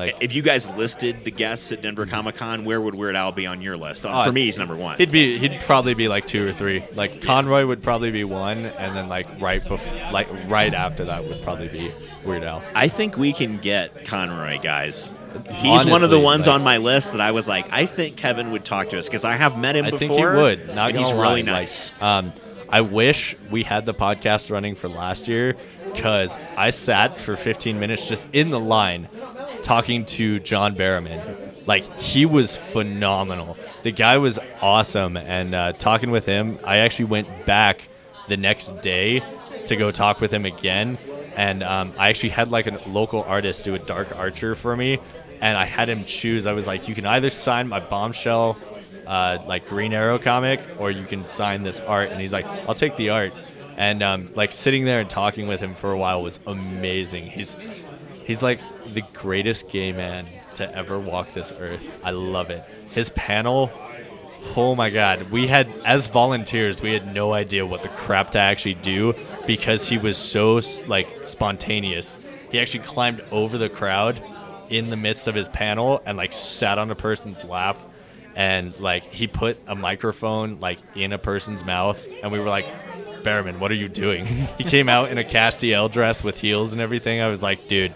Like 0.00 0.16
If 0.20 0.32
you 0.34 0.42
guys 0.42 0.70
listed 0.70 1.24
the 1.24 1.30
guests 1.30 1.70
at 1.72 1.82
Denver 1.82 2.06
Comic 2.06 2.36
Con, 2.36 2.64
where 2.64 2.80
would 2.80 2.94
Weird 2.94 3.16
Al 3.16 3.32
be 3.32 3.46
on 3.46 3.62
your 3.62 3.76
list? 3.76 4.04
Uh, 4.06 4.24
For 4.24 4.32
me, 4.32 4.44
he's 4.46 4.58
number 4.58 4.74
one. 4.76 4.96
He'd 4.98 5.12
be 5.12 5.38
he'd 5.38 5.60
probably 5.60 5.94
be 5.94 6.08
like 6.08 6.26
two 6.26 6.46
or 6.46 6.52
three. 6.52 6.82
Like 6.94 7.22
Conroy 7.22 7.64
would 7.66 7.82
probably 7.82 8.10
be 8.10 8.24
one, 8.24 8.64
and 8.66 8.96
then 8.96 9.08
like 9.08 9.26
right 9.40 9.62
bef- 9.62 10.12
like 10.12 10.28
right 10.48 10.72
after 10.74 11.04
that 11.06 11.24
would 11.24 11.42
probably 11.42 11.68
be 11.68 11.92
Weird 12.24 12.44
Al. 12.44 12.62
I 12.74 12.88
think 12.88 13.16
we 13.16 13.32
can 13.32 13.58
get 13.58 14.04
Conroy, 14.06 14.58
guys. 14.60 15.12
He's 15.52 15.86
one 15.86 16.02
of 16.02 16.10
the 16.10 16.18
ones 16.18 16.46
like- 16.48 16.54
on 16.56 16.64
my 16.64 16.78
list 16.78 17.12
that 17.12 17.20
I 17.20 17.30
was 17.30 17.48
like, 17.48 17.66
I 17.70 17.86
think 17.86 18.16
Kevin 18.16 18.50
would 18.50 18.64
talk 18.64 18.90
to 18.90 18.98
us 18.98 19.06
because 19.06 19.24
I 19.24 19.36
have 19.36 19.56
met 19.58 19.76
him 19.76 19.84
before. 19.84 19.96
I 19.96 20.00
before. 20.00 20.16
think 20.16 20.60
he 20.60 20.66
would. 20.66 20.74
Not 20.74 20.88
and 20.88 20.94
gonna 20.96 21.06
he's 21.06 21.14
lie. 21.14 21.22
really 21.22 21.42
Like, 21.42 21.46
nice. 21.52 21.92
um, 22.00 22.32
I 22.68 22.80
wish 22.80 23.36
we 23.50 23.62
had 23.62 23.86
the 23.86 23.94
podcast 23.94 24.50
running 24.50 24.74
for 24.74 24.88
last 24.88 25.28
year 25.28 25.56
because 25.92 26.36
I 26.56 26.70
sat 26.70 27.16
for 27.18 27.36
15 27.36 27.78
minutes 27.80 28.08
just 28.08 28.26
in 28.32 28.50
the 28.50 28.60
line 28.60 29.08
talking 29.62 30.04
to 30.06 30.38
John 30.38 30.74
Barrowman. 30.74 31.66
Like 31.66 31.84
he 31.98 32.26
was 32.26 32.56
phenomenal. 32.56 33.56
The 33.82 33.92
guy 33.92 34.18
was 34.18 34.38
awesome, 34.60 35.16
and 35.16 35.54
uh, 35.54 35.72
talking 35.72 36.10
with 36.10 36.26
him, 36.26 36.58
I 36.64 36.78
actually 36.78 37.06
went 37.06 37.46
back 37.46 37.82
the 38.28 38.36
next 38.36 38.80
day 38.80 39.22
to 39.66 39.76
go 39.76 39.90
talk 39.90 40.20
with 40.20 40.32
him 40.32 40.44
again. 40.44 40.98
And 41.36 41.62
um, 41.62 41.92
I 41.96 42.08
actually 42.08 42.30
had 42.30 42.50
like 42.50 42.66
a 42.66 42.80
local 42.88 43.22
artist 43.22 43.64
do 43.64 43.74
a 43.74 43.78
dark 43.78 44.14
archer 44.16 44.54
for 44.54 44.76
me, 44.76 44.98
and 45.40 45.56
I 45.56 45.64
had 45.64 45.88
him 45.88 46.04
choose. 46.04 46.46
I 46.46 46.52
was 46.52 46.66
like, 46.66 46.88
you 46.88 46.94
can 46.94 47.06
either 47.06 47.30
sign 47.30 47.68
my 47.68 47.80
bombshell 47.80 48.58
uh, 49.06 49.38
like 49.46 49.68
Green 49.68 49.92
Arrow 49.92 50.18
comic, 50.18 50.60
or 50.78 50.90
you 50.90 51.04
can 51.04 51.24
sign 51.24 51.62
this 51.62 51.80
art. 51.80 52.10
And 52.10 52.20
he's 52.20 52.32
like, 52.32 52.46
I'll 52.46 52.74
take 52.74 52.96
the 52.96 53.10
art. 53.10 53.32
And 53.76 54.02
um, 54.02 54.28
like 54.34 54.52
sitting 54.52 54.84
there 54.84 55.00
and 55.00 55.08
talking 55.08 55.48
with 55.48 55.60
him 55.60 55.74
for 55.74 55.90
a 55.92 55.98
while 55.98 56.22
was 56.22 56.38
amazing. 56.46 57.26
He's 57.26 57.56
he's 58.30 58.44
like 58.44 58.60
the 58.94 59.02
greatest 59.12 59.68
gay 59.70 59.90
man 59.90 60.24
to 60.54 60.76
ever 60.76 61.00
walk 61.00 61.34
this 61.34 61.52
earth. 61.58 61.90
I 62.04 62.12
love 62.12 62.50
it. 62.50 62.62
His 62.90 63.10
panel, 63.10 63.72
oh 64.54 64.76
my 64.76 64.88
god, 64.88 65.32
we 65.32 65.48
had 65.48 65.68
as 65.84 66.06
volunteers, 66.06 66.80
we 66.80 66.92
had 66.92 67.12
no 67.12 67.32
idea 67.32 67.66
what 67.66 67.82
the 67.82 67.88
crap 67.88 68.30
to 68.32 68.38
actually 68.38 68.74
do 68.74 69.16
because 69.48 69.88
he 69.88 69.98
was 69.98 70.16
so 70.16 70.60
like 70.86 71.08
spontaneous. 71.26 72.20
He 72.52 72.60
actually 72.60 72.84
climbed 72.84 73.20
over 73.32 73.58
the 73.58 73.68
crowd 73.68 74.22
in 74.68 74.90
the 74.90 74.96
midst 74.96 75.26
of 75.26 75.34
his 75.34 75.48
panel 75.48 76.00
and 76.06 76.16
like 76.16 76.32
sat 76.32 76.78
on 76.78 76.88
a 76.92 76.94
person's 76.94 77.42
lap 77.42 77.78
and 78.36 78.78
like 78.78 79.02
he 79.12 79.26
put 79.26 79.58
a 79.66 79.74
microphone 79.74 80.60
like 80.60 80.78
in 80.94 81.12
a 81.12 81.18
person's 81.18 81.64
mouth 81.64 82.06
and 82.22 82.30
we 82.30 82.38
were 82.38 82.48
like 82.48 82.66
Barrowman, 83.24 83.58
what 83.58 83.70
are 83.70 83.76
you 83.76 83.88
doing? 83.88 84.24
he 84.58 84.64
came 84.64 84.88
out 84.88 85.10
in 85.10 85.18
a 85.18 85.24
Castiel 85.24 85.90
dress 85.90 86.24
with 86.24 86.40
heels 86.40 86.72
and 86.72 86.80
everything. 86.80 87.20
I 87.20 87.28
was 87.28 87.42
like, 87.42 87.68
dude, 87.68 87.94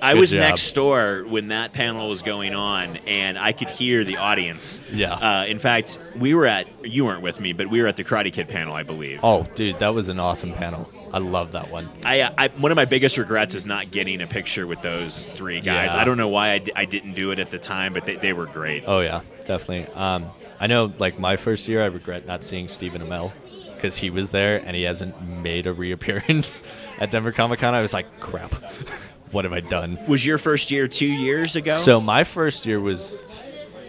I 0.00 0.12
good 0.12 0.20
was 0.20 0.30
job. 0.32 0.40
next 0.40 0.72
door 0.72 1.24
when 1.28 1.48
that 1.48 1.72
panel 1.72 2.08
was 2.08 2.22
going 2.22 2.54
on, 2.54 2.98
and 3.06 3.38
I 3.38 3.52
could 3.52 3.70
hear 3.70 4.04
the 4.04 4.16
audience. 4.18 4.80
Yeah. 4.92 5.14
Uh, 5.14 5.46
in 5.46 5.58
fact, 5.58 5.98
we 6.16 6.34
were 6.34 6.46
at 6.46 6.66
you 6.84 7.04
weren't 7.04 7.22
with 7.22 7.40
me, 7.40 7.52
but 7.52 7.68
we 7.68 7.80
were 7.80 7.86
at 7.88 7.96
the 7.96 8.04
Karate 8.04 8.32
Kid 8.32 8.48
panel, 8.48 8.74
I 8.74 8.82
believe. 8.82 9.20
oh, 9.22 9.46
dude, 9.54 9.78
that 9.78 9.94
was 9.94 10.08
an 10.08 10.18
awesome 10.20 10.52
panel. 10.52 10.90
I 11.12 11.18
love 11.18 11.52
that 11.52 11.70
one. 11.70 11.88
I, 12.04 12.30
I 12.36 12.48
one 12.48 12.72
of 12.72 12.76
my 12.76 12.84
biggest 12.84 13.16
regrets 13.16 13.54
is 13.54 13.64
not 13.64 13.90
getting 13.90 14.20
a 14.20 14.26
picture 14.26 14.66
with 14.66 14.82
those 14.82 15.26
three 15.36 15.60
guys. 15.60 15.94
Yeah. 15.94 16.00
I 16.00 16.04
don't 16.04 16.18
know 16.18 16.28
why 16.28 16.60
I, 16.74 16.84
didn't 16.84 17.14
do 17.14 17.30
it 17.30 17.38
at 17.38 17.50
the 17.50 17.58
time, 17.58 17.92
but 17.94 18.04
they, 18.06 18.16
they 18.16 18.32
were 18.32 18.46
great. 18.46 18.84
Oh 18.86 19.00
yeah, 19.00 19.22
definitely. 19.46 19.92
Um, 19.94 20.26
I 20.58 20.66
know, 20.66 20.92
like 20.98 21.18
my 21.18 21.36
first 21.36 21.68
year, 21.68 21.82
I 21.82 21.86
regret 21.86 22.26
not 22.26 22.44
seeing 22.44 22.68
Stephen 22.68 23.02
Amell 23.02 23.32
because 23.74 23.96
he 23.96 24.10
was 24.10 24.30
there 24.30 24.58
and 24.64 24.74
he 24.74 24.82
hasn't 24.82 25.20
made 25.22 25.66
a 25.66 25.72
reappearance 25.72 26.64
at 27.00 27.10
Denver 27.10 27.32
Comic 27.32 27.60
Con. 27.60 27.74
I 27.74 27.82
was 27.82 27.92
like, 27.94 28.20
crap, 28.20 28.54
what 29.30 29.44
have 29.44 29.52
I 29.52 29.60
done? 29.60 29.98
Was 30.06 30.24
your 30.24 30.38
first 30.38 30.70
year 30.70 30.88
two 30.88 31.06
years 31.06 31.56
ago? 31.56 31.74
So 31.74 32.00
my 32.00 32.24
first 32.24 32.66
year 32.66 32.80
was 32.80 33.22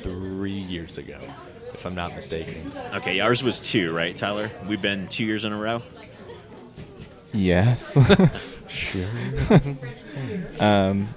three 0.02 0.52
years 0.52 0.98
ago, 0.98 1.20
if 1.74 1.86
I'm 1.86 1.96
not 1.96 2.16
mistaken. 2.16 2.72
okay, 2.94 3.20
ours 3.20 3.44
was 3.44 3.60
two, 3.60 3.94
right, 3.94 4.16
Tyler? 4.16 4.52
We've 4.68 4.82
been 4.82 5.08
two 5.08 5.24
years 5.24 5.46
in 5.46 5.54
a 5.54 5.58
row. 5.58 5.82
Yes. 7.34 7.98
Sure. 8.70 9.08
um, 10.60 11.08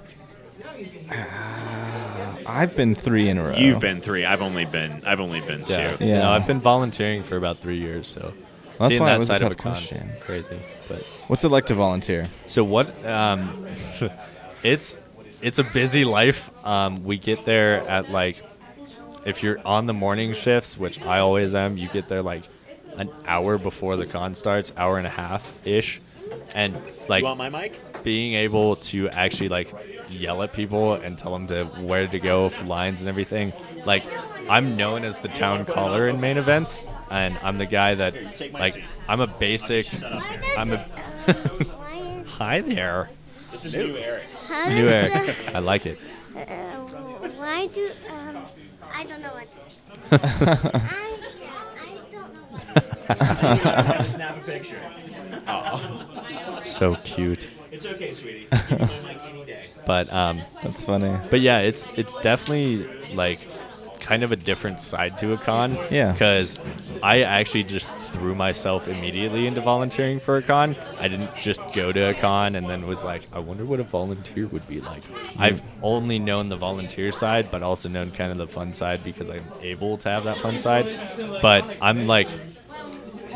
uh, 1.09 2.35
I've 2.45 2.75
been 2.77 2.95
three 2.95 3.29
in 3.29 3.37
a 3.37 3.43
row. 3.43 3.55
You've 3.57 3.79
been 3.79 4.01
three. 4.01 4.25
I've 4.25 4.41
only 4.41 4.65
been 4.65 5.03
I've 5.05 5.19
only 5.19 5.41
been 5.41 5.65
two. 5.65 5.73
Yeah. 5.73 5.97
Yeah. 5.99 6.19
No, 6.19 6.31
I've 6.31 6.47
been 6.47 6.61
volunteering 6.61 7.23
for 7.23 7.37
about 7.37 7.57
three 7.57 7.79
years, 7.79 8.07
so 8.07 8.33
That's 8.81 8.93
seeing 8.93 9.01
why 9.03 9.09
it 9.09 9.13
that 9.13 9.19
was 9.19 9.29
a 9.29 9.31
side 9.33 9.41
of 9.41 9.49
tough 9.49 9.59
a 9.59 9.63
con's 9.63 10.21
crazy. 10.21 10.59
But 10.87 11.03
What's 11.27 11.43
it 11.43 11.49
like 11.49 11.65
to 11.67 11.75
volunteer? 11.75 12.25
So 12.45 12.63
what? 12.63 13.05
Um, 13.05 13.65
it's 14.63 14.99
it's 15.41 15.59
a 15.59 15.63
busy 15.63 16.05
life. 16.05 16.49
Um, 16.65 17.03
we 17.03 17.17
get 17.17 17.45
there 17.45 17.87
at 17.87 18.09
like 18.09 18.43
if 19.25 19.43
you're 19.43 19.65
on 19.65 19.85
the 19.85 19.93
morning 19.93 20.33
shifts, 20.33 20.77
which 20.77 21.01
I 21.01 21.19
always 21.19 21.55
am. 21.55 21.77
You 21.77 21.87
get 21.89 22.09
there 22.09 22.21
like 22.21 22.43
an 22.97 23.09
hour 23.25 23.57
before 23.57 23.95
the 23.97 24.05
con 24.05 24.35
starts, 24.35 24.73
hour 24.77 24.97
and 24.97 25.07
a 25.07 25.11
half 25.11 25.49
ish, 25.63 26.01
and 26.53 26.75
like 27.07 27.21
You 27.21 27.25
want 27.25 27.37
my 27.37 27.49
mic? 27.49 27.79
being 28.03 28.33
able 28.33 28.75
to 28.77 29.07
actually 29.09 29.49
like 29.49 29.71
yell 30.09 30.41
at 30.43 30.53
people 30.53 30.93
and 30.93 31.17
tell 31.17 31.31
them 31.31 31.47
to 31.47 31.65
where 31.81 32.07
to 32.07 32.19
go 32.19 32.49
for 32.49 32.65
lines 32.65 33.01
and 33.01 33.09
everything. 33.09 33.53
Like 33.85 34.03
I'm 34.49 34.75
known 34.75 35.03
as 35.05 35.17
the 35.19 35.27
town 35.29 35.65
caller 35.65 36.07
in 36.07 36.19
main 36.19 36.37
events, 36.37 36.87
and 37.11 37.37
I'm 37.43 37.57
the 37.57 37.65
guy 37.65 37.95
that 37.95 38.13
take 38.37 38.53
my 38.53 38.59
like 38.59 38.73
seat. 38.73 38.83
I'm 39.07 39.19
a 39.21 39.27
basic. 39.27 39.87
I'm 40.57 40.71
a 40.71 40.85
hi 42.25 42.61
there. 42.61 43.09
This 43.51 43.65
is 43.65 43.75
new 43.75 43.97
Eric. 43.97 44.23
How 44.47 44.69
New 44.69 44.85
does 44.85 44.91
Eric. 44.91 45.35
I 45.55 45.59
like 45.59 45.85
it. 45.85 45.99
uh, 46.35 46.39
why 47.37 47.67
do 47.67 47.91
um 48.09 48.37
I 48.93 49.03
don't 49.03 49.21
know 49.21 49.33
what 49.33 49.47
to 49.51 49.57
say. 49.59 49.73
I, 50.11 51.17
I 51.77 51.89
don't 52.11 52.33
know 52.33 52.45
what 52.49 53.97
to 53.97 54.03
say. 54.03 54.09
snap 54.09 54.37
a 54.37 54.43
picture. 54.45 54.79
So 56.61 56.95
cute. 57.03 57.47
It's 57.71 57.85
okay, 57.87 58.13
sweetie. 58.13 58.47
I'll 58.51 58.59
give 58.69 58.79
you 58.81 58.85
my 58.85 59.13
mic 59.13 59.21
any 59.27 59.45
day. 59.45 59.65
But 59.85 60.13
um 60.13 60.41
That's 60.63 60.83
funny. 60.83 61.17
but 61.31 61.41
yeah, 61.41 61.59
it's 61.59 61.89
it's 61.97 62.15
definitely 62.17 62.87
like 63.13 63.39
kind 64.11 64.23
of 64.23 64.33
a 64.33 64.35
different 64.35 64.81
side 64.81 65.17
to 65.17 65.31
a 65.31 65.37
con. 65.37 65.77
Yeah. 65.89 66.11
Because 66.11 66.59
I 67.01 67.21
actually 67.21 67.63
just 67.63 67.89
threw 67.95 68.35
myself 68.35 68.89
immediately 68.89 69.47
into 69.47 69.61
volunteering 69.61 70.19
for 70.19 70.35
a 70.35 70.41
con. 70.41 70.75
I 70.99 71.07
didn't 71.07 71.33
just 71.37 71.61
go 71.71 71.93
to 71.93 72.09
a 72.09 72.13
con 72.13 72.55
and 72.55 72.69
then 72.69 72.87
was 72.87 73.05
like, 73.05 73.25
I 73.31 73.39
wonder 73.39 73.63
what 73.63 73.79
a 73.79 73.85
volunteer 73.85 74.47
would 74.47 74.67
be 74.67 74.81
like. 74.81 75.01
Mm. 75.05 75.39
I've 75.39 75.61
only 75.81 76.19
known 76.19 76.49
the 76.49 76.57
volunteer 76.57 77.13
side, 77.13 77.49
but 77.51 77.63
also 77.63 77.87
known 77.87 78.11
kind 78.11 78.33
of 78.33 78.37
the 78.37 78.49
fun 78.49 78.73
side 78.73 79.01
because 79.01 79.29
I'm 79.29 79.45
able 79.61 79.97
to 79.99 80.09
have 80.09 80.25
that 80.25 80.39
fun 80.39 80.59
side. 80.59 80.87
But 81.41 81.77
I'm 81.81 82.05
like 82.05 82.27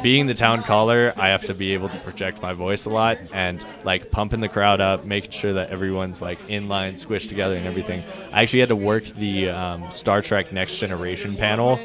being 0.05 0.27
the 0.27 0.35
town 0.35 0.61
caller, 0.61 1.11
I 1.17 1.29
have 1.29 1.45
to 1.45 1.55
be 1.55 1.73
able 1.73 1.89
to 1.89 1.97
project 1.97 2.39
my 2.39 2.53
voice 2.53 2.85
a 2.85 2.91
lot 2.91 3.17
and 3.33 3.65
like 3.83 4.11
pumping 4.11 4.39
the 4.39 4.47
crowd 4.47 4.79
up, 4.79 5.03
making 5.03 5.31
sure 5.31 5.53
that 5.53 5.71
everyone's 5.71 6.21
like 6.21 6.37
in 6.47 6.67
line, 6.67 6.93
squished 6.93 7.27
together, 7.27 7.55
and 7.55 7.65
everything. 7.65 8.03
I 8.31 8.43
actually 8.43 8.59
had 8.59 8.69
to 8.69 8.75
work 8.75 9.03
the 9.05 9.49
um, 9.49 9.91
Star 9.91 10.21
Trek 10.21 10.53
Next 10.53 10.77
Generation 10.77 11.35
panel 11.35 11.79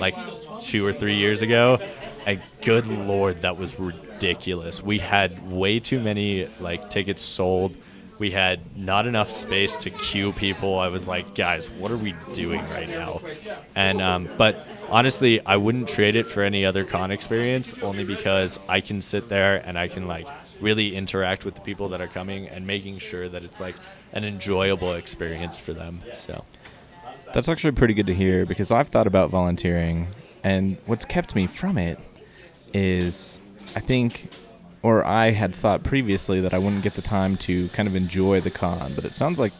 like 0.00 0.14
two 0.58 0.86
or 0.86 0.94
three 0.94 1.16
years 1.16 1.42
ago, 1.42 1.78
and 2.24 2.40
good 2.62 2.86
lord, 2.86 3.42
that 3.42 3.58
was 3.58 3.78
ridiculous. 3.78 4.82
We 4.82 4.98
had 4.98 5.46
way 5.46 5.78
too 5.78 6.00
many 6.00 6.48
like 6.60 6.88
tickets 6.88 7.22
sold. 7.22 7.76
We 8.18 8.30
had 8.30 8.76
not 8.76 9.06
enough 9.06 9.30
space 9.30 9.76
to 9.76 9.90
queue 9.90 10.32
people. 10.32 10.78
I 10.78 10.88
was 10.88 11.06
like, 11.06 11.34
guys, 11.34 11.68
what 11.70 11.90
are 11.90 11.96
we 11.96 12.14
doing 12.32 12.62
right 12.70 12.88
now? 12.88 13.20
And 13.74 14.00
um, 14.00 14.28
but 14.36 14.66
honestly, 14.88 15.44
I 15.44 15.56
wouldn't 15.56 15.88
trade 15.88 16.16
it 16.16 16.28
for 16.28 16.42
any 16.42 16.64
other 16.64 16.84
con 16.84 17.10
experience, 17.10 17.74
only 17.82 18.04
because 18.04 18.58
I 18.68 18.80
can 18.80 19.02
sit 19.02 19.28
there 19.28 19.56
and 19.66 19.78
I 19.78 19.88
can 19.88 20.06
like 20.06 20.26
really 20.60 20.96
interact 20.96 21.44
with 21.44 21.54
the 21.54 21.60
people 21.60 21.90
that 21.90 22.00
are 22.00 22.06
coming 22.06 22.48
and 22.48 22.66
making 22.66 22.98
sure 22.98 23.28
that 23.28 23.44
it's 23.44 23.60
like 23.60 23.74
an 24.12 24.24
enjoyable 24.24 24.94
experience 24.94 25.58
for 25.58 25.74
them. 25.74 26.00
So 26.14 26.44
That's 27.34 27.48
actually 27.48 27.72
pretty 27.72 27.92
good 27.94 28.06
to 28.06 28.14
hear 28.14 28.46
because 28.46 28.70
I've 28.70 28.88
thought 28.88 29.06
about 29.06 29.28
volunteering, 29.30 30.08
and 30.42 30.78
what's 30.86 31.04
kept 31.04 31.34
me 31.34 31.46
from 31.46 31.76
it 31.76 31.98
is 32.72 33.40
I 33.74 33.80
think, 33.80 34.30
or 34.86 35.04
I 35.04 35.32
had 35.32 35.52
thought 35.52 35.82
previously 35.82 36.40
that 36.42 36.54
I 36.54 36.58
wouldn't 36.58 36.84
get 36.84 36.94
the 36.94 37.02
time 37.02 37.36
to 37.38 37.68
kind 37.70 37.88
of 37.88 37.96
enjoy 37.96 38.40
the 38.40 38.52
con, 38.52 38.92
but 38.94 39.04
it 39.04 39.16
sounds 39.16 39.40
like 39.40 39.52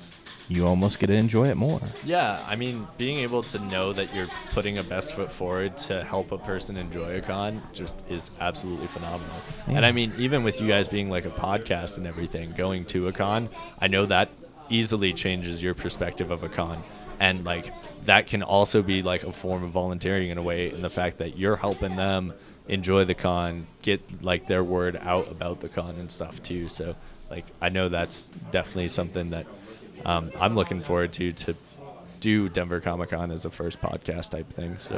you 0.49 0.65
almost 0.65 1.01
get 1.01 1.09
to 1.09 1.15
enjoy 1.15 1.49
it 1.49 1.57
more. 1.57 1.81
Yeah, 2.05 2.41
I 2.47 2.55
mean, 2.55 2.87
being 2.97 3.17
able 3.17 3.43
to 3.43 3.59
know 3.59 3.93
that 3.93 4.15
you're 4.15 4.29
putting 4.51 4.79
a 4.79 4.85
best 4.85 5.15
foot 5.15 5.33
forward 5.33 5.77
to 5.79 6.05
help 6.05 6.31
a 6.31 6.39
person 6.39 6.77
enjoy 6.77 7.17
a 7.17 7.21
con 7.21 7.61
just 7.73 8.05
is 8.09 8.31
absolutely 8.39 8.87
phenomenal. 8.87 9.35
And 9.67 9.85
I 9.85 9.91
mean, 9.91 10.13
even 10.17 10.45
with 10.45 10.61
you 10.61 10.69
guys 10.69 10.87
being 10.87 11.11
like 11.11 11.25
a 11.25 11.31
podcast 11.31 11.97
and 11.97 12.07
everything, 12.07 12.53
going 12.53 12.85
to 12.87 13.09
a 13.09 13.13
con, 13.13 13.49
I 13.81 13.89
know 13.89 14.07
that 14.07 14.31
easily 14.71 15.13
changes 15.13 15.61
your 15.61 15.75
perspective 15.75 16.31
of 16.31 16.45
a 16.45 16.49
con. 16.49 16.85
And 17.19 17.45
like 17.45 17.73
that 18.05 18.29
can 18.29 18.45
also 18.45 18.81
be 18.81 19.03
like 19.03 19.25
a 19.25 19.33
form 19.33 19.65
of 19.65 19.71
volunteering 19.71 20.31
in 20.31 20.39
a 20.39 20.43
way, 20.43 20.71
in 20.71 20.83
the 20.83 20.91
fact 20.91 21.19
that 21.19 21.37
you're 21.37 21.57
helping 21.57 21.97
them 21.97 22.33
enjoy 22.69 23.05
the 23.05 23.15
con, 23.15 23.67
get 23.83 24.23
like 24.23 24.47
their 24.47 24.65
word 24.65 24.97
out 25.03 25.31
about 25.31 25.61
the 25.61 25.69
con 25.69 25.97
and 25.97 26.11
stuff 26.11 26.43
too. 26.43 26.69
So 26.69 26.97
like 27.31 27.47
I 27.61 27.69
know 27.69 27.89
that's 27.89 28.31
definitely 28.51 28.89
something 28.89 29.31
that 29.31 29.47
um, 30.05 30.31
I'm 30.39 30.55
looking 30.55 30.83
forward 30.83 31.13
to 31.15 31.33
to 31.33 31.55
do 32.21 32.49
Denver 32.49 32.81
Comic 32.81 33.11
Con 33.11 33.31
as 33.31 33.45
a 33.45 33.51
first 33.51 33.81
podcast 33.81 34.31
type 34.31 34.49
thing. 34.51 34.77
So 34.79 34.97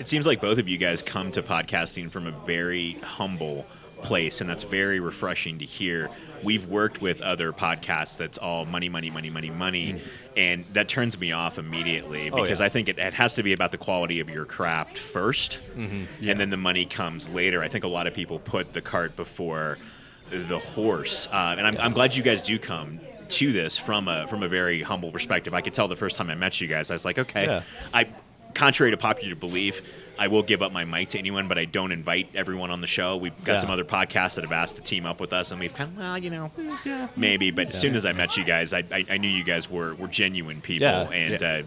It 0.00 0.06
seems 0.06 0.26
like 0.26 0.40
both 0.40 0.58
of 0.58 0.68
you 0.68 0.78
guys 0.78 1.02
come 1.02 1.30
to 1.32 1.42
podcasting 1.42 2.10
from 2.10 2.26
a 2.26 2.32
very 2.46 2.92
humble 3.02 3.66
place, 4.02 4.40
and 4.40 4.48
that's 4.48 4.62
very 4.62 4.98
refreshing 5.00 5.58
to 5.58 5.64
hear. 5.64 6.10
We've 6.42 6.68
worked 6.68 7.00
with 7.00 7.20
other 7.20 7.52
podcasts 7.52 8.16
that's 8.16 8.38
all 8.38 8.64
money, 8.66 8.88
money, 8.88 9.10
money, 9.10 9.30
money, 9.30 9.50
money, 9.50 10.02
and 10.36 10.64
that 10.72 10.88
turns 10.88 11.18
me 11.18 11.32
off 11.32 11.58
immediately 11.58 12.30
Oh, 12.30 12.36
because 12.42 12.60
yeah. 12.60 12.66
I 12.66 12.68
think 12.68 12.88
it, 12.88 12.98
it 12.98 13.14
has 13.14 13.34
to 13.34 13.42
be 13.42 13.52
about 13.52 13.70
the 13.70 13.78
quality 13.78 14.20
of 14.20 14.28
your 14.28 14.44
craft 14.44 14.96
1st 14.96 15.58
and 15.76 16.40
then 16.40 16.50
the 16.50 16.56
money 16.56 16.84
comes 16.86 17.28
later. 17.28 17.62
I 17.62 17.68
think 17.68 17.84
a 17.84 17.88
lot 17.88 18.06
of 18.06 18.14
people 18.14 18.38
put 18.38 18.72
the 18.72 18.80
cart 18.82 19.16
before 19.16 19.78
the 20.30 20.58
horse, 20.58 21.28
uh, 21.32 21.54
and 21.58 21.66
I'm, 21.66 21.76
I'm 21.78 21.92
glad 21.92 22.14
you 22.16 22.22
guys 22.22 22.42
do 22.42 22.58
come 22.58 23.00
to 23.28 23.52
this 23.52 23.78
from 23.78 24.08
a 24.08 24.26
from 24.26 24.42
a 24.42 24.48
very 24.48 24.82
humble 24.82 25.10
perspective. 25.12 25.54
I 25.54 25.60
could 25.60 25.72
tell 25.74 25.88
the 25.88 25.96
first 25.96 26.16
time 26.16 26.28
I 26.30 26.34
met 26.34 26.60
you 26.60 26.66
guys, 26.66 26.90
I 26.90 26.94
was 26.94 27.04
like, 27.04 27.18
okay, 27.18 27.44
Yeah. 27.46 27.62
I, 27.92 28.08
contrary 28.54 28.90
to 28.90 28.96
popular 28.96 29.34
belief, 29.34 29.82
I 30.18 30.28
will 30.28 30.42
give 30.42 30.62
up 30.62 30.72
my 30.72 30.84
mic 30.84 31.08
to 31.10 31.18
anyone, 31.18 31.48
but 31.48 31.58
I 31.58 31.64
don't 31.64 31.90
invite 31.92 32.28
everyone 32.34 32.70
on 32.70 32.80
the 32.80 32.86
show. 32.86 33.16
We've 33.16 33.32
got 33.44 33.54
Yeah. 33.54 33.58
some 33.58 33.70
other 33.70 33.84
podcasts 33.84 34.36
that 34.36 34.42
have 34.44 34.52
asked 34.52 34.76
to 34.76 34.82
team 34.82 35.06
up 35.06 35.20
with 35.20 35.32
us, 35.32 35.50
and 35.50 35.60
we've 35.60 35.74
kind 35.74 35.90
of, 35.90 35.98
well, 35.98 36.18
you 36.18 36.30
know, 36.30 36.50
maybe. 37.16 37.50
But 37.50 37.70
as 37.70 37.80
soon 37.80 37.94
as 37.96 38.06
I 38.06 38.12
met 38.12 38.36
you 38.36 38.44
guys, 38.44 38.72
I, 38.72 38.82
I, 38.92 39.04
I 39.10 39.16
knew 39.18 39.28
you 39.28 39.44
guys 39.44 39.68
were, 39.70 39.94
were 39.96 40.08
genuine 40.08 40.60
people, 40.60 40.86
Yeah. 40.88 41.08
and 41.10 41.40
Yeah. 41.40 41.48
uh, 41.48 41.62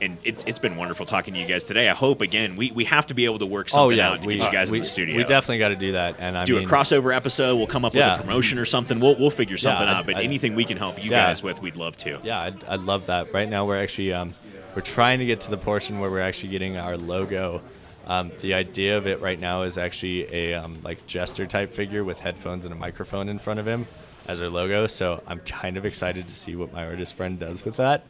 and 0.00 0.16
it, 0.22 0.44
it's 0.46 0.60
been 0.60 0.76
wonderful 0.76 1.06
talking 1.06 1.34
to 1.34 1.40
you 1.40 1.46
guys 1.46 1.64
today. 1.64 1.88
I 1.88 1.92
hope 1.94 2.20
again 2.20 2.54
we, 2.54 2.70
we 2.70 2.84
have 2.84 3.06
to 3.06 3.14
be 3.14 3.24
able 3.24 3.40
to 3.40 3.46
work 3.46 3.66
oh 3.72 3.74
something 3.88 3.98
yeah, 3.98 4.10
out 4.10 4.22
to 4.22 4.28
we, 4.28 4.36
get 4.36 4.46
you 4.46 4.52
guys 4.52 4.70
we, 4.70 4.78
in 4.78 4.82
the 4.84 4.88
studio. 4.88 5.16
we 5.16 5.24
definitely 5.24 5.58
got 5.58 5.70
to 5.70 5.76
do 5.76 5.90
that. 5.92 6.16
And 6.20 6.38
I 6.38 6.44
do 6.44 6.54
mean, 6.54 6.68
a 6.68 6.70
crossover 6.70 7.12
episode. 7.12 7.56
We'll 7.56 7.66
come 7.66 7.84
up 7.84 7.94
Yeah. 7.96 8.12
with 8.12 8.20
a 8.20 8.22
promotion 8.22 8.60
or 8.60 8.64
something. 8.64 9.00
We'll 9.00 9.16
we'll 9.18 9.30
figure 9.32 9.56
something 9.56 9.88
I'd- 9.88 9.96
out. 9.98 10.06
But 10.06 10.14
I'd- 10.18 10.24
anything 10.24 10.54
we 10.54 10.64
can 10.64 10.76
help 10.76 11.02
you 11.02 11.10
Yeah. 11.10 11.26
guys 11.26 11.42
with, 11.42 11.60
we'd 11.60 11.74
love 11.74 11.96
to. 11.96 12.20
Yeah, 12.22 12.38
I'd, 12.42 12.62
I'd 12.68 12.80
love 12.82 13.06
that. 13.06 13.32
Right 13.34 13.48
now, 13.48 13.64
we're 13.66 13.82
actually 13.82 14.12
um, 14.12 14.34
we're 14.76 14.82
trying 14.82 15.18
to 15.18 15.26
get 15.26 15.40
to 15.40 15.50
the 15.50 15.58
portion 15.58 15.98
where 15.98 16.10
we're 16.12 16.20
actually 16.20 16.50
getting 16.50 16.76
our 16.76 16.96
logo. 16.96 17.60
Um, 18.08 18.32
the 18.40 18.54
idea 18.54 18.96
of 18.96 19.06
it 19.06 19.20
right 19.20 19.38
now 19.38 19.62
is 19.62 19.76
actually 19.76 20.32
a 20.34 20.54
um, 20.54 20.80
like 20.82 21.06
jester 21.06 21.46
type 21.46 21.72
figure 21.72 22.04
with 22.04 22.18
headphones 22.18 22.64
and 22.64 22.72
a 22.72 22.76
microphone 22.76 23.28
in 23.28 23.38
front 23.38 23.60
of 23.60 23.68
him 23.68 23.86
as 24.26 24.40
our 24.40 24.48
logo. 24.48 24.86
So 24.86 25.22
I'm 25.26 25.40
kind 25.40 25.76
of 25.76 25.84
excited 25.84 26.26
to 26.26 26.34
see 26.34 26.56
what 26.56 26.72
my 26.72 26.86
artist 26.86 27.14
friend 27.14 27.38
does 27.38 27.64
with 27.64 27.76
that. 27.76 28.06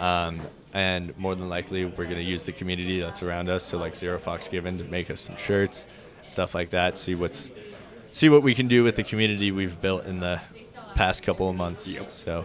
Um, 0.00 0.40
and 0.74 1.16
more 1.18 1.34
than 1.34 1.48
likely, 1.48 1.84
we're 1.84 2.04
going 2.04 2.16
to 2.16 2.22
use 2.22 2.42
the 2.42 2.52
community 2.52 3.00
that's 3.00 3.22
around 3.22 3.48
us, 3.48 3.64
so 3.64 3.78
like 3.78 3.96
Zero 3.96 4.18
Fox 4.18 4.46
Given, 4.48 4.78
to 4.78 4.84
make 4.84 5.10
us 5.10 5.20
some 5.20 5.36
shirts, 5.36 5.86
stuff 6.26 6.54
like 6.54 6.70
that. 6.70 6.98
See 6.98 7.14
what's 7.14 7.50
see 8.12 8.28
what 8.28 8.42
we 8.42 8.54
can 8.54 8.68
do 8.68 8.84
with 8.84 8.96
the 8.96 9.02
community 9.02 9.52
we've 9.52 9.80
built 9.80 10.04
in 10.06 10.20
the 10.20 10.40
past 10.94 11.22
couple 11.22 11.48
of 11.48 11.56
months. 11.56 11.98
So 12.08 12.44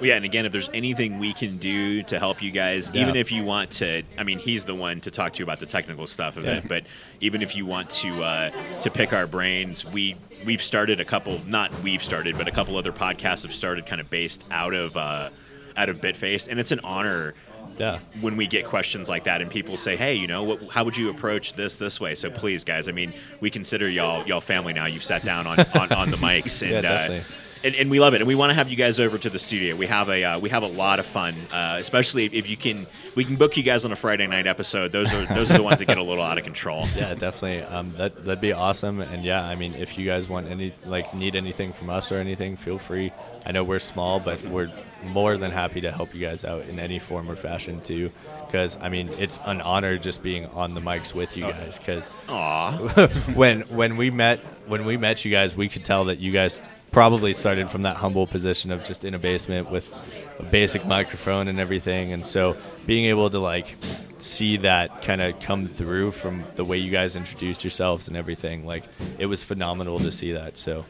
Well, 0.00 0.08
yeah, 0.08 0.16
and 0.16 0.24
again, 0.24 0.46
if 0.46 0.52
there's 0.52 0.70
anything 0.72 1.18
we 1.18 1.34
can 1.34 1.58
do 1.58 2.02
to 2.04 2.18
help 2.18 2.42
you 2.42 2.50
guys, 2.50 2.90
Yeah. 2.92 3.02
even 3.02 3.16
if 3.16 3.30
you 3.30 3.44
want 3.44 3.70
to, 3.72 4.02
I 4.16 4.22
mean, 4.22 4.38
he's 4.38 4.64
the 4.64 4.74
one 4.74 5.00
to 5.02 5.10
talk 5.10 5.34
to 5.34 5.38
you 5.40 5.44
about 5.44 5.60
the 5.60 5.66
technical 5.66 6.06
stuff 6.06 6.36
of 6.38 6.44
Yeah. 6.44 6.54
it. 6.54 6.68
But 6.68 6.84
even 7.20 7.42
if 7.42 7.54
you 7.54 7.66
want 7.66 7.90
to 7.90 8.22
uh, 8.24 8.50
to 8.80 8.90
pick 8.90 9.12
our 9.12 9.26
brains, 9.26 9.84
we 9.84 10.16
we've 10.46 10.62
started 10.62 11.00
a 11.00 11.04
couple, 11.04 11.40
not 11.46 11.70
we've 11.82 12.02
started, 12.02 12.38
but 12.38 12.48
a 12.48 12.50
couple 12.50 12.76
other 12.78 12.92
podcasts 12.92 13.42
have 13.42 13.54
started 13.54 13.84
kind 13.84 14.00
of 14.00 14.08
based 14.08 14.44
out 14.50 14.72
of 14.72 14.96
uh, 14.96 15.28
out 15.76 15.88
of 15.90 16.00
Bitfaced, 16.00 16.48
and 16.48 16.58
it's 16.58 16.72
an 16.72 16.80
honor 16.82 17.34
yeah. 17.78 17.98
when 18.22 18.36
we 18.36 18.46
get 18.46 18.64
questions 18.64 19.08
like 19.08 19.24
that 19.24 19.42
and 19.42 19.50
people 19.50 19.76
say, 19.76 19.96
"Hey, 19.96 20.14
you 20.14 20.26
know, 20.26 20.42
what, 20.42 20.62
how 20.70 20.82
would 20.84 20.96
you 20.96 21.10
approach 21.10 21.52
this 21.52 21.76
this 21.76 22.00
way?" 22.00 22.14
So 22.14 22.30
please, 22.30 22.64
guys, 22.64 22.88
I 22.88 22.92
mean, 22.92 23.12
we 23.40 23.50
consider 23.50 23.86
y'all 23.88 24.26
y'all 24.26 24.40
family 24.40 24.72
now. 24.72 24.86
You've 24.86 25.04
sat 25.04 25.22
down 25.24 25.46
on 25.46 25.60
on, 25.60 25.92
on 25.92 26.10
the 26.10 26.16
mics, 26.16 26.62
and, 26.74 26.84
Yeah, 26.84 27.20
uh. 27.20 27.22
And 27.62 27.74
and 27.74 27.90
we 27.90 28.00
love 28.00 28.14
it, 28.14 28.20
and 28.20 28.28
we 28.28 28.34
want 28.34 28.50
to 28.50 28.54
have 28.54 28.68
you 28.68 28.76
guys 28.76 29.00
over 29.00 29.18
to 29.18 29.30
the 29.30 29.38
studio. 29.38 29.76
We 29.76 29.86
have 29.86 30.08
a 30.08 30.24
uh, 30.24 30.38
we 30.38 30.48
have 30.50 30.62
a 30.62 30.68
lot 30.68 30.98
of 30.98 31.06
fun, 31.06 31.34
uh, 31.52 31.76
especially 31.78 32.26
if 32.26 32.48
you 32.48 32.56
can. 32.56 32.86
We 33.14 33.24
can 33.24 33.36
book 33.36 33.56
you 33.56 33.62
guys 33.62 33.84
on 33.84 33.92
a 33.92 33.96
Friday 33.96 34.26
night 34.26 34.46
episode. 34.46 34.92
Those 34.92 35.12
are 35.12 35.26
those 35.26 35.50
are 35.50 35.58
the 35.58 35.62
ones 35.62 35.78
that 35.80 35.86
get 35.86 35.98
a 35.98 36.02
little 36.02 36.24
out 36.24 36.38
of 36.38 36.44
control. 36.44 36.86
Yeah, 37.00 37.14
definitely. 37.14 37.62
Um, 37.62 37.94
that 37.96 38.24
that'd 38.24 38.40
be 38.42 38.52
awesome. 38.52 39.00
And 39.00 39.24
yeah, 39.24 39.42
I 39.42 39.54
mean, 39.54 39.74
if 39.74 39.96
you 39.96 40.06
guys 40.06 40.28
want 40.28 40.48
any 40.48 40.72
like 40.84 41.14
need 41.14 41.34
anything 41.34 41.72
from 41.72 41.88
us 41.88 42.12
or 42.12 42.16
anything, 42.16 42.56
feel 42.56 42.78
free. 42.78 43.12
I 43.46 43.52
know 43.52 43.64
we're 43.64 43.78
small, 43.78 44.20
but 44.20 44.42
we're 44.42 44.70
more 45.04 45.38
than 45.38 45.50
happy 45.50 45.80
to 45.80 45.90
help 45.90 46.14
you 46.14 46.20
guys 46.20 46.44
out 46.44 46.66
in 46.66 46.78
any 46.78 46.98
form 46.98 47.30
or 47.30 47.36
fashion 47.36 47.80
too. 47.80 48.10
Because 48.46 48.76
I 48.82 48.88
mean, 48.90 49.08
it's 49.18 49.38
an 49.46 49.60
honor 49.62 49.96
just 49.96 50.22
being 50.22 50.46
on 50.46 50.74
the 50.74 50.80
mics 50.80 51.14
with 51.14 51.36
you 51.36 51.44
guys. 51.44 51.78
Because 51.78 52.08
when 53.34 53.60
when 53.62 53.96
we 53.96 54.10
met 54.10 54.40
when 54.66 54.84
we 54.84 54.96
met 54.96 55.24
you 55.24 55.30
guys, 55.30 55.56
we 55.56 55.68
could 55.68 55.84
tell 55.84 56.04
that 56.06 56.18
you 56.18 56.32
guys 56.32 56.60
probably 56.90 57.32
started 57.32 57.70
from 57.70 57.82
that 57.82 57.96
humble 57.96 58.26
position 58.26 58.70
of 58.70 58.84
just 58.84 59.04
in 59.04 59.14
a 59.14 59.18
basement 59.18 59.70
with 59.70 59.92
a 60.38 60.42
basic 60.42 60.84
microphone 60.84 61.48
and 61.48 61.60
everything. 61.60 62.12
And 62.12 62.24
so 62.24 62.56
being 62.86 63.04
able 63.06 63.30
to 63.30 63.38
like 63.38 63.76
see 64.18 64.56
that 64.58 65.02
kind 65.02 65.20
of 65.20 65.38
come 65.40 65.68
through 65.68 66.12
from 66.12 66.44
the 66.56 66.64
way 66.64 66.78
you 66.78 66.90
guys 66.90 67.16
introduced 67.16 67.62
yourselves 67.64 68.08
and 68.08 68.16
everything, 68.16 68.66
like 68.66 68.84
it 69.18 69.26
was 69.26 69.42
phenomenal 69.42 69.98
to 70.00 70.10
see 70.10 70.32
that. 70.32 70.58
So 70.58 70.84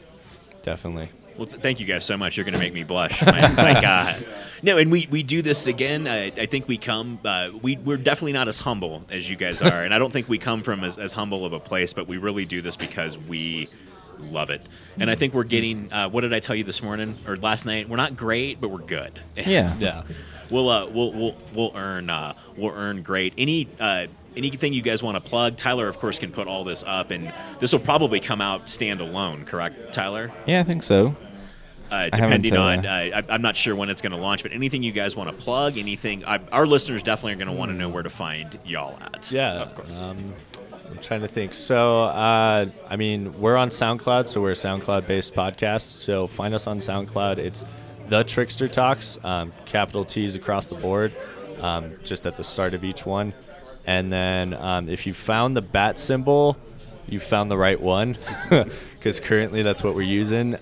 definitely. 0.63 1.09
Well, 1.37 1.47
thank 1.47 1.79
you 1.79 1.85
guys 1.85 2.03
so 2.03 2.17
much. 2.17 2.35
You're 2.35 2.43
going 2.43 2.53
to 2.53 2.59
make 2.59 2.73
me 2.73 2.83
blush. 2.83 3.21
My, 3.25 3.47
my 3.55 3.81
God. 3.81 4.25
No, 4.61 4.77
and 4.77 4.91
we, 4.91 5.07
we 5.09 5.23
do 5.23 5.41
this 5.41 5.65
again. 5.65 6.05
Uh, 6.05 6.29
I 6.37 6.45
think 6.45 6.67
we 6.67 6.77
come, 6.77 7.19
uh, 7.23 7.49
we, 7.61 7.77
we're 7.77 7.97
definitely 7.97 8.33
not 8.33 8.47
as 8.47 8.59
humble 8.59 9.03
as 9.09 9.29
you 9.29 9.35
guys 9.35 9.61
are. 9.61 9.83
and 9.83 9.93
I 9.93 9.97
don't 9.97 10.11
think 10.11 10.27
we 10.27 10.37
come 10.37 10.61
from 10.61 10.83
as, 10.83 10.97
as 10.97 11.13
humble 11.13 11.45
of 11.45 11.53
a 11.53 11.59
place, 11.59 11.93
but 11.93 12.07
we 12.07 12.17
really 12.17 12.45
do 12.45 12.61
this 12.61 12.75
because 12.75 13.17
we 13.17 13.69
love 14.21 14.49
it. 14.49 14.61
And 14.99 15.09
I 15.09 15.15
think 15.15 15.33
we're 15.33 15.43
getting, 15.43 15.91
uh, 15.91 16.09
what 16.09 16.21
did 16.21 16.33
I 16.33 16.39
tell 16.39 16.55
you 16.55 16.63
this 16.63 16.81
morning 16.83 17.15
or 17.27 17.37
last 17.37 17.65
night? 17.65 17.89
We're 17.89 17.97
not 17.97 18.15
great, 18.15 18.59
but 18.61 18.69
we're 18.69 18.79
good. 18.79 19.19
Yeah. 19.35 19.75
Yeah. 19.79 20.03
we'll, 20.49 20.69
uh, 20.69 20.87
we'll, 20.87 21.11
we'll, 21.13 21.35
we'll 21.53 21.71
earn, 21.75 22.09
uh, 22.09 22.33
we'll 22.55 22.73
earn 22.73 23.01
great. 23.01 23.33
Any, 23.37 23.67
uh, 23.79 24.07
anything 24.35 24.73
you 24.73 24.81
guys 24.81 25.01
want 25.03 25.15
to 25.23 25.29
plug? 25.29 25.57
Tyler, 25.57 25.87
of 25.87 25.99
course, 25.99 26.19
can 26.19 26.31
put 26.31 26.47
all 26.47 26.63
this 26.63 26.83
up, 26.85 27.11
and 27.11 27.33
this 27.59 27.73
will 27.73 27.79
probably 27.79 28.19
come 28.19 28.41
out 28.41 28.67
standalone, 28.67 29.45
correct, 29.45 29.93
Tyler? 29.93 30.31
Yeah, 30.45 30.59
I 30.61 30.63
think 30.63 30.83
so. 30.83 31.15
Uh, 31.91 32.09
depending 32.09 32.55
uh, 32.55 32.61
on. 32.61 32.85
Uh, 32.85 32.89
I, 32.89 33.23
I'm 33.29 33.41
not 33.41 33.55
sure 33.55 33.75
when 33.75 33.89
it's 33.89 34.01
going 34.01 34.13
to 34.13 34.17
launch, 34.17 34.43
but 34.43 34.53
anything 34.53 34.81
you 34.81 34.93
guys 34.93 35.15
want 35.15 35.29
to 35.29 35.35
plug, 35.35 35.77
anything, 35.77 36.23
I, 36.25 36.39
our 36.51 36.65
listeners 36.65 37.03
definitely 37.03 37.33
are 37.33 37.35
going 37.35 37.47
to 37.47 37.53
want 37.53 37.69
to 37.69 37.77
know 37.77 37.89
where 37.89 38.03
to 38.03 38.09
find 38.09 38.57
y'all 38.65 38.97
at. 39.01 39.29
Yeah, 39.31 39.61
of 39.61 39.75
course. 39.75 40.01
Um, 40.01 40.33
I'm 40.89 40.97
trying 40.99 41.21
to 41.21 41.27
think. 41.27 41.53
So, 41.53 42.03
uh, 42.05 42.67
I 42.89 42.95
mean, 42.95 43.37
we're 43.39 43.57
on 43.57 43.69
SoundCloud, 43.69 44.29
so 44.29 44.41
we're 44.41 44.51
a 44.51 44.55
SoundCloud-based 44.55 45.33
podcast. 45.33 45.81
So 45.81 46.27
find 46.27 46.53
us 46.53 46.65
on 46.65 46.79
SoundCloud. 46.79 47.37
It's 47.37 47.65
the 48.07 48.23
Trickster 48.23 48.67
Talks, 48.67 49.17
um, 49.23 49.53
capital 49.65 50.03
T's 50.03 50.35
across 50.35 50.67
the 50.67 50.75
board, 50.75 51.13
um, 51.59 51.93
just 52.03 52.25
at 52.25 52.37
the 52.37 52.43
start 52.43 52.73
of 52.73 52.83
each 52.83 53.05
one. 53.05 53.33
And 53.85 54.11
then 54.11 54.53
um, 54.53 54.89
if 54.89 55.05
you 55.05 55.13
found 55.13 55.57
the 55.57 55.61
bat 55.61 55.97
symbol, 55.97 56.57
you 57.07 57.19
found 57.19 57.51
the 57.51 57.57
right 57.57 57.79
one, 57.79 58.17
because 58.97 59.19
currently 59.19 59.61
that's 59.63 59.83
what 59.83 59.95
we're 59.95 60.01
using. 60.03 60.55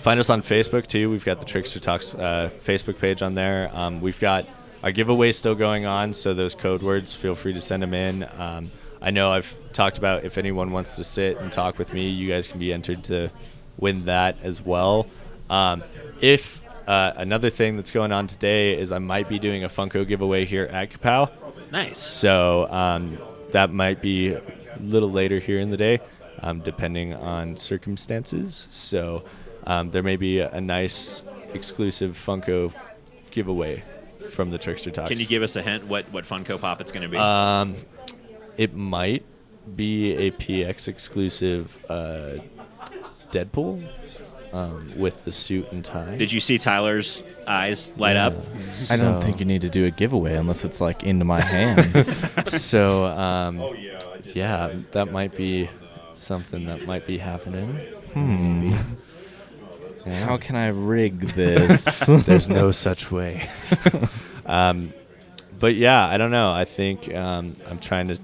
Find 0.00 0.20
us 0.20 0.30
on 0.30 0.42
Facebook 0.42 0.86
too. 0.86 1.10
We've 1.10 1.24
got 1.24 1.40
the 1.40 1.46
Trickster 1.46 1.80
Talks 1.80 2.14
uh, 2.14 2.50
Facebook 2.64 2.98
page 2.98 3.22
on 3.22 3.34
there. 3.34 3.70
Um, 3.74 4.00
we've 4.00 4.20
got 4.20 4.46
our 4.82 4.92
giveaway 4.92 5.32
still 5.32 5.54
going 5.54 5.86
on, 5.86 6.12
so 6.12 6.34
those 6.34 6.54
code 6.54 6.82
words, 6.82 7.14
feel 7.14 7.34
free 7.34 7.52
to 7.52 7.60
send 7.60 7.82
them 7.82 7.94
in. 7.94 8.26
Um, 8.38 8.70
I 9.00 9.10
know 9.10 9.32
I've 9.32 9.56
talked 9.72 9.98
about 9.98 10.24
if 10.24 10.38
anyone 10.38 10.72
wants 10.72 10.96
to 10.96 11.04
sit 11.04 11.38
and 11.38 11.52
talk 11.52 11.78
with 11.78 11.92
me, 11.92 12.08
you 12.08 12.28
guys 12.28 12.48
can 12.48 12.58
be 12.58 12.72
entered 12.72 13.04
to 13.04 13.30
win 13.78 14.04
that 14.06 14.36
as 14.42 14.60
well. 14.60 15.06
Um, 15.50 15.82
if 16.20 16.62
uh, 16.86 17.12
another 17.16 17.50
thing 17.50 17.76
that's 17.76 17.90
going 17.90 18.12
on 18.12 18.26
today 18.26 18.76
is 18.76 18.92
I 18.92 18.98
might 18.98 19.28
be 19.28 19.38
doing 19.38 19.64
a 19.64 19.68
Funko 19.68 20.06
giveaway 20.06 20.44
here 20.44 20.64
at 20.64 20.90
Kapow. 20.90 21.30
Nice. 21.70 22.00
So 22.00 22.70
um, 22.70 23.18
that 23.50 23.72
might 23.72 24.00
be 24.00 24.32
a 24.32 24.42
little 24.80 25.10
later 25.10 25.38
here 25.38 25.60
in 25.60 25.70
the 25.70 25.76
day, 25.76 26.00
um, 26.42 26.60
depending 26.60 27.14
on 27.14 27.56
circumstances. 27.56 28.68
So 28.70 29.24
um, 29.66 29.90
there 29.90 30.02
may 30.02 30.16
be 30.16 30.38
a, 30.38 30.50
a 30.50 30.60
nice 30.60 31.22
exclusive 31.52 32.16
Funko 32.16 32.72
giveaway 33.30 33.82
from 34.30 34.50
the 34.50 34.58
Trickster 34.58 34.90
Talks. 34.90 35.08
Can 35.10 35.18
you 35.18 35.26
give 35.26 35.42
us 35.42 35.56
a 35.56 35.62
hint 35.62 35.86
what 35.86 36.10
what 36.12 36.24
Funko 36.24 36.60
Pop 36.60 36.80
it's 36.80 36.92
going 36.92 37.02
to 37.02 37.08
be? 37.08 37.16
Um, 37.16 37.76
it 38.56 38.74
might 38.74 39.24
be 39.76 40.14
a 40.14 40.30
PX 40.32 40.88
exclusive 40.88 41.84
uh, 41.88 42.38
Deadpool 43.30 43.86
um, 44.52 44.86
with 44.96 45.24
the 45.24 45.32
suit 45.32 45.70
and 45.72 45.84
tie. 45.84 46.16
Did 46.16 46.32
you 46.32 46.40
see 46.40 46.58
Tyler's 46.58 47.22
eyes 47.46 47.92
light 47.96 48.16
up? 48.16 48.34
I 48.90 48.96
don't 48.96 49.22
think 49.22 49.40
you 49.40 49.44
need 49.44 49.60
to 49.62 49.68
do 49.68 49.84
a 49.84 49.90
giveaway 49.90 50.34
unless 50.34 50.64
it's 50.64 50.80
like 50.80 51.02
into 51.02 51.24
my 51.24 51.40
hands. 51.40 52.24
So 52.48 53.04
um, 53.04 53.76
yeah, 54.34 54.74
that 54.92 55.12
might 55.12 55.36
be 55.36 55.68
something 56.18 56.66
that 56.66 56.86
might 56.86 57.06
be 57.06 57.18
happening. 57.18 57.74
hmm. 58.12 58.74
Yeah. 60.06 60.24
How 60.24 60.38
can 60.38 60.56
I 60.56 60.68
rig 60.68 61.20
this? 61.20 62.06
There's 62.08 62.48
no 62.48 62.70
such 62.70 63.10
way. 63.10 63.50
um, 64.46 64.94
but 65.58 65.74
yeah, 65.74 66.06
I 66.06 66.16
don't 66.16 66.30
know. 66.30 66.50
I 66.50 66.64
think 66.64 67.14
um, 67.14 67.54
I'm 67.68 67.78
trying 67.78 68.08
to, 68.08 68.18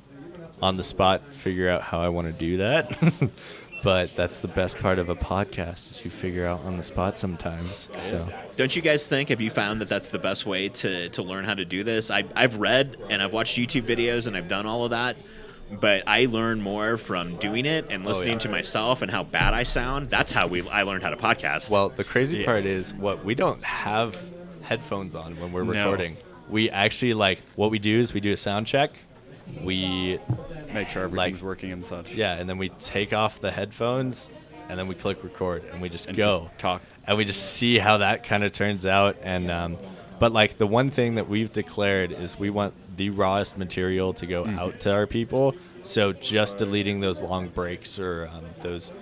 on 0.63 0.79
the 0.79 0.83
spot, 0.85 1.35
figure 1.35 1.69
out 1.69 1.83
how 1.83 2.01
I 2.01 2.09
want 2.09 2.27
to 2.29 2.33
do 2.33 2.57
that. 2.59 2.97
but 3.83 4.15
that's 4.17 4.41
the 4.41 4.49
best 4.49 4.79
part 4.79 4.99
of 4.99 5.11
a 5.11 5.17
podcast 5.17 5.91
is 5.91 6.05
you 6.07 6.11
figure 6.11 6.47
out 6.47 6.61
on 6.65 6.79
the 6.79 6.83
spot 6.83 7.19
sometimes. 7.19 7.89
So 7.99 8.27
Don't 8.57 8.75
you 8.75 8.81
guys 8.81 9.07
think? 9.07 9.29
Have 9.29 9.43
you 9.43 9.51
found 9.51 9.83
that 9.83 9.89
that's 9.89 10.09
the 10.09 10.19
best 10.19 10.47
way 10.47 10.71
to, 10.71 11.11
to 11.11 11.23
learn 11.23 11.45
how 11.45 11.55
to 11.55 11.67
do 11.67 11.85
this? 11.85 12.11
I, 12.11 12.25
I've 12.35 12.55
read 12.55 12.97
and 13.11 13.21
I've 13.21 13.33
watched 13.35 13.59
YouTube 13.59 13.83
videos 13.87 14.27
and 14.27 14.35
I've 14.37 14.49
done 14.49 14.65
all 14.65 14.85
of 14.85 14.91
that, 14.93 15.19
but 15.81 16.03
I 16.07 16.27
learn 16.27 16.61
more 16.61 16.97
from 16.97 17.37
doing 17.37 17.66
it 17.66 17.87
and 17.91 18.05
listening 18.05 18.35
yeah. 18.35 18.39
to 18.41 18.49
myself 18.49 19.03
and 19.03 19.11
how 19.11 19.25
bad 19.25 19.55
I 19.55 19.62
sound. 19.64 20.11
That's 20.11 20.33
how 20.33 20.47
we 20.47 20.66
I 20.68 20.83
learned 20.83 21.03
how 21.03 21.11
to 21.11 21.16
podcast. 21.16 21.70
well, 21.70 21.89
the 21.89 22.05
crazy 22.05 22.39
Yeah. 22.39 22.45
part 22.47 22.66
is 22.66 22.93
what 22.95 23.25
we 23.25 23.35
don't 23.35 23.62
have 23.64 24.16
headphones 24.62 25.14
on 25.14 25.39
when 25.41 25.53
we're 25.53 25.62
recording. 25.62 25.75
No. 25.75 25.91
recording. 25.91 26.16
We 26.51 26.70
actually 26.70 27.14
like 27.14 27.41
what 27.57 27.70
we 27.70 27.79
do 27.79 27.99
is 27.99 28.12
we 28.14 28.20
do 28.20 28.33
a 28.33 28.37
sound 28.37 28.66
check. 28.66 28.93
We 29.62 30.18
Make 30.72 30.89
sure 30.89 31.05
everything's 31.05 31.43
working 31.43 31.70
and 31.70 31.85
such. 31.87 32.14
Yeah, 32.14 32.35
and 32.35 32.49
then 32.49 32.59
we 32.59 32.68
take 32.70 33.12
off 33.12 33.41
the 33.41 33.51
headphones, 33.53 34.29
and 34.68 34.77
then 34.79 34.89
we 34.89 34.95
click 34.97 35.22
record, 35.22 35.62
and 35.72 35.81
we 35.81 35.89
just 35.89 36.07
And 36.09 36.16
go 36.16 36.47
just 36.49 36.59
talk. 36.59 36.83
and 37.07 37.16
we 37.16 37.25
just 37.25 37.53
see 37.55 37.79
how 37.79 37.99
that 37.99 38.25
kind 38.25 38.43
of 38.43 38.51
turns 38.53 38.85
out. 38.85 39.16
And 39.22 39.51
um, 39.51 39.77
but 40.18 40.33
like 40.33 40.59
the 40.59 40.66
one 40.66 40.91
thing 40.91 41.14
that 41.14 41.29
we've 41.29 41.53
declared 41.53 42.11
is 42.11 42.39
we 42.39 42.51
want 42.51 42.75
the 42.97 43.11
rawest 43.11 43.57
material 43.57 44.13
to 44.15 44.27
go 44.27 44.45
Mm-hmm. 44.45 44.59
out 44.59 44.81
to 44.81 44.93
our 44.93 45.07
people. 45.07 45.55
So 45.83 46.13
just 46.13 46.59
deleting 46.59 47.01
those 47.01 47.23
long 47.23 47.49
breaks 47.49 47.99
or 47.99 48.29
um, 48.33 48.45
those 48.61 48.93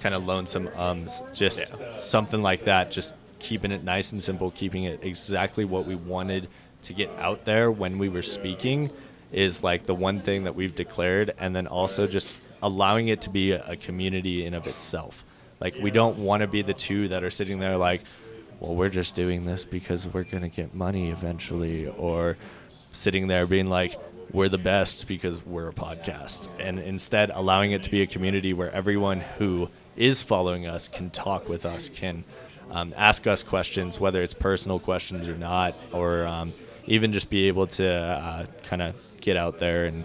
kind 0.00 0.14
of 0.14 0.24
lonesome 0.26 0.68
ums, 0.76 1.22
just 1.32 1.72
something 1.98 2.42
like 2.42 2.64
that, 2.64 2.90
just 2.90 3.14
keeping 3.38 3.70
it 3.72 3.84
nice 3.84 4.12
and 4.12 4.22
simple, 4.22 4.50
keeping 4.50 4.84
it 4.84 5.00
exactly 5.02 5.64
what 5.64 5.86
we 5.86 5.94
wanted 5.94 6.48
to 6.82 6.92
get 6.92 7.10
out 7.18 7.44
there 7.44 7.70
when 7.70 7.98
we 7.98 8.08
were 8.08 8.22
speaking 8.22 8.90
is 9.30 9.62
like 9.62 9.84
the 9.84 9.94
one 9.94 10.20
thing 10.20 10.44
that 10.44 10.54
we've 10.54 10.74
declared 10.74 11.32
and 11.38 11.54
then 11.54 11.66
also 11.66 12.06
just 12.06 12.28
allowing 12.62 13.08
it 13.08 13.20
to 13.22 13.30
be 13.30 13.52
a, 13.52 13.64
a 13.66 13.76
community 13.76 14.44
in 14.44 14.52
of 14.54 14.66
itself 14.66 15.24
like 15.60 15.74
we 15.80 15.90
don't 15.90 16.18
want 16.18 16.40
to 16.42 16.46
be 16.46 16.60
the 16.62 16.74
two 16.74 17.08
that 17.08 17.22
are 17.24 17.30
sitting 17.30 17.58
there 17.60 17.76
like 17.76 18.02
well 18.60 18.74
we're 18.74 18.88
just 18.88 19.14
doing 19.14 19.44
this 19.46 19.64
because 19.64 20.06
we're 20.08 20.24
going 20.24 20.42
to 20.42 20.48
get 20.48 20.74
money 20.74 21.10
eventually 21.10 21.86
or 21.86 22.36
sitting 22.92 23.26
there 23.26 23.46
being 23.46 23.66
like 23.66 23.98
we're 24.32 24.48
the 24.48 24.58
best 24.58 25.06
because 25.06 25.44
we're 25.44 25.68
a 25.68 25.72
podcast. 25.72 26.48
And 26.58 26.78
instead 26.78 27.30
allowing 27.30 27.72
it 27.72 27.82
to 27.82 27.90
be 27.90 28.02
a 28.02 28.06
community 28.06 28.52
where 28.54 28.70
everyone 28.72 29.20
who 29.20 29.68
is 29.96 30.22
following 30.22 30.66
us 30.66 30.88
can 30.88 31.10
talk 31.10 31.48
with 31.48 31.66
us 31.66 31.88
can 31.88 32.24
um, 32.70 32.94
ask 32.96 33.26
us 33.26 33.42
questions 33.42 34.00
whether 34.00 34.22
it's 34.22 34.32
personal 34.32 34.78
questions 34.78 35.28
or 35.28 35.36
not 35.36 35.74
or 35.92 36.26
um, 36.26 36.52
even 36.86 37.12
just 37.12 37.28
be 37.28 37.48
able 37.48 37.66
to 37.66 37.86
uh, 37.86 38.46
kind 38.62 38.80
of 38.80 38.94
get 39.20 39.36
out 39.36 39.58
there 39.58 39.84
and 39.84 40.04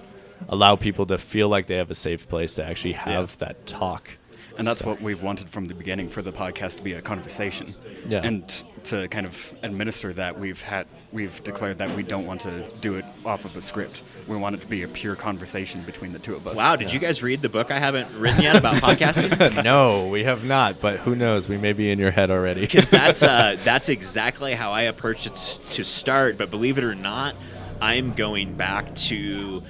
allow 0.50 0.76
people 0.76 1.06
to 1.06 1.18
feel 1.18 1.48
like 1.48 1.68
they 1.68 1.78
have 1.78 1.90
a 1.90 1.96
safe 1.96 2.28
place 2.28 2.56
to 2.56 2.64
actually 2.64 2.94
have 2.94 3.38
that 3.38 3.66
talk 3.66 4.10
And 4.58 4.66
that's 4.66 4.84
what 4.84 5.02
we've 5.02 5.22
wanted 5.22 5.50
from 5.50 5.68
the 5.68 5.74
beginning 5.74 6.10
for 6.10 6.22
the 6.22 6.32
podcast 6.32 6.78
to 6.78 6.84
be 6.84 6.94
a 6.94 7.02
conversation. 7.02 7.74
Yeah. 8.08 8.22
And 8.24 8.48
to 8.86 9.08
kind 9.10 9.26
of 9.26 9.54
administer 9.64 10.14
that, 10.14 10.40
we've 10.40 10.62
had 10.62 10.88
we've 11.12 11.44
declared 11.44 11.78
that 11.78 11.96
we 11.96 12.04
don't 12.04 12.26
want 12.26 12.42
to 12.42 12.70
do 12.82 12.96
it 12.96 13.06
off 13.26 13.46
of 13.46 13.56
a 13.56 13.62
script. 13.62 14.04
We 14.28 14.36
want 14.38 14.56
it 14.56 14.62
to 14.62 14.68
be 14.68 14.84
a 14.84 14.88
pure 14.88 15.16
conversation 15.16 15.84
between 15.84 16.14
the 16.14 16.20
two 16.20 16.36
of 16.36 16.48
us. 16.48 16.56
wow, 16.56 16.76
did 16.76 16.92
you 16.92 17.00
guys 17.00 17.22
read 17.22 17.42
the 17.42 17.50
book 17.50 17.72
I 17.72 17.80
haven't 17.80 18.12
written 18.18 18.42
yet 18.42 18.56
about 18.56 18.76
podcasting? 18.76 19.64
no, 19.64 20.08
we 20.08 20.24
have 20.24 20.44
not. 20.44 20.82
But 20.82 21.00
who 21.00 21.16
knows? 21.16 21.48
We 21.48 21.58
may 21.58 21.74
be 21.74 21.92
in 21.92 22.00
your 22.00 22.12
head 22.12 22.32
already. 22.32 22.62
because 22.62 22.90
that's 22.90 23.24
uh, 23.24 23.58
that's 23.64 23.90
exactly 23.90 24.54
how 24.54 24.72
I 24.72 24.84
approached 24.84 25.28
it 25.28 25.36
to 25.76 25.84
start. 25.84 26.38
But 26.38 26.50
believe 26.50 26.78
it 26.78 26.84
or 26.84 26.96
not, 26.96 27.36
I'm 27.82 28.14
going 28.14 28.56
back 28.56 28.96
to 28.96 29.64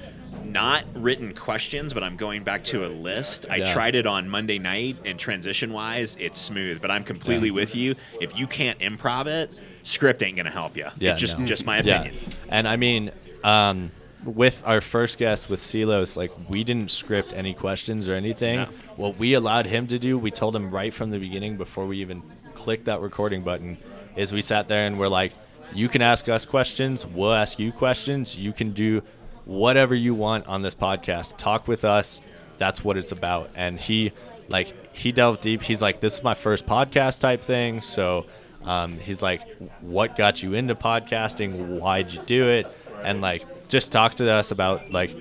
not 0.58 0.84
written 0.94 1.32
questions, 1.34 1.94
but 1.94 2.02
I'm 2.02 2.16
going 2.16 2.42
back 2.42 2.64
to 2.64 2.84
a 2.84 2.88
list. 2.88 3.46
I 3.48 3.56
Yeah. 3.58 3.72
tried 3.72 3.94
it 3.94 4.06
on 4.08 4.28
Monday 4.28 4.58
night, 4.58 4.96
and 5.04 5.16
transition 5.16 5.72
wise, 5.72 6.16
it's 6.18 6.40
smooth. 6.40 6.80
But 6.82 6.90
I'm 6.90 7.04
completely 7.04 7.48
Yeah. 7.48 7.54
with 7.54 7.76
you. 7.76 7.94
If 8.20 8.36
you 8.36 8.48
can't 8.48 8.76
improv 8.80 9.26
it, 9.26 9.52
script 9.84 10.20
ain't 10.20 10.36
gonna 10.36 10.50
help 10.50 10.76
you. 10.76 10.86
Yeah, 10.98 11.14
just 11.14 11.38
no. 11.38 11.46
just 11.46 11.64
my 11.64 11.76
Yeah. 11.80 12.00
opinion. 12.00 12.14
And 12.48 12.66
I 12.66 12.74
mean, 12.76 13.12
um, 13.44 13.92
with 14.24 14.60
our 14.66 14.80
first 14.80 15.16
guest 15.16 15.48
with 15.48 15.60
Silos, 15.62 16.16
like 16.16 16.32
we 16.48 16.64
didn't 16.64 16.90
script 16.90 17.32
any 17.32 17.54
questions 17.54 18.08
or 18.08 18.14
anything. 18.14 18.56
No. 18.56 18.66
What 18.96 19.16
we 19.16 19.34
allowed 19.34 19.66
him 19.66 19.86
to 19.86 19.98
do, 19.98 20.18
we 20.18 20.32
told 20.32 20.56
him 20.56 20.72
right 20.72 20.92
from 20.92 21.10
the 21.10 21.18
beginning 21.20 21.56
before 21.56 21.86
we 21.86 21.98
even 21.98 22.22
clicked 22.56 22.86
that 22.86 23.00
recording 23.00 23.42
button, 23.42 23.78
is 24.16 24.32
we 24.32 24.42
sat 24.42 24.66
there 24.66 24.88
and 24.88 24.98
we're 24.98 25.06
like, 25.06 25.32
you 25.72 25.88
can 25.88 26.02
ask 26.02 26.28
us 26.28 26.44
questions, 26.44 27.06
we'll 27.06 27.32
ask 27.32 27.60
you 27.60 27.70
questions, 27.70 28.36
you 28.36 28.52
can 28.52 28.72
do 28.72 29.02
whatever 29.48 29.94
you 29.94 30.14
want 30.14 30.46
on 30.46 30.62
this 30.62 30.74
podcast. 30.74 31.36
Talk 31.38 31.66
with 31.66 31.84
us. 31.84 32.20
That's 32.58 32.84
what 32.84 32.96
it's 32.96 33.12
about. 33.12 33.50
And 33.56 33.80
he 33.80 34.12
like 34.48 34.94
he 34.94 35.10
delved 35.10 35.40
deep. 35.40 35.62
He's 35.62 35.82
like, 35.82 36.00
this 36.00 36.14
is 36.14 36.22
my 36.22 36.34
first 36.34 36.66
podcast 36.66 37.20
type 37.20 37.40
thing. 37.40 37.80
So 37.80 38.26
um, 38.64 38.98
he's 38.98 39.22
like, 39.22 39.42
what 39.80 40.16
got 40.16 40.42
you 40.42 40.54
into 40.54 40.74
podcasting? 40.74 41.78
Why'd 41.80 42.10
you 42.12 42.20
do 42.26 42.48
it? 42.48 42.66
And 43.02 43.20
like, 43.20 43.68
just 43.68 43.90
talk 43.90 44.14
to 44.16 44.30
us 44.30 44.50
about 44.50 44.90
like 44.90 45.16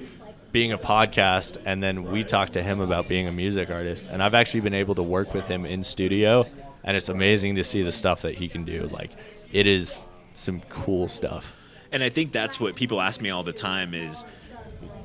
being 0.52 0.72
a 0.72 0.78
podcast. 0.78 1.58
And 1.66 1.82
then 1.82 2.04
we 2.04 2.24
talked 2.24 2.54
to 2.54 2.64
him 2.64 2.82
about 2.82 3.08
being 3.08 3.28
a 3.28 3.32
music 3.32 3.70
artist. 3.70 4.10
And 4.12 4.22
I've 4.22 4.34
actually 4.34 4.62
been 4.62 4.74
able 4.74 4.96
to 4.96 5.04
work 5.04 5.34
with 5.34 5.46
him 5.46 5.66
in 5.66 5.84
studio. 5.84 6.46
And 6.84 6.98
it's 6.98 7.10
amazing 7.10 7.56
to 7.56 7.64
see 7.64 7.82
the 7.82 7.92
stuff 7.92 8.22
that 8.24 8.36
he 8.36 8.48
can 8.48 8.66
do. 8.66 8.88
Like, 8.92 9.12
it 9.52 9.68
is 9.68 10.06
some 10.34 10.62
cool 10.70 11.08
stuff. 11.08 11.57
And 11.92 12.04
I 12.04 12.10
think 12.10 12.32
that's 12.32 12.60
what 12.60 12.76
people 12.76 13.02
ask 13.02 13.22
me 13.22 13.30
all 13.30 13.44
the 13.44 13.54
time 13.54 13.94
is 13.94 14.26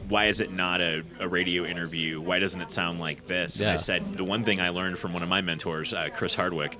why 0.09 0.26
is 0.26 0.41
it 0.41 0.53
not 0.53 0.80
a, 0.80 1.03
a 1.20 1.28
radio 1.28 1.64
interview? 1.64 2.20
Why 2.20 2.39
doesn't 2.39 2.61
it 2.61 2.72
sound 2.72 3.01
like 3.01 3.26
this? 3.26 3.61
And 3.61 3.70
I 3.70 3.76
said 3.76 4.14
the 4.14 4.24
one 4.24 4.45
thing 4.45 4.61
I 4.61 4.68
learned 4.70 4.99
from 4.99 5.12
one 5.12 5.22
of 5.22 5.28
my 5.28 5.41
mentors, 5.41 5.95
uh, 5.95 6.09
Chris 6.12 6.35
Hardwick, 6.35 6.76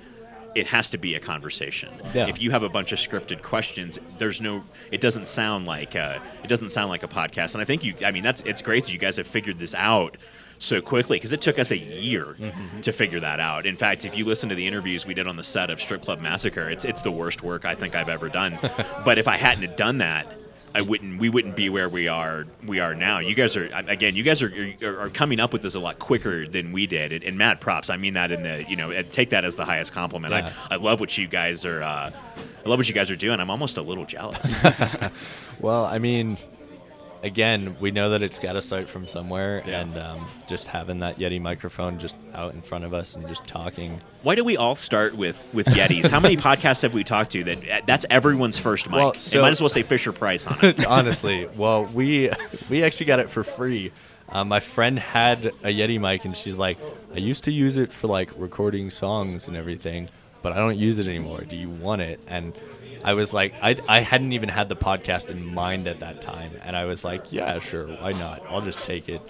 it 0.55 0.67
has 0.67 0.89
to 0.91 0.97
be 0.97 1.15
a 1.15 1.19
conversation. 1.19 1.91
Yeah. 2.13 2.27
If 2.27 2.41
you 2.41 2.51
have 2.51 2.63
a 2.63 2.69
bunch 2.69 2.91
of 2.91 2.99
scripted 2.99 3.41
questions, 3.41 3.97
there's 4.19 4.39
no. 4.39 4.63
It 4.91 5.01
doesn't 5.01 5.27
sound 5.27 5.65
like 5.65 5.95
uh, 5.95 6.19
it 6.43 6.47
doesn't 6.47 6.69
sound 6.69 6.89
like 6.89 7.01
a 7.01 7.07
podcast. 7.07 7.55
And 7.55 7.61
I 7.61 7.65
think 7.65 7.83
you. 7.83 7.95
I 8.05 8.11
mean, 8.11 8.23
that's 8.23 8.41
it's 8.41 8.61
great 8.61 8.85
that 8.85 8.91
you 8.91 8.99
guys 8.99 9.17
have 9.17 9.25
figured 9.25 9.57
this 9.57 9.73
out 9.73 10.15
so 10.63 10.81
quickly 10.81 11.17
because 11.17 11.33
it 11.33 11.41
took 11.41 11.59
us 11.59 11.71
a 11.71 11.77
year 11.77 12.35
to 12.81 12.91
figure 12.91 13.19
that 13.19 13.39
out. 13.39 13.65
In 13.65 13.75
fact, 13.75 14.05
if 14.05 14.17
you 14.17 14.25
listen 14.25 14.49
to 14.49 14.55
the 14.55 14.65
interviews 14.65 15.05
we 15.05 15.13
did 15.13 15.27
on 15.27 15.35
the 15.35 15.43
set 15.43 15.69
of 15.69 15.81
Strip 15.81 16.01
Club 16.01 16.21
Massacre, 16.21 16.69
it's 16.69 16.85
it's 16.85 17.01
the 17.01 17.11
worst 17.11 17.43
work 17.43 17.65
I 17.65 17.75
think 17.75 17.95
I've 17.95 18.09
ever 18.09 18.29
done. 18.29 18.59
but 19.05 19.17
if 19.17 19.27
I 19.27 19.37
hadn't 19.37 19.63
have 19.63 19.75
done 19.75 19.97
that, 19.99 20.31
I 20.75 20.81
wouldn't. 20.81 21.19
We 21.19 21.29
wouldn't 21.29 21.55
be 21.55 21.69
where 21.69 21.89
we 21.89 22.07
are. 22.07 22.45
We 22.65 22.79
are 22.79 22.95
now. 22.95 23.19
You 23.19 23.35
guys 23.35 23.55
are 23.55 23.65
again. 23.87 24.15
You 24.15 24.23
guys 24.23 24.41
are 24.41 24.51
are, 24.81 24.99
are 25.01 25.09
coming 25.09 25.39
up 25.39 25.53
with 25.53 25.61
this 25.61 25.75
a 25.75 25.79
lot 25.79 25.99
quicker 25.99 26.47
than 26.47 26.71
we 26.71 26.87
did. 26.87 27.11
And, 27.11 27.23
and 27.23 27.37
mad 27.37 27.61
props. 27.61 27.89
I 27.89 27.97
mean 27.97 28.13
that 28.15 28.31
in 28.31 28.43
the 28.43 28.65
you 28.67 28.75
know 28.75 29.01
take 29.03 29.29
that 29.31 29.45
as 29.45 29.55
the 29.55 29.65
highest 29.65 29.91
compliment. 29.91 30.33
Yeah. 30.33 30.53
I, 30.69 30.75
I 30.75 30.77
love 30.77 30.99
what 30.99 31.17
you 31.17 31.27
guys 31.27 31.65
are. 31.65 31.83
Uh, 31.83 32.11
I 32.65 32.69
love 32.69 32.79
what 32.79 32.87
you 32.87 32.95
guys 32.95 33.11
are 33.11 33.15
doing. 33.17 33.39
I'm 33.39 33.49
almost 33.49 33.77
a 33.77 33.81
little 33.81 34.05
jealous. 34.05 34.63
Well, 35.59 35.85
I 35.85 35.97
mean, 35.97 36.37
again, 37.23 37.75
we 37.79 37.89
know 37.91 38.09
that 38.11 38.21
it's 38.21 38.37
got 38.37 38.53
to 38.53 38.61
start 38.61 38.87
from 38.87 39.07
somewhere, 39.07 39.63
Yeah. 39.65 39.79
and 39.81 39.97
um, 39.97 40.27
just 40.47 40.67
having 40.67 40.99
that 40.99 41.17
Yeti 41.17 41.41
microphone 41.41 41.97
just 41.97 42.15
out 42.33 42.53
in 42.53 42.61
front 42.61 42.83
of 42.85 42.93
us 42.93 43.15
and 43.15 43.27
just 43.27 43.45
talking. 43.47 44.01
Why 44.21 44.35
do 44.35 44.43
we 44.43 44.57
all 44.57 44.75
start 44.75 45.15
with 45.15 45.37
with 45.53 45.65
Yetis? 45.67 46.09
How 46.09 46.19
many 46.19 46.37
podcasts 46.49 46.81
have 46.83 46.93
we 46.93 47.03
talked 47.03 47.31
to 47.31 47.43
that 47.45 47.85
that's 47.87 48.05
everyone's 48.09 48.59
first 48.59 48.87
mic? 48.87 48.95
Well, 48.97 49.11
They 49.13 49.17
so- 49.17 49.41
might 49.41 49.49
as 49.51 49.61
well 49.61 49.69
say 49.69 49.83
Fisher 49.83 50.11
Price 50.11 50.45
on 50.45 50.57
it. 50.63 50.85
Honestly, 50.87 51.47
well, 51.55 51.85
we 51.85 52.29
we 52.69 52.83
actually 52.83 53.07
got 53.07 53.19
it 53.19 53.29
for 53.29 53.43
free. 53.43 53.91
Uh, 54.29 54.43
my 54.43 54.59
friend 54.59 54.97
had 54.97 55.47
a 55.47 55.51
Yeti 55.73 55.99
mic, 55.99 56.25
and 56.25 56.35
she's 56.35 56.57
like, 56.57 56.77
I 57.13 57.17
used 57.19 57.43
to 57.45 57.51
use 57.51 57.77
it 57.77 57.91
for 57.93 58.07
like 58.07 58.31
recording 58.35 58.89
songs 58.89 59.47
and 59.47 59.55
everything, 59.55 60.09
but 60.41 60.53
I 60.53 60.55
don't 60.55 60.77
use 60.77 60.97
it 60.99 61.07
anymore. 61.07 61.41
Do 61.41 61.55
you 61.55 61.69
want 61.69 62.01
it? 62.01 62.19
And 62.27 62.53
I 63.03 63.13
was 63.13 63.33
like, 63.33 63.53
I, 63.61 63.75
I 63.87 63.99
hadn't 63.99 64.33
even 64.33 64.49
had 64.49 64.69
the 64.69 64.75
podcast 64.75 65.29
in 65.29 65.53
mind 65.53 65.87
at 65.87 65.99
that 65.99 66.21
time. 66.21 66.51
And 66.63 66.75
I 66.75 66.85
was 66.85 67.03
like, 67.03 67.31
yeah, 67.31 67.59
sure, 67.59 67.87
why 67.87 68.13
not? 68.13 68.43
I'll 68.49 68.61
just 68.61 68.83
take 68.83 69.09
it. 69.09 69.21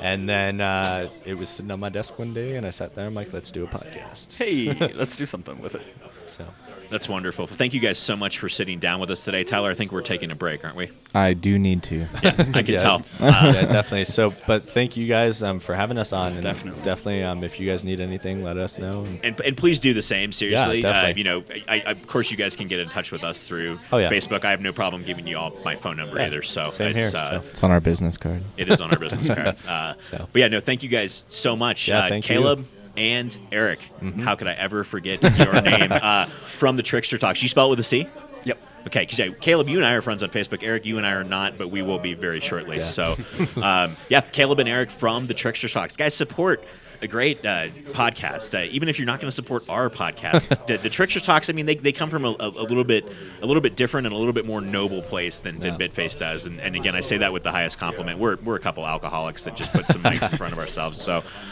And 0.00 0.28
then 0.28 0.60
uh, 0.60 1.10
it 1.24 1.38
was 1.38 1.48
sitting 1.48 1.70
on 1.70 1.80
my 1.80 1.88
desk 1.88 2.18
one 2.18 2.34
day, 2.34 2.56
and 2.56 2.66
I 2.66 2.70
sat 2.70 2.94
there. 2.94 3.06
I'm 3.06 3.14
like, 3.14 3.32
let's 3.32 3.50
do 3.50 3.64
a 3.64 3.66
podcast. 3.68 4.36
Hey, 4.36 4.92
let's 4.94 5.16
do 5.16 5.26
something 5.26 5.58
with 5.60 5.74
it. 5.74 5.86
So 6.26 6.46
That's 6.92 7.08
wonderful. 7.08 7.46
Thank 7.46 7.72
you 7.74 7.80
guys 7.80 7.98
so 7.98 8.14
much 8.16 8.38
for 8.38 8.48
sitting 8.48 8.78
down 8.78 9.00
with 9.00 9.10
us 9.10 9.24
today. 9.24 9.42
Tyler, 9.44 9.70
I 9.70 9.74
think 9.74 9.90
we're 9.92 10.02
taking 10.02 10.30
a 10.30 10.34
break, 10.34 10.62
aren't 10.64 10.76
we? 10.76 10.90
I 11.14 11.32
do 11.32 11.58
need 11.58 11.82
to. 11.84 12.06
Yeah, 12.22 12.34
I 12.54 12.62
can 12.62 12.66
Yeah. 12.66 12.78
tell. 12.78 12.96
Uh, 13.18 13.52
yeah, 13.54 13.64
definitely. 13.66 14.04
So, 14.04 14.34
but 14.46 14.68
thank 14.68 14.96
you 14.96 15.06
guys 15.08 15.42
um, 15.42 15.58
for 15.58 15.74
having 15.74 15.96
us 15.98 16.12
on. 16.12 16.32
And 16.34 16.42
Definitely. 16.42 16.82
definitely. 16.82 17.22
Um, 17.24 17.42
if 17.44 17.58
you 17.58 17.68
guys 17.68 17.82
need 17.82 17.98
anything, 18.00 18.44
let 18.44 18.56
us 18.58 18.78
know. 18.78 19.04
And 19.04 19.20
and, 19.24 19.40
and 19.40 19.56
please 19.56 19.80
do 19.80 19.94
the 19.94 20.02
same. 20.02 20.32
Seriously, 20.32 20.84
uh, 20.84 20.92
definitely. 20.92 21.20
you 21.20 21.24
know, 21.24 21.44
I, 21.68 21.82
I, 21.86 21.90
of 21.92 22.06
course, 22.06 22.30
you 22.30 22.36
guys 22.36 22.54
can 22.56 22.68
get 22.68 22.78
in 22.78 22.88
touch 22.88 23.10
with 23.10 23.24
us 23.24 23.42
through 23.42 23.78
Oh, 23.90 23.96
yeah. 23.98 24.10
Facebook. 24.10 24.44
I 24.44 24.50
have 24.50 24.60
no 24.60 24.72
problem 24.72 25.02
giving 25.02 25.26
you 25.26 25.38
all 25.38 25.52
my 25.64 25.74
phone 25.76 25.96
number 25.96 26.18
Yeah, 26.18 26.26
either. 26.26 26.42
So 26.42 26.68
same 26.68 26.94
it's, 26.96 27.12
here, 27.12 27.20
uh, 27.20 27.30
so. 27.30 27.42
It's 27.50 27.62
on 27.64 27.70
our 27.70 27.80
business 27.80 28.16
card. 28.18 28.42
it 28.58 28.68
is 28.68 28.80
on 28.82 28.90
our 28.90 28.98
business 28.98 29.26
card. 29.26 29.56
Uh, 29.66 29.94
So. 30.02 30.28
But 30.32 30.38
yeah, 30.40 30.48
no, 30.48 30.60
thank 30.60 30.82
you 30.82 30.90
guys 30.90 31.24
so 31.28 31.56
much, 31.56 31.88
Yeah, 31.88 32.00
uh, 32.00 32.08
thank 32.10 32.28
you. 32.28 32.64
Mm-hmm. 32.92 32.98
And 32.98 33.38
Eric. 33.50 33.80
How 34.22 34.34
could 34.34 34.48
I 34.48 34.52
ever 34.52 34.84
forget 34.84 35.22
your 35.38 35.60
name 35.62 35.90
uh, 35.92 36.26
from 36.58 36.76
the 36.76 36.82
Trickster 36.82 37.18
Talks? 37.18 37.42
You 37.42 37.48
spell 37.48 37.66
it 37.66 37.70
with 37.70 37.80
a 37.80 37.84
C. 37.84 38.06
Yep. 38.44 38.58
Okay, 38.88 39.00
because 39.00 39.18
yeah, 39.18 39.28
Caleb, 39.40 39.68
you 39.68 39.76
and 39.76 39.86
I 39.86 39.92
are 39.92 40.02
friends 40.02 40.22
on 40.22 40.30
Facebook. 40.30 40.62
Eric, 40.62 40.84
you 40.84 40.98
and 40.98 41.06
I 41.06 41.12
are 41.12 41.24
not, 41.24 41.56
but 41.56 41.70
we 41.70 41.82
will 41.82 41.98
be 42.00 42.14
very 42.14 42.40
shortly. 42.40 42.78
Yeah. 42.78 42.84
So, 42.84 43.16
um, 43.62 43.96
yeah, 44.08 44.20
Caleb 44.20 44.58
and 44.58 44.68
Eric 44.68 44.90
from 44.90 45.26
the 45.26 45.34
Trickster 45.34 45.68
Talks. 45.68 45.96
Guys, 45.96 46.14
support 46.14 46.64
a 47.00 47.08
great 47.08 47.44
uh, 47.44 47.66
podcast. 47.92 48.56
Uh, 48.56 48.68
even 48.70 48.88
if 48.88 48.96
you're 48.98 49.06
not 49.06 49.18
going 49.18 49.26
to 49.28 49.32
support 49.34 49.68
our 49.68 49.90
podcast, 49.90 50.48
the, 50.66 50.76
the 50.78 50.88
Trickster 50.90 51.18
Talks. 51.20 51.50
I 51.50 51.52
mean, 51.52 51.66
they, 51.66 51.74
they 51.74 51.90
come 51.92 52.10
from 52.10 52.24
a, 52.24 52.30
a, 52.30 52.48
a 52.48 52.62
little 52.62 52.84
bit 52.84 53.04
a 53.40 53.46
little 53.46 53.60
bit 53.60 53.74
different 53.76 54.06
and 54.06 54.14
a 54.14 54.18
little 54.18 54.32
bit 54.32 54.46
more 54.46 54.60
noble 54.60 55.02
place 55.02 55.40
than, 55.40 55.58
than 55.58 55.78
Yeah. 55.80 55.86
Bitfaced 55.88 56.18
does. 56.18 56.46
And, 56.46 56.60
and 56.60 56.76
again, 56.76 56.94
I 56.94 57.00
say 57.00 57.18
that 57.18 57.32
with 57.32 57.42
the 57.42 57.50
highest 57.50 57.78
compliment. 57.78 58.18
We're, 58.20 58.36
we're 58.36 58.54
a 58.56 58.60
couple 58.60 58.86
alcoholics 58.86 59.44
that 59.44 59.56
just 59.56 59.72
put 59.72 59.86
some 59.88 60.02
mics 60.02 60.30
in 60.30 60.36
front 60.38 60.52
of 60.52 60.58
ourselves. 60.60 61.00
So, 61.00 61.22